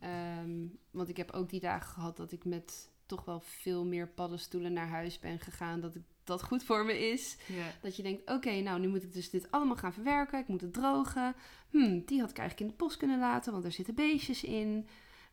Ehm, 0.00 0.66
want 0.90 1.08
ik 1.08 1.16
heb 1.16 1.30
ook 1.30 1.50
die 1.50 1.60
dagen 1.60 1.92
gehad 1.92 2.16
dat 2.16 2.32
ik 2.32 2.44
met 2.44 2.90
toch 3.06 3.24
wel 3.24 3.40
veel 3.40 3.84
meer 3.84 4.08
paddenstoelen 4.08 4.72
naar 4.72 4.88
huis 4.88 5.18
ben 5.18 5.38
gegaan. 5.38 5.80
Dat 5.80 5.94
ik, 5.94 6.02
dat 6.24 6.42
goed 6.42 6.64
voor 6.64 6.84
me 6.84 7.10
is. 7.10 7.36
Dat 7.82 7.96
je 7.96 8.02
denkt, 8.02 8.30
oké, 8.30 8.60
nou 8.60 8.80
nu 8.80 8.88
moet 8.88 9.02
ik 9.02 9.12
dus 9.12 9.30
dit 9.30 9.50
allemaal 9.50 9.76
gaan 9.76 9.92
verwerken. 9.92 10.38
Ik 10.38 10.48
moet 10.48 10.60
het 10.60 10.72
drogen. 10.72 11.34
Hm, 11.70 12.00
die 12.04 12.20
had 12.20 12.30
ik 12.30 12.38
eigenlijk 12.38 12.60
in 12.60 12.66
de 12.66 12.84
post 12.84 12.96
kunnen 12.96 13.18
laten, 13.18 13.52
want 13.52 13.64
er 13.64 13.72
zitten 13.72 13.94
beestjes 13.94 14.44
in. 14.44 14.88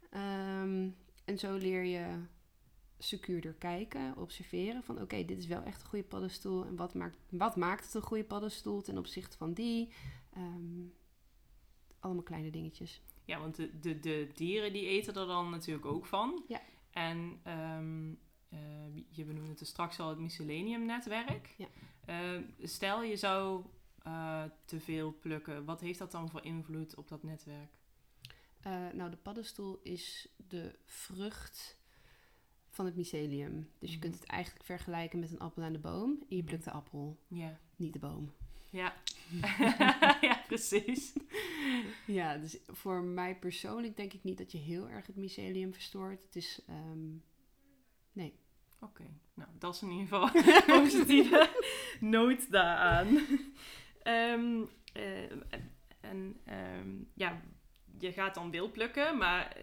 Ehm, 0.10 0.90
en 1.26 1.38
zo 1.38 1.56
leer 1.56 1.84
je 1.84 2.06
secuurder 2.98 3.54
kijken, 3.54 4.18
observeren. 4.18 4.84
Van 4.84 5.02
oké, 5.02 5.26
dit 5.26 5.38
is 5.38 5.48
wel 5.48 5.64
echt 5.64 5.82
een 5.82 5.88
goede 5.88 6.06
paddenstoel. 6.06 6.66
En 6.66 6.76
wat 6.76 6.94
maakt, 6.94 7.18
wat 7.30 7.56
maakt 7.56 7.86
het 7.86 7.94
een 7.94 8.02
goede 8.02 8.24
paddenstoel 8.24 8.82
ten 8.82 8.98
opzichte 8.98 9.38
van 9.38 9.54
die? 9.54 9.94
Ehm, 10.34 10.86
allemaal 12.00 12.24
kleine 12.24 12.50
dingetjes. 12.50 13.02
Ja, 13.26 13.40
want 13.40 13.56
de, 13.56 13.80
de, 13.80 14.00
de 14.00 14.30
dieren 14.36 14.74
die 14.74 14.86
eten 14.88 15.16
er 15.16 15.28
dan 15.28 15.50
natuurlijk 15.50 15.86
ook 15.86 16.06
van. 16.06 16.44
Ja. 16.48 16.62
En 16.92 17.40
ehm, 17.44 18.12
eh, 18.50 18.60
je 19.10 19.24
benoemde 19.26 19.50
het 19.50 19.68
straks 19.68 20.00
al 20.00 20.10
het 20.10 20.20
mycelium-netwerk. 20.20 21.56
Ja. 21.58 21.68
Eh, 22.06 22.42
stel 22.64 23.04
je 23.04 23.16
zou 23.16 23.64
eh, 24.04 24.44
te 24.66 24.80
veel 24.80 25.16
plukken, 25.20 25.66
wat 25.66 25.82
heeft 25.82 26.00
dat 26.00 26.12
dan 26.12 26.30
voor 26.30 26.44
invloed 26.46 26.96
op 26.96 27.08
dat 27.08 27.24
netwerk? 27.24 27.72
Nou, 28.94 29.10
de 29.10 29.18
paddenstoel 29.18 29.80
is 29.84 30.28
de 30.48 30.76
vrucht 30.86 31.78
van 32.70 32.86
het 32.86 32.96
mycelium. 32.96 33.70
Dus 33.80 33.90
je 33.90 33.98
Mhm. 33.98 34.06
kunt 34.06 34.20
het 34.20 34.30
eigenlijk 34.30 34.66
vergelijken 34.66 35.20
met 35.20 35.32
een 35.32 35.40
appel 35.40 35.64
aan 35.64 35.74
de 35.74 35.80
boom. 35.80 36.10
En 36.12 36.26
je 36.30 36.36
Mhm. 36.38 36.46
plukt 36.46 36.64
de 36.64 36.72
appel, 36.72 37.18
Ja. 37.28 37.60
niet 37.76 37.94
de 37.94 38.00
boom. 38.00 38.32
Ja. 38.70 38.94
precies. 40.48 41.14
Ja, 42.08 42.38
dus 42.38 42.58
voor 42.68 43.02
mij 43.04 43.36
persoonlijk 43.36 43.98
denk 43.98 44.14
ik 44.14 44.24
niet 44.24 44.38
dat 44.38 44.52
je 44.52 44.58
heel 44.58 44.90
erg 44.90 45.08
het 45.08 45.16
mycelium 45.16 45.74
verstoort. 45.74 46.24
Het 46.24 46.36
is, 46.36 46.62
ehm, 46.68 47.08
nee. 48.14 48.34
Oké, 48.80 49.04
nou 49.34 49.50
dat 49.60 49.76
is 49.76 49.82
in 49.82 49.92
ieder 49.92 50.08
geval 50.08 50.30
een 50.36 50.64
positieve 50.82 51.50
noot 52.00 52.52
daaraan. 52.52 53.08
Ehm, 54.04 54.62
eh, 54.94 55.32
en 56.02 56.40
ehm, 56.46 56.90
ja, 57.14 57.42
je 58.00 58.12
gaat 58.12 58.36
dan 58.36 58.52
wild 58.52 58.72
plukken, 58.72 59.18
maar 59.18 59.58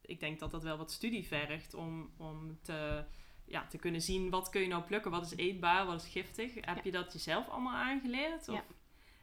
ik 0.00 0.20
denk 0.20 0.38
dat 0.38 0.50
dat 0.50 0.62
wel 0.62 0.76
wat 0.76 0.92
studie 0.92 1.26
vergt 1.26 1.74
om, 1.74 2.10
om 2.16 2.58
te, 2.62 3.04
ja, 3.44 3.66
te 3.66 3.78
kunnen 3.78 4.02
zien 4.02 4.30
wat 4.30 4.48
kun 4.48 4.60
je 4.60 4.68
nou 4.68 4.82
plukken, 4.82 5.10
wat 5.10 5.24
is 5.24 5.36
eetbaar, 5.36 5.86
wat 5.86 6.02
is 6.02 6.08
giftig. 6.08 6.54
Heb 6.54 6.76
Ja. 6.76 6.80
je 6.84 6.90
dat 6.90 7.12
jezelf 7.12 7.48
allemaal 7.48 7.74
aangeleerd? 7.76 8.48
Of, 8.48 8.54
Ja. 8.54 8.64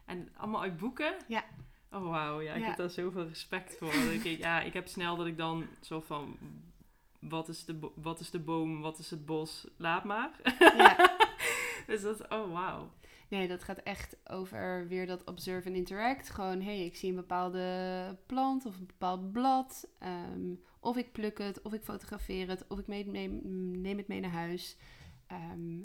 En 0.06 0.28
allemaal 0.36 0.62
uit 0.62 0.76
boeken? 0.76 1.14
Ja. 1.28 1.44
Oh 1.92 2.08
wauw, 2.10 2.40
ja, 2.40 2.52
ik 2.54 2.60
Ja. 2.60 2.66
heb 2.66 2.76
daar 2.76 2.90
zoveel 2.90 3.26
respect 3.28 3.76
voor. 3.76 3.94
Ik, 3.94 4.24
ja, 4.24 4.60
ik 4.60 4.72
heb 4.72 4.86
snel 4.88 5.16
dat 5.16 5.26
ik 5.26 5.36
dan 5.36 5.66
zo 5.80 6.00
van, 6.00 6.36
wat 7.20 7.48
is 7.48 7.64
de, 7.64 7.90
wat 7.94 8.20
is 8.20 8.30
de 8.30 8.38
boom, 8.38 8.80
wat 8.80 8.98
is 8.98 9.10
het 9.10 9.26
bos, 9.26 9.66
laat 9.76 10.04
maar. 10.04 10.30
Ja. 10.58 11.16
dus 11.86 12.02
dat, 12.02 12.28
oh 12.28 12.52
wauw. 12.52 12.90
Nee, 13.28 13.48
dat 13.48 13.64
gaat 13.64 13.78
echt 13.78 14.16
over 14.30 14.88
weer 14.88 15.06
dat 15.06 15.24
observe 15.24 15.68
and 15.68 15.76
interact. 15.76 16.30
Gewoon, 16.30 16.60
hé, 16.60 16.76
hey, 16.76 16.84
ik 16.84 16.96
zie 16.96 17.08
een 17.10 17.16
bepaalde 17.16 18.16
plant 18.26 18.66
of 18.66 18.78
een 18.78 18.86
bepaald 18.86 19.32
blad. 19.32 19.88
ehm, 19.98 20.54
of 20.80 20.96
ik 20.96 21.12
pluk 21.12 21.38
het, 21.38 21.62
of 21.62 21.72
ik 21.72 21.82
fotografeer 21.82 22.48
het, 22.48 22.64
of 22.68 22.78
ik 22.78 22.86
mee- 22.86 23.06
neem, 23.06 23.40
neem 23.80 23.96
het 23.96 24.08
mee 24.08 24.20
naar 24.20 24.30
huis. 24.30 24.76
Ehm, 25.26 25.82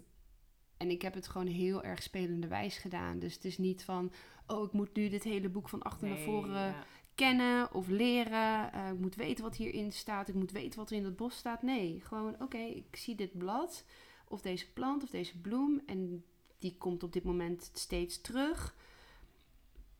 en 0.82 0.90
ik 0.90 1.02
heb 1.02 1.14
het 1.14 1.28
gewoon 1.28 1.48
heel 1.48 1.84
erg 1.84 2.04
spelenderwijs 2.04 2.78
gedaan. 2.78 3.20
Dus 3.20 3.34
het 3.34 3.46
is 3.46 3.58
niet 3.58 3.84
van, 3.84 4.12
oh, 4.48 4.64
ik 4.64 4.72
moet 4.72 4.96
nu 4.96 5.10
dit 5.10 5.24
hele 5.24 5.50
boek 5.50 5.70
van 5.70 5.82
achter 5.82 6.08
naar 6.08 6.18
voren 6.18 6.66
ja. 6.66 6.84
kennen 7.16 7.74
of 7.74 7.88
leren. 7.88 8.74
Eh, 8.74 8.90
ik 8.90 9.00
moet 9.00 9.16
weten 9.16 9.44
wat 9.44 9.56
hierin 9.56 9.92
staat. 9.92 10.28
Ik 10.28 10.36
moet 10.36 10.52
weten 10.52 10.80
wat 10.80 10.90
er 10.90 10.96
in 10.96 11.04
dat 11.04 11.16
bos 11.16 11.36
staat. 11.38 11.62
Nee, 11.62 12.02
gewoon 12.04 12.36
oké, 12.40 12.58
ik 12.58 12.96
zie 12.96 13.16
dit 13.16 13.38
blad 13.38 13.86
of 14.28 14.42
deze 14.42 14.72
plant 14.74 15.04
of 15.04 15.10
deze 15.10 15.38
bloem 15.38 15.82
en 15.86 16.24
die 16.60 16.76
komt 16.78 17.04
op 17.04 17.14
dit 17.14 17.24
moment 17.24 17.72
steeds 17.74 18.22
terug. 18.22 18.76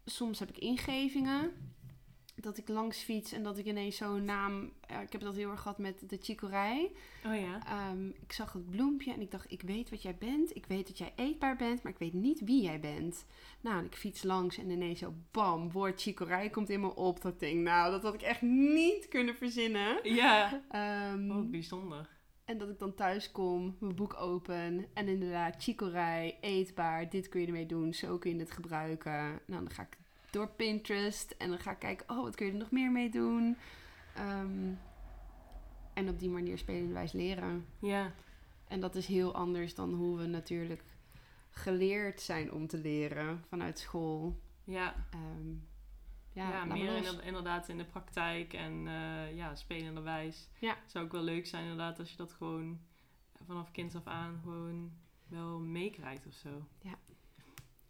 Soms 0.06 0.40
heb 0.40 0.50
ik 0.50 0.58
ingevingen 0.58 1.54
dat 2.42 2.58
ik 2.58 2.68
langs 2.68 2.98
fiets 2.98 3.32
en 3.32 3.44
dat 3.44 3.58
ik 3.58 3.66
ineens 3.66 3.98
zo'n 3.98 4.26
naam. 4.26 4.72
ik 5.02 5.12
heb 5.12 5.22
dat 5.22 5.36
heel 5.36 5.50
erg 5.52 5.62
gehad 5.62 5.78
met 5.78 6.10
de 6.10 6.18
chicorij. 6.22 6.92
Oh 7.26 7.36
ja. 7.40 7.60
Ehm, 7.66 8.08
ik 8.08 8.32
zag 8.32 8.54
het 8.54 8.70
bloempje 8.70 9.14
en 9.14 9.22
ik 9.22 9.32
dacht, 9.32 9.52
ik 9.52 9.62
weet 9.62 9.90
wat 9.90 10.02
jij 10.02 10.16
bent. 10.16 10.56
Ik 10.56 10.66
weet 10.66 10.88
dat 10.88 10.98
jij 10.98 11.14
eetbaar 11.16 11.56
bent, 11.56 11.84
maar 11.84 11.92
ik 11.92 11.98
weet 11.98 12.14
niet 12.14 12.42
wie 12.44 12.62
jij 12.62 12.80
bent. 12.80 13.26
Nou, 13.62 13.86
ik 13.86 13.96
fiets 13.96 14.24
langs 14.24 14.58
en 14.58 14.70
ineens 14.70 15.00
zo, 15.00 15.14
bam, 15.32 15.72
woord 15.72 16.02
chicorij 16.02 16.50
komt 16.50 16.70
in 16.70 16.80
me 16.82 16.96
op. 16.96 17.22
Dat 17.22 17.40
ding, 17.40 17.64
nou, 17.64 17.92
dat 17.92 18.04
had 18.04 18.14
ik 18.14 18.22
echt 18.22 18.42
niet 18.42 19.08
kunnen 19.08 19.36
verzinnen. 19.36 20.00
Ja. 20.16 20.62
Ehm, 20.70 21.28
Wat 21.28 21.52
bijzonder. 21.52 22.10
en 22.46 22.58
dat 22.58 22.70
ik 22.70 22.80
dan 22.80 22.94
thuis 22.96 23.32
kom, 23.32 23.76
mijn 23.80 23.96
boek 23.96 24.14
open 24.20 24.86
en 24.94 25.08
inderdaad, 25.08 25.64
chicorij, 25.64 26.38
eetbaar, 26.42 27.10
dit 27.10 27.30
kun 27.30 27.42
je 27.42 27.48
ermee 27.48 27.66
doen, 27.66 27.94
zo 27.94 28.18
kun 28.18 28.34
je 28.34 28.40
het 28.40 28.52
gebruiken. 28.52 29.22
Nou, 29.46 29.64
dan 29.64 29.70
ga 29.70 29.82
ik 29.82 29.98
door 30.32 30.48
Pinterest 30.48 31.32
en 31.32 31.50
dan 31.50 31.60
ga 31.60 31.72
ik 31.72 31.80
kijken, 31.80 32.10
oh, 32.10 32.24
wat 32.24 32.36
kun 32.36 32.46
je 32.46 32.52
er 32.52 32.58
nog 32.58 32.72
meer 32.72 32.92
mee 32.92 33.10
doen? 33.10 33.58
Ehm, 34.16 34.74
en 35.94 36.10
op 36.10 36.20
die 36.20 36.30
manier 36.30 36.58
spelenderwijs 36.58 37.12
leren. 37.12 37.66
Ja. 37.80 38.12
En 38.68 38.80
dat 38.80 38.96
is 38.96 39.06
heel 39.06 39.34
anders 39.36 39.76
dan 39.76 39.94
hoe 39.94 40.18
we 40.18 40.26
natuurlijk 40.26 40.84
geleerd 41.50 42.22
zijn 42.22 42.52
om 42.52 42.68
te 42.68 42.78
leren 42.78 43.44
vanuit 43.48 43.80
school. 43.80 44.40
Ja. 44.64 44.96
Ehm, 45.10 45.54
Ja, 46.34 46.66
meer 46.66 47.24
inderdaad 47.24 47.68
in 47.70 47.78
de 47.78 47.86
praktijk 47.86 48.54
en 48.54 48.88
eh 48.88 49.36
ja, 49.36 49.56
spelenderwijs. 49.56 50.50
Ja. 50.60 50.78
Zou 50.86 51.06
ook 51.06 51.12
wel 51.12 51.22
leuk 51.22 51.46
zijn 51.46 51.62
inderdaad 51.64 52.00
als 52.00 52.12
je 52.12 52.18
dat 52.18 52.32
gewoon 52.32 52.80
vanaf 53.46 53.72
kind 53.72 53.96
af 53.96 54.08
aan 54.08 54.40
gewoon 54.44 54.92
wel 55.28 55.60
meekrijgt 55.60 56.28
of 56.28 56.34
zo. 56.34 56.68
Ja. 56.82 56.94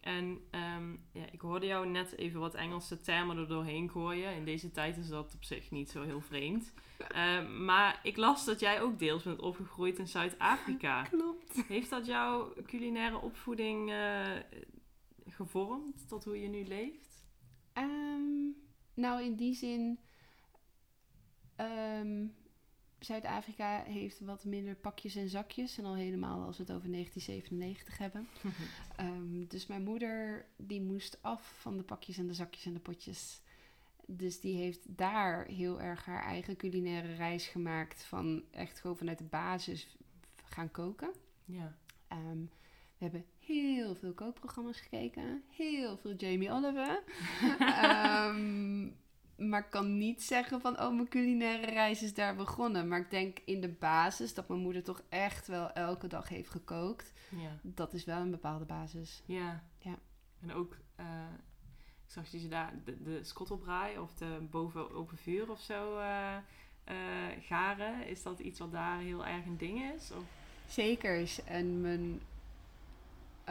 En 0.01 0.41
ehm, 0.49 0.91
ja, 1.11 1.25
ik 1.31 1.41
hoorde 1.41 1.65
jou 1.65 1.87
net 1.87 2.17
even 2.17 2.39
wat 2.39 2.53
Engelse 2.53 3.01
termen 3.01 3.37
er 3.37 3.47
doorheen 3.47 3.89
gooien. 3.89 4.35
In 4.35 4.45
deze 4.45 4.71
tijd 4.71 4.97
is 4.97 5.07
dat 5.07 5.33
op 5.35 5.43
zich 5.43 5.71
niet 5.71 5.89
zo 5.89 6.03
heel 6.03 6.21
vreemd. 6.21 6.73
Ehm, 7.07 7.65
maar 7.65 7.99
ik 8.03 8.17
las 8.17 8.45
dat 8.45 8.59
jij 8.59 8.81
ook 8.81 8.99
deels 8.99 9.23
bent 9.23 9.39
opgegroeid 9.39 9.99
in 9.99 10.07
Zuid-Afrika. 10.07 11.01
Klopt. 11.09 11.63
Heeft 11.67 11.89
dat 11.89 12.05
jouw 12.05 12.53
culinaire 12.65 13.21
opvoeding 13.21 13.91
eh, 13.91 14.35
gevormd 15.27 16.07
tot 16.07 16.23
hoe 16.23 16.41
je 16.41 16.47
nu 16.47 16.63
leeft? 16.63 17.25
Ehm, 17.73 18.49
nou, 18.93 19.23
in 19.23 19.35
die 19.35 19.53
zin. 19.53 19.99
Zuid-Afrika 23.01 23.83
heeft 23.83 24.19
wat 24.19 24.45
minder 24.45 24.75
pakjes 24.75 25.15
en 25.15 25.29
zakjes. 25.29 25.77
En 25.77 25.85
al 25.85 25.95
helemaal 25.95 26.45
als 26.45 26.57
we 26.57 26.63
het 26.63 26.71
over 26.71 26.91
1997 26.91 27.97
hebben. 27.97 28.27
Ehm, 28.95 29.47
dus 29.47 29.67
mijn 29.67 29.83
moeder 29.83 30.45
die 30.57 30.81
moest 30.81 31.17
af 31.21 31.53
van 31.59 31.77
de 31.77 31.83
pakjes 31.83 32.17
en 32.17 32.27
de 32.27 32.33
zakjes 32.33 32.65
en 32.65 32.73
de 32.73 32.79
potjes. 32.79 33.41
Dus 34.05 34.39
die 34.39 34.57
heeft 34.57 34.97
daar 34.97 35.45
heel 35.45 35.81
erg 35.81 36.05
haar 36.05 36.23
eigen 36.23 36.55
culinaire 36.55 37.15
reis 37.15 37.47
gemaakt. 37.47 38.03
Van 38.03 38.43
echt 38.51 38.79
gewoon 38.79 38.97
vanuit 38.97 39.17
de 39.17 39.23
basis 39.23 39.97
gaan 40.43 40.71
koken. 40.71 41.11
Ja. 41.45 41.77
Ehm, 42.07 42.41
we 42.97 43.07
hebben 43.07 43.25
heel 43.39 43.95
veel 43.95 44.13
kookprogramma's 44.13 44.79
gekeken. 44.79 45.43
Heel 45.49 45.97
veel 45.97 46.13
Jamie 46.13 46.51
Oliver. 46.51 47.03
Ehm, 47.59 48.89
maar 49.49 49.59
ik 49.59 49.69
kan 49.69 49.97
niet 49.97 50.23
zeggen 50.23 50.61
van, 50.61 50.79
oh, 50.79 50.93
mijn 50.93 51.07
culinaire 51.07 51.71
reis 51.71 52.03
is 52.03 52.13
daar 52.13 52.35
begonnen. 52.35 52.87
Maar 52.87 52.99
ik 52.99 53.09
denk 53.09 53.39
in 53.45 53.61
de 53.61 53.69
basis 53.69 54.33
dat 54.33 54.47
mijn 54.47 54.61
moeder 54.61 54.83
toch 54.83 55.01
echt 55.09 55.47
wel 55.47 55.71
elke 55.71 56.07
dag 56.07 56.29
heeft 56.29 56.49
gekookt. 56.49 57.13
Ja. 57.29 57.59
Dat 57.61 57.93
is 57.93 58.05
wel 58.05 58.17
een 58.17 58.31
bepaalde 58.31 58.65
basis. 58.65 59.23
Ja. 59.25 59.63
Ja. 59.77 59.95
En 60.41 60.53
ook, 60.53 60.77
eh, 60.95 61.05
ik 62.05 62.11
zag 62.11 62.29
dat 62.29 62.41
je 62.41 62.47
daar 62.47 62.73
de, 62.85 63.01
de 63.01 63.23
skottelbraai 63.23 63.99
of 63.99 64.13
de 64.13 64.47
boven 64.51 64.91
open 64.91 65.17
vuur 65.17 65.51
of 65.51 65.59
zo 65.59 65.97
eh, 65.97 66.35
eh, 66.83 66.95
garen. 67.41 68.07
Is 68.07 68.23
dat 68.23 68.39
iets 68.39 68.59
wat 68.59 68.71
daar 68.71 68.99
heel 68.99 69.25
erg 69.25 69.45
een 69.45 69.57
ding 69.57 69.93
is? 69.95 70.11
Of? 70.11 70.23
Zeker. 70.67 71.41
En 71.45 71.81
mijn, 71.81 72.21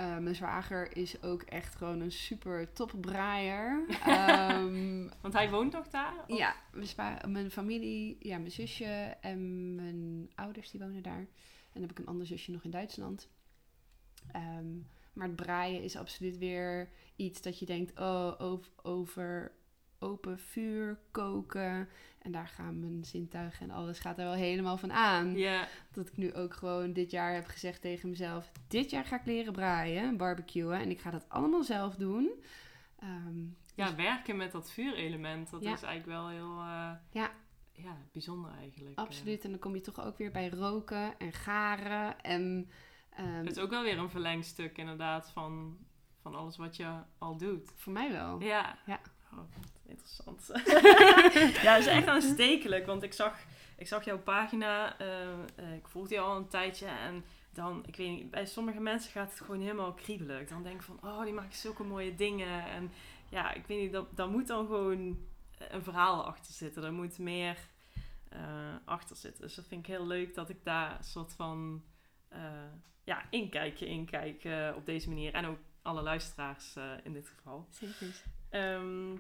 eh, 0.01 0.19
mijn 0.19 0.35
zwager 0.35 0.97
is 0.97 1.23
ook 1.23 1.43
echt 1.43 1.75
gewoon 1.75 2.01
een 2.01 2.13
super 2.13 2.73
topbraaier. 2.73 3.85
Ehm 4.07 5.09
Want 5.21 5.35
hij 5.35 5.51
woont 5.51 5.73
nog 5.73 5.89
daar? 5.89 6.15
Of- 6.27 6.39
Ja, 6.39 6.55
mijn 7.27 7.51
familie, 7.51 8.17
ja, 8.19 8.39
mijn 8.39 8.51
zusje 8.51 9.17
en 9.21 9.75
mijn 9.75 10.31
ouders 10.35 10.71
die 10.71 10.81
wonen 10.81 11.03
daar. 11.03 11.19
En 11.19 11.27
dan 11.73 11.83
heb 11.83 11.91
ik 11.91 11.99
een 11.99 12.07
ander 12.07 12.27
zusje 12.27 12.51
nog 12.51 12.65
in 12.65 12.71
Duitsland. 12.71 13.29
Ehm, 14.33 14.77
maar 15.13 15.27
het 15.27 15.37
braaien 15.37 15.83
is 15.83 15.97
absoluut 15.97 16.39
weer 16.39 16.89
iets 17.17 17.43
dat 17.43 17.59
je 17.59 17.67
denkt, 17.67 17.99
oh, 17.99 18.33
over, 18.39 18.71
over 18.83 19.53
open 19.99 20.39
vuur 20.39 20.99
koken. 21.11 21.89
En 22.21 22.33
daar 22.33 22.49
gaan 22.49 22.81
mijn 22.81 23.05
zintuigen 23.05 23.69
en 23.69 23.75
alles 23.75 23.99
gaat 23.99 24.19
er 24.19 24.25
wel 24.25 24.33
helemaal 24.35 24.77
van 24.77 24.93
aan. 24.93 25.37
Ja. 25.37 25.67
Dat 25.93 26.09
ik 26.09 26.17
nu 26.17 26.35
ook 26.35 26.55
gewoon 26.55 26.93
dit 26.93 27.11
jaar 27.11 27.35
heb 27.35 27.47
gezegd 27.47 27.81
tegen 27.81 28.09
mezelf, 28.09 28.53
dit 28.69 28.91
jaar 28.91 29.05
ga 29.05 29.17
ik 29.17 29.25
leren 29.27 29.53
braaien, 29.53 30.17
barbecuen. 30.17 30.81
En 30.81 30.91
ik 30.91 31.01
ga 31.01 31.11
dat 31.11 31.29
allemaal 31.29 31.63
zelf 31.63 31.95
doen. 31.97 32.31
Ehm, 32.99 33.39
ja, 33.75 33.95
werken 33.95 34.37
met 34.37 34.53
dat 34.53 34.71
vuurelement, 34.71 35.51
dat 35.51 35.63
Ja. 35.63 35.73
is 35.73 35.83
eigenlijk 35.83 36.19
wel 36.19 36.29
heel 36.29 36.59
eh, 36.59 36.91
Ja. 37.11 37.31
ja, 37.73 37.97
bijzonder 38.13 38.51
eigenlijk. 38.59 38.99
eh. 38.99 39.05
Absoluut. 39.05 39.45
En 39.45 39.51
dan 39.51 39.59
kom 39.59 39.75
je 39.75 39.81
toch 39.81 40.01
ook 40.05 40.19
weer 40.19 40.31
bij 40.31 40.49
roken 40.49 41.19
en 41.19 41.33
garen. 41.33 42.21
En 42.21 42.71
ehm, 43.11 43.27
Het 43.29 43.51
is 43.57 43.59
ook 43.63 43.71
wel 43.71 43.83
weer 43.83 43.99
een 43.99 44.11
verlengstuk 44.11 44.79
inderdaad 44.79 45.31
van, 45.31 45.79
van 46.23 46.35
alles 46.35 46.57
wat 46.57 46.77
je 46.77 46.93
al 47.19 47.37
doet. 47.37 47.73
voor 47.77 47.93
mij 47.93 48.13
wel. 48.13 48.41
Ja. 48.43 48.79
Ja. 48.87 49.01
Oh, 49.33 49.39
interessant. 49.87 50.51
ja, 51.63 51.77
is 51.77 51.87
echt 51.87 52.07
aanstekelijk, 52.07 52.87
want 52.87 53.03
ik 53.03 53.13
zag, 53.13 53.39
ik 53.77 53.87
zag 53.87 54.05
jouw 54.05 54.19
pagina, 54.19 54.99
eh, 54.99 55.33
eh, 55.33 55.75
ik 55.75 55.89
volgde 55.89 56.15
je 56.15 56.21
al 56.21 56.37
een 56.37 56.49
tijdje 56.49 56.87
en 56.87 57.25
dan, 57.53 57.83
ik 57.87 57.97
weet 57.97 58.09
niet, 58.09 58.31
bij 58.31 58.47
sommige 58.47 58.81
mensen 58.81 59.13
gaat 59.13 59.31
het 59.31 59.41
gewoon 59.41 59.61
helemaal 59.61 59.93
kriebelen. 59.93 60.49
Dan 60.49 60.63
denk 60.63 60.75
ik 60.75 60.83
van, 60.83 60.99
oh, 61.03 61.23
die 61.23 61.33
maken 61.33 61.57
zulke 61.57 61.83
mooie 61.83 62.15
dingen. 62.15 62.65
En 62.65 62.93
ja, 63.29 63.53
ik 63.53 63.67
weet 63.67 63.81
niet, 63.81 64.03
daar 64.15 64.29
moet 64.29 64.47
dan 64.47 64.67
gewoon 64.67 65.19
een 65.59 65.83
verhaal 65.83 66.25
achter 66.27 66.53
zitten. 66.53 66.85
Er 66.85 66.93
moet 66.93 67.19
meer 67.19 67.59
eh, 68.29 68.75
achter 68.85 69.17
zitten. 69.17 69.43
Dus 69.43 69.55
dat 69.55 69.67
vind 69.67 69.81
ik 69.81 69.95
heel 69.95 70.07
leuk 70.07 70.35
dat 70.35 70.49
ik 70.49 70.65
daar 70.65 70.99
een 70.99 71.05
soort 71.05 71.33
van, 71.33 71.85
eh 72.29 72.73
ja, 73.05 73.31
inkijkje 73.31 73.87
inkijk 73.87 74.45
eh, 74.45 74.73
op 74.77 74.87
deze 74.87 75.09
manier. 75.09 75.35
En 75.35 75.47
ook 75.47 75.59
alle 75.83 76.03
luisteraars 76.03 76.77
in 77.03 77.13
dit 77.13 77.29
geval. 77.29 77.67
Zeker. 77.71 78.23
Ehm, 78.51 79.17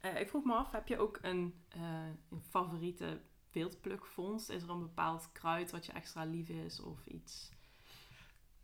eh, 0.00 0.20
ik 0.20 0.28
vroeg 0.28 0.44
me 0.44 0.52
af, 0.52 0.70
heb 0.70 0.88
je 0.88 0.98
ook 0.98 1.18
een, 1.22 1.54
eh, 1.68 2.08
een 2.30 2.42
favoriete 2.48 3.20
wildplukvondst? 3.52 4.50
Is 4.50 4.62
er 4.62 4.70
een 4.70 4.80
bepaald 4.80 5.32
kruid 5.32 5.70
wat 5.70 5.86
je 5.86 5.92
extra 5.92 6.24
lief 6.24 6.48
is 6.48 6.80
of 6.80 7.06
iets? 7.06 7.50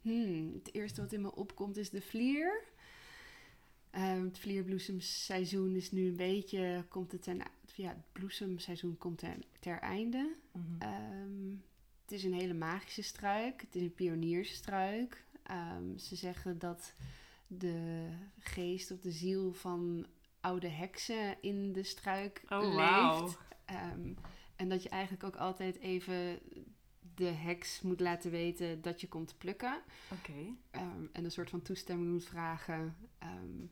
Hmm, 0.01 0.53
het 0.55 0.75
eerste 0.75 1.01
wat 1.01 1.13
in 1.13 1.21
me 1.21 1.35
opkomt 1.35 1.77
is 1.77 1.91
de 1.91 2.03
vlier. 2.03 2.65
Ehm, 3.91 4.25
het 4.25 4.39
vlierbloesemseizoen 4.39 5.77
is 5.77 5.91
nu 5.91 6.09
een 6.09 6.17
beetje, 6.17 6.85
komt 6.89 7.13
het 7.13 7.23
ten, 7.23 7.43
ja, 7.75 7.89
het 7.89 8.13
bloesemseizoen 8.13 8.99
komt 8.99 9.19
ten, 9.19 9.43
ter 9.61 9.79
einde. 9.79 10.37
Ehm, 10.79 11.55
het 12.03 12.13
is 12.13 12.25
een 12.25 12.33
hele 12.33 12.55
magische 12.55 13.03
struik. 13.03 13.61
Het 13.61 13.75
is 13.75 13.83
een 13.83 13.95
pioniersstruik. 13.95 15.25
Ze 15.97 16.17
zeggen 16.17 16.59
dat 16.59 16.95
de 17.53 18.09
geest 18.39 18.91
of 18.91 19.01
de 19.01 19.11
ziel 19.11 19.53
van 19.53 20.07
oude 20.41 20.69
heksen 20.69 21.37
in 21.41 21.73
de 21.73 21.83
struik 21.83 22.43
oh, 22.49 22.61
leeft. 22.61 22.75
wauw. 22.75 23.29
Ehm, 23.65 24.13
en 24.57 24.69
dat 24.69 24.83
je 24.83 24.89
eigenlijk 24.89 25.25
ook 25.25 25.37
altijd 25.37 25.79
even 25.79 26.39
de 27.15 27.25
heks 27.25 27.81
moet 27.81 28.01
laten 28.01 28.31
weten 28.31 28.83
dat 28.83 29.01
je 29.01 29.09
komt 29.09 29.35
plukken. 29.39 29.83
Oké. 30.13 30.55
Ehm, 30.71 31.05
en 31.13 31.25
een 31.25 31.31
soort 31.31 31.51
van 31.51 31.63
toestemming 31.63 32.11
moet 32.11 32.25
vragen. 32.25 32.97
Ehm, 33.19 33.67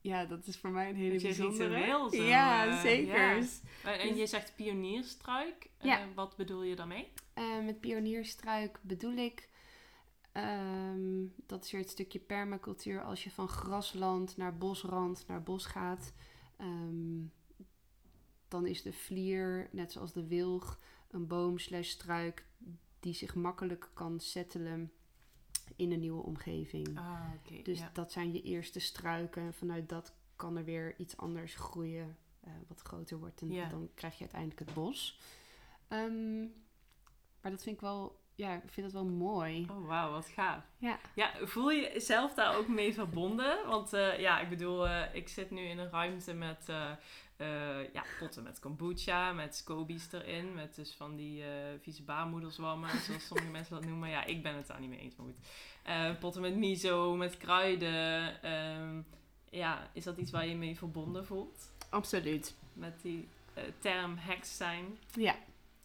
ja, 0.00 0.24
dat 0.24 0.46
is 0.46 0.56
voor 0.56 0.70
mij 0.70 0.88
een 0.88 0.96
hele 0.96 1.12
Dat 1.12 1.22
bijzondere. 1.22 2.08
zo, 2.12 2.22
ja, 2.22 2.66
eh, 2.66 2.80
zeker. 2.80 3.14
ja. 3.16 3.36
En, 3.84 3.98
en 4.00 4.16
je 4.16 4.26
zegt 4.26 4.56
pionierstruik. 4.56 5.70
Eh, 5.78 5.86
Ja. 5.86 6.08
wat 6.14 6.36
bedoel 6.36 6.62
je 6.62 6.76
daarmee? 6.76 7.08
Eh, 7.34 7.64
met 7.64 7.80
pionierstruik 7.80 8.78
bedoel 8.82 9.16
ik 9.16 9.48
ehm, 10.34 11.26
dat 11.46 11.64
is 11.64 11.70
weer 11.70 11.80
het 11.80 11.90
stukje 11.90 12.18
permacultuur. 12.18 13.02
Als 13.02 13.24
je 13.24 13.30
van 13.30 13.48
grasland 13.48 14.36
naar 14.36 14.58
bosrand 14.58 15.24
naar 15.26 15.42
bos 15.42 15.66
gaat, 15.66 16.12
ehm, 16.56 17.22
dan 18.48 18.66
is 18.66 18.82
de 18.82 18.92
vlier, 18.92 19.68
net 19.72 19.92
zoals 19.92 20.12
de 20.12 20.26
wilg, 20.26 20.80
een 21.10 21.26
boom 21.26 21.58
slash 21.58 21.88
struik 21.88 22.46
die 23.00 23.14
zich 23.14 23.34
makkelijk 23.34 23.90
kan 23.94 24.20
settelen 24.20 24.92
in 25.76 25.92
een 25.92 26.00
nieuwe 26.00 26.22
omgeving. 26.22 26.98
Ah. 26.98 27.20
Dus 27.62 27.78
ja. 27.78 27.90
dat 27.92 28.12
zijn 28.12 28.32
je 28.32 28.42
eerste 28.42 28.80
struiken. 28.80 29.42
En 29.42 29.54
vanuit 29.54 29.88
dat 29.88 30.12
kan 30.36 30.56
er 30.56 30.64
weer 30.64 30.98
iets 30.98 31.16
anders 31.16 31.54
groeien, 31.54 32.16
eh, 32.40 32.52
wat 32.68 32.80
groter 32.80 33.18
wordt. 33.18 33.40
En 33.40 33.68
dan 33.70 33.90
krijg 33.94 34.14
je 34.14 34.20
uiteindelijk 34.20 34.60
het 34.60 34.74
bos. 34.74 35.20
Ehm, 35.88 36.40
maar 37.40 37.50
dat 37.50 37.62
vind 37.62 37.76
ik 37.76 37.80
wel, 37.80 38.20
ja, 38.36 38.54
ik 38.54 38.70
vind 38.70 38.92
dat 38.92 39.02
wel 39.02 39.10
mooi. 39.10 39.66
Oh, 39.70 39.86
wauw, 39.86 40.10
wat 40.10 40.26
gaaf. 40.26 40.62
Ja. 40.78 40.98
Ja, 41.14 41.32
voel 41.42 41.70
je 41.70 41.90
jezelf 41.92 42.34
daar 42.34 42.56
ook 42.56 42.68
mee 42.68 42.94
verbonden? 42.94 43.66
Want 43.66 43.92
eh, 43.92 44.20
ja, 44.20 44.40
ik 44.40 44.48
bedoel, 44.48 44.88
eh, 44.88 45.14
ik 45.14 45.28
zit 45.28 45.50
nu 45.50 45.60
in 45.60 45.78
een 45.78 45.90
ruimte 45.90 46.34
met 46.34 46.68
eh, 46.68 47.92
ja, 47.92 48.04
potten 48.18 48.42
met 48.42 48.58
kombucha, 48.58 49.32
met 49.32 49.56
scobies 49.56 50.12
erin, 50.12 50.54
met 50.54 50.74
dus 50.74 50.94
van 50.94 51.16
die 51.16 51.42
vieze 51.80 52.02
baarmoederzwammen, 52.02 52.90
zoals 53.00 53.26
sommige 53.26 53.50
mensen 53.58 53.74
dat 53.74 53.84
noemen. 53.84 54.08
Ja, 54.08 54.24
ik 54.24 54.42
ben 54.42 54.54
het 54.54 54.66
daar 54.66 54.80
niet 54.80 54.88
mee 54.88 55.00
eens, 55.00 55.16
maar 55.16 55.26
goed. 55.26 56.18
Potten 56.18 56.42
met 56.42 56.56
miso, 56.56 57.16
met 57.16 57.36
kruiden. 57.36 58.42
Ehm, 58.42 59.00
ja, 59.50 59.90
is 59.92 60.04
dat 60.04 60.16
iets 60.16 60.30
waar 60.30 60.46
je 60.46 60.56
mee 60.56 60.76
verbonden 60.78 61.26
voelt? 61.26 61.72
Absoluut. 61.90 62.54
Met 62.72 63.02
die 63.02 63.28
term 63.78 64.16
heks 64.16 64.56
zijn? 64.56 64.98
Ja, 65.12 65.36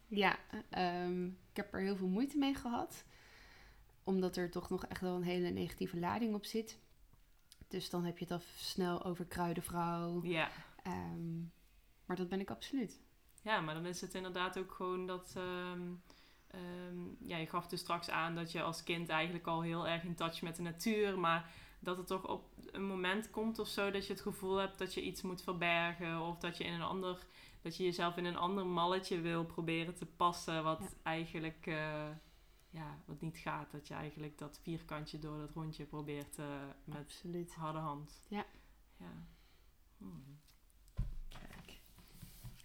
ja 0.09 0.37
ehm, 0.69 1.25
ik 1.25 1.55
heb 1.55 1.73
er 1.73 1.81
heel 1.81 1.95
veel 1.95 2.07
moeite 2.07 2.37
mee 2.37 2.55
gehad. 2.55 3.05
Omdat 4.03 4.35
er 4.35 4.51
toch 4.51 4.69
nog 4.69 4.85
echt 4.85 5.01
wel 5.01 5.15
een 5.15 5.23
hele 5.23 5.49
negatieve 5.49 5.99
lading 5.99 6.35
op 6.35 6.45
zit. 6.45 6.79
Dus 7.67 7.89
dan 7.89 8.03
heb 8.05 8.17
je 8.17 8.23
het 8.23 8.33
al 8.33 8.41
snel 8.55 9.03
over 9.03 9.25
kruidenvrouw. 9.25 10.23
Ja. 10.23 10.49
Ehm, 10.83 11.39
maar 12.05 12.15
dat 12.15 12.29
ben 12.29 12.39
ik 12.39 12.49
absoluut. 12.51 12.99
Ja, 13.43 13.61
maar 13.61 13.73
dan 13.73 13.85
is 13.85 14.01
het 14.01 14.13
inderdaad 14.13 14.57
ook 14.57 14.71
gewoon 14.71 15.07
dat. 15.07 15.33
ehm, 15.35 15.91
ja, 17.19 17.37
je 17.37 17.47
gaf 17.47 17.67
dus 17.67 17.79
straks 17.79 18.09
aan 18.09 18.35
dat 18.35 18.51
je 18.51 18.61
als 18.61 18.83
kind 18.83 19.09
eigenlijk 19.09 19.47
al 19.47 19.61
heel 19.61 19.87
erg 19.87 20.03
in 20.03 20.15
touch 20.15 20.41
met 20.41 20.55
de 20.55 20.61
natuur. 20.61 21.19
Maar 21.19 21.51
dat 21.79 21.97
het 21.97 22.07
toch 22.07 22.27
op 22.27 22.49
een 22.71 22.87
moment 22.87 23.29
komt 23.29 23.59
of 23.59 23.67
zo 23.67 23.91
dat 23.91 24.07
je 24.07 24.13
het 24.13 24.21
gevoel 24.21 24.55
hebt 24.55 24.77
dat 24.77 24.93
je 24.93 25.01
iets 25.01 25.21
moet 25.21 25.41
verbergen. 25.41 26.21
Of 26.21 26.37
dat 26.37 26.57
je 26.57 26.63
in 26.63 26.73
een 26.73 26.81
ander. 26.81 27.25
Dat 27.61 27.77
je 27.77 27.83
jezelf 27.83 28.17
in 28.17 28.25
een 28.25 28.37
ander 28.37 28.65
malletje 28.65 29.21
wil 29.21 29.45
proberen 29.45 29.95
te 29.95 30.05
passen. 30.05 30.63
Wat 30.63 30.79
Ja. 30.79 30.87
eigenlijk. 31.03 31.65
eh, 31.67 32.07
ja, 32.69 32.97
wat 33.05 33.21
niet 33.21 33.37
gaat. 33.37 33.71
Dat 33.71 33.87
je 33.87 33.93
eigenlijk 33.93 34.37
dat 34.37 34.59
vierkantje 34.63 35.19
door 35.19 35.37
dat 35.37 35.51
rondje 35.51 35.85
probeert 35.85 36.37
eh, 36.37 36.45
met 36.83 36.97
Absoluut. 36.97 37.53
harde 37.53 37.79
hand. 37.79 38.25
Ja. 38.27 38.45
Ja. 38.97 39.25
Hmm. 39.97 40.39
Kijk. 41.27 41.79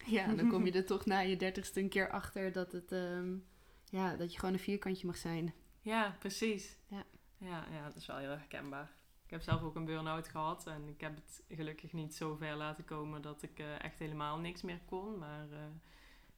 Ja, 0.07 0.35
dan 0.35 0.49
kom 0.49 0.67
je 0.67 0.73
er 0.79 0.87
toch 0.87 1.07
na 1.07 1.19
je 1.19 1.37
dertigste 1.37 1.81
een 1.81 1.89
keer 1.89 2.11
achter 2.11 2.53
dat, 2.53 2.73
het, 2.73 2.93
ehm, 2.93 3.37
ja, 3.85 4.17
dat 4.17 4.33
je 4.33 4.39
gewoon 4.39 4.55
een 4.55 4.61
vierkantje 4.61 5.07
mag 5.07 5.17
zijn. 5.17 5.55
Ja, 5.81 6.17
precies. 6.19 6.79
Ja. 6.87 7.05
Ja, 7.39 7.67
ja, 7.71 7.85
dat 7.85 7.97
is 7.97 8.07
wel 8.07 8.17
heel 8.17 8.29
herkenbaar. 8.31 8.93
Ik 9.35 9.41
heb 9.41 9.49
zelf 9.49 9.63
ook 9.63 9.75
een 9.75 9.85
burn-out 9.85 10.29
gehad 10.29 10.67
en 10.67 10.89
ik 10.89 11.01
heb 11.01 11.15
het 11.15 11.43
gelukkig 11.49 11.93
niet 11.93 12.15
zo 12.15 12.35
ver 12.35 12.57
laten 12.57 12.85
komen 12.85 13.23
dat 13.23 13.43
ik 13.43 13.59
eh, 13.59 13.83
echt 13.83 13.99
helemaal 13.99 14.39
niks 14.39 14.63
meer 14.63 14.81
kon. 14.85 15.19
Maar 15.19 15.51
eh, 15.51 15.59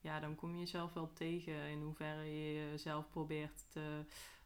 ja, 0.01 0.21
dan 0.21 0.35
kom 0.35 0.53
je 0.53 0.59
jezelf 0.59 0.93
wel 0.93 1.13
tegen 1.13 1.69
in 1.69 1.83
hoeverre 1.83 2.25
je 2.25 2.71
jezelf 2.71 3.11
probeert 3.11 3.65
te 3.69 4.05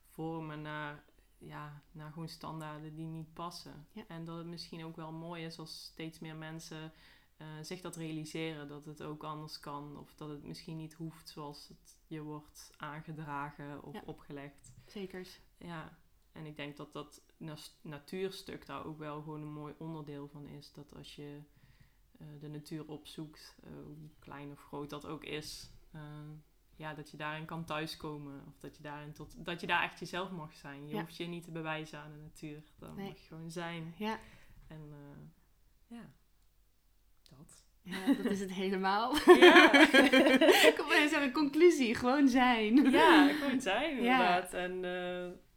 vormen 0.09 0.63
naar, 0.63 1.03
ja, 1.39 1.83
naar 1.93 2.13
gewoon 2.13 2.29
standaarden 2.29 2.95
die 2.95 3.07
niet 3.07 3.35
passen. 3.35 3.87
Ja. 3.93 4.05
En 4.09 4.25
dat 4.25 4.37
het 4.37 4.47
misschien 4.47 4.85
ook 4.85 4.97
wel 4.97 5.13
mooi 5.13 5.45
is 5.45 5.59
als 5.59 5.85
steeds 5.85 6.19
meer 6.19 6.37
mensen 6.37 6.93
eh, 7.37 7.47
zich 7.63 7.81
dat 7.81 7.97
realiseren, 7.97 8.69
dat 8.69 8.85
het 8.85 9.03
ook 9.03 9.25
anders 9.25 9.61
kan. 9.61 9.99
Of 9.99 10.15
dat 10.15 10.29
het 10.29 10.45
misschien 10.45 10.77
niet 10.77 10.95
hoeft 10.95 11.29
zoals 11.29 11.69
het 11.69 11.97
je 12.07 12.23
wordt 12.23 12.71
aangedragen 12.77 13.83
of 13.83 13.95
Ja. 13.95 14.03
opgelegd. 14.05 14.73
Zeker. 14.87 15.27
Ja, 15.59 15.99
en 16.33 16.47
ik 16.47 16.57
denk 16.57 16.77
dat 16.77 16.93
dat 16.93 17.23
natuurstuk 17.83 18.67
daar 18.67 18.85
ook 18.85 18.99
wel 18.99 19.23
gewoon 19.23 19.41
een 19.43 19.53
mooi 19.53 19.75
onderdeel 19.79 20.29
van 20.29 20.47
is. 20.49 20.73
Dat 20.73 20.95
als 20.95 21.17
je 21.17 21.41
eh, 22.19 22.27
de 22.41 22.49
natuur 22.49 22.89
opzoekt, 22.89 23.57
eh, 23.65 23.71
hoe 23.85 24.11
klein 24.19 24.51
of 24.53 24.63
groot 24.63 24.91
dat 24.91 25.07
ook 25.07 25.25
is, 25.25 25.71
eh, 25.93 26.01
ja, 26.77 26.95
dat 26.95 27.11
je 27.11 27.17
daarin 27.17 27.45
kan 27.45 27.65
thuiskomen. 27.65 28.45
Of 28.49 28.59
dat 28.61 28.77
je, 28.77 28.83
daarin 28.83 29.13
tot, 29.13 29.45
dat 29.45 29.61
je 29.61 29.67
daar 29.67 29.83
echt 29.83 29.99
jezelf 29.99 30.31
mag 30.31 30.55
zijn. 30.55 30.89
Je 30.89 30.95
Ja. 30.95 31.01
hoeft 31.01 31.17
je 31.17 31.27
niet 31.27 31.45
te 31.45 31.51
bewijzen 31.51 31.99
aan 31.99 32.13
de 32.13 32.19
natuur. 32.19 32.63
Dan 32.79 32.95
Nee. 32.97 33.09
mag 33.09 33.19
je 33.19 33.27
gewoon 33.27 33.51
zijn. 33.51 33.95
Ja. 33.97 34.19
En 34.69 34.93
ja, 35.87 36.11
dat. 37.29 37.65
ja, 37.83 38.07
dat 38.15 38.25
is 38.25 38.41
het 38.41 38.53
helemaal. 38.53 39.15
Ja. 39.27 39.73
Ik 40.71 40.75
wil 40.77 40.91
even 40.93 41.09
zeggen, 41.09 41.33
conclusie, 41.33 41.95
gewoon 41.95 42.29
zijn. 42.29 42.91
Ja, 42.91 43.29
gewoon 43.29 43.61
zijn 43.61 44.03
Ja. 44.03 44.41
inderdaad. 44.43 44.55
En 44.55 44.85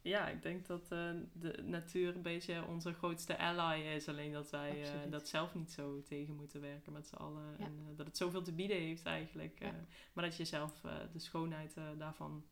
ja, 0.04 0.28
ik 0.28 0.42
denk 0.42 0.68
dat 0.68 0.92
eh, 0.92 1.10
de 1.34 1.64
natuur 1.64 2.16
een 2.16 2.22
beetje 2.22 2.66
onze 2.66 2.94
grootste 2.94 3.38
ally 3.38 3.82
is. 3.82 4.08
Alleen 4.08 4.32
dat 4.32 4.50
wij 4.50 4.82
eh, 4.84 5.12
dat 5.12 5.28
zelf 5.28 5.56
niet 5.56 5.72
zo 5.72 6.02
tegen 6.02 6.36
moeten 6.36 6.62
werken 6.62 6.94
met 6.94 7.08
z'n 7.08 7.16
allen. 7.16 7.56
Ja. 7.58 7.66
En 7.66 7.80
eh, 7.80 7.98
dat 7.98 8.06
het 8.06 8.18
zoveel 8.18 8.42
te 8.42 8.54
bieden 8.54 8.78
heeft 8.78 9.06
eigenlijk. 9.06 9.60
Ja. 9.60 9.74
maar 10.14 10.24
dat 10.24 10.38
je 10.38 10.46
zelf 10.46 10.82
de 11.12 11.20
schoonheid 11.20 11.76
daarvan 11.98 12.46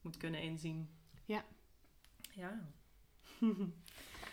moet 0.00 0.16
kunnen 0.16 0.42
inzien. 0.42 0.90
Ja. 1.24 1.44
Ja. 2.30 2.68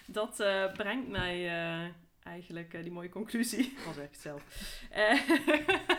dat 0.08 0.36
brengt 0.74 1.10
mij 1.10 1.49
eigenlijk, 2.24 2.82
die 2.84 2.91
mooie 2.91 3.10
conclusie, 3.10 3.74
was 3.86 3.97
echt 3.97 4.20
zelf, 4.20 4.43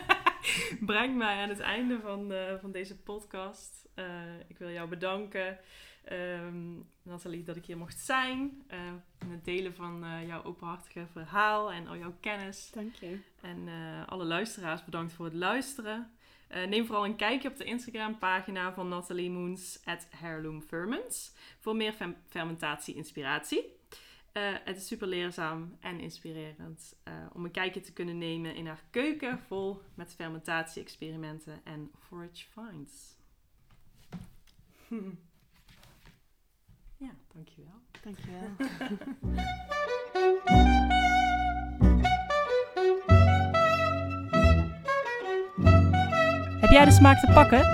brengt 0.85 1.17
mij 1.17 1.41
aan 1.41 1.49
het 1.49 1.59
einde 1.59 1.99
van, 1.99 2.33
eh, 2.33 2.55
van 2.59 2.71
deze 2.71 3.01
podcast. 3.01 3.87
Eh, 3.93 4.05
ik 4.47 4.57
wil 4.57 4.69
jou 4.69 4.89
bedanken, 4.89 5.59
ehm, 6.03 6.75
Nathalie, 7.01 7.43
dat 7.43 7.55
ik 7.55 7.65
hier 7.65 7.77
mocht 7.77 7.99
zijn. 7.99 8.63
en 8.67 9.29
het 9.29 9.45
delen 9.45 9.75
van 9.75 10.05
jouw 10.27 10.43
openhartige 10.43 11.05
verhaal 11.11 11.71
en 11.71 11.87
al 11.87 11.97
jouw 11.97 12.15
kennis. 12.19 12.71
Dank 12.73 12.95
je. 12.95 13.19
En 13.41 13.67
alle 14.05 14.25
luisteraars 14.25 14.83
bedankt 14.83 15.13
voor 15.13 15.25
het 15.25 15.33
luisteren. 15.33 16.11
Neem 16.47 16.85
vooral 16.85 17.05
een 17.05 17.15
kijkje 17.15 17.49
op 17.49 17.57
de 17.57 17.63
Instagram-pagina 17.63 18.73
van 18.73 18.87
Nathalie 18.87 19.29
Moons 19.29 19.81
at 19.85 20.07
Heirloom 20.09 20.61
Ferments 20.61 21.33
voor 21.59 21.75
meer 21.75 21.93
fermentatie-inspiratie. 22.29 23.76
Eh, 24.37 24.43
het 24.63 24.77
is 24.77 24.87
super 24.87 25.07
leerzaam 25.07 25.77
en 25.79 25.99
inspirerend 25.99 26.95
eh, 27.03 27.13
om 27.33 27.45
een 27.45 27.51
kijkje 27.51 27.81
te 27.81 27.93
kunnen 27.93 28.17
nemen 28.17 28.55
in 28.55 28.67
haar 28.67 28.83
keuken 28.89 29.39
vol 29.39 29.81
met 29.93 30.13
fermentatie-experimenten 30.13 31.61
en 31.63 31.91
forage 31.99 32.45
finds. 32.49 33.17
ja, 37.05 37.11
dankjewel. 37.33 37.81
Dankjewel. 38.03 38.49
Heb 46.59 46.69
jij 46.69 46.85
de 46.85 46.91
smaak 46.91 47.19
te 47.19 47.31
pakken? 47.33 47.65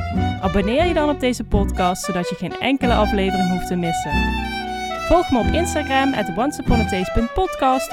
Abonneer 0.41 0.85
je 0.85 0.93
dan 0.93 1.09
op 1.09 1.19
deze 1.19 1.43
podcast, 1.43 2.03
zodat 2.03 2.29
je 2.29 2.35
geen 2.35 2.59
enkele 2.59 2.93
aflevering 2.93 3.49
hoeft 3.49 3.67
te 3.67 3.75
missen. 3.75 4.61
Volg 5.07 5.31
me 5.31 5.39
op 5.39 5.45
Instagram 5.45 6.13
at 6.13 6.29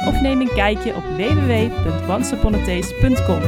of 0.07 0.21
neem 0.21 0.41
een 0.41 0.53
kijkje 0.55 0.95
op 0.95 1.03
www.onceuponataste.com. 1.17 3.41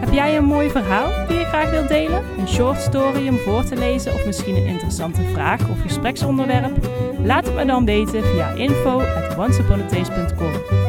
Heb 0.00 0.12
jij 0.12 0.36
een 0.36 0.44
mooi 0.44 0.70
verhaal 0.70 1.26
die 1.28 1.38
je 1.38 1.44
graag 1.44 1.70
wilt 1.70 1.88
delen? 1.88 2.22
Een 2.38 2.48
short 2.48 2.80
story 2.80 3.28
om 3.28 3.38
voor 3.38 3.64
te 3.64 3.76
lezen 3.76 4.14
of 4.14 4.26
misschien 4.26 4.56
een 4.56 4.66
interessante 4.66 5.22
vraag 5.22 5.68
of 5.68 5.80
gespreksonderwerp? 5.80 6.88
Laat 7.24 7.44
het 7.44 7.54
me 7.54 7.64
dan 7.64 7.84
weten 7.84 8.24
via 8.24 8.48
info 8.48 9.00
at. 9.00 9.28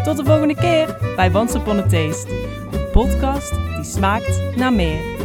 Tot 0.04 0.18
de 0.18 0.26
volgende 0.26 0.56
keer 0.56 0.98
bij 1.16 1.32
Once 1.34 1.58
Upon 1.58 1.80
a 1.80 1.82
Taste, 1.82 2.34
een 2.72 2.90
podcast 2.92 3.54
die 3.76 3.84
smaakt 3.84 4.56
naar 4.56 4.74
meer. 4.74 5.21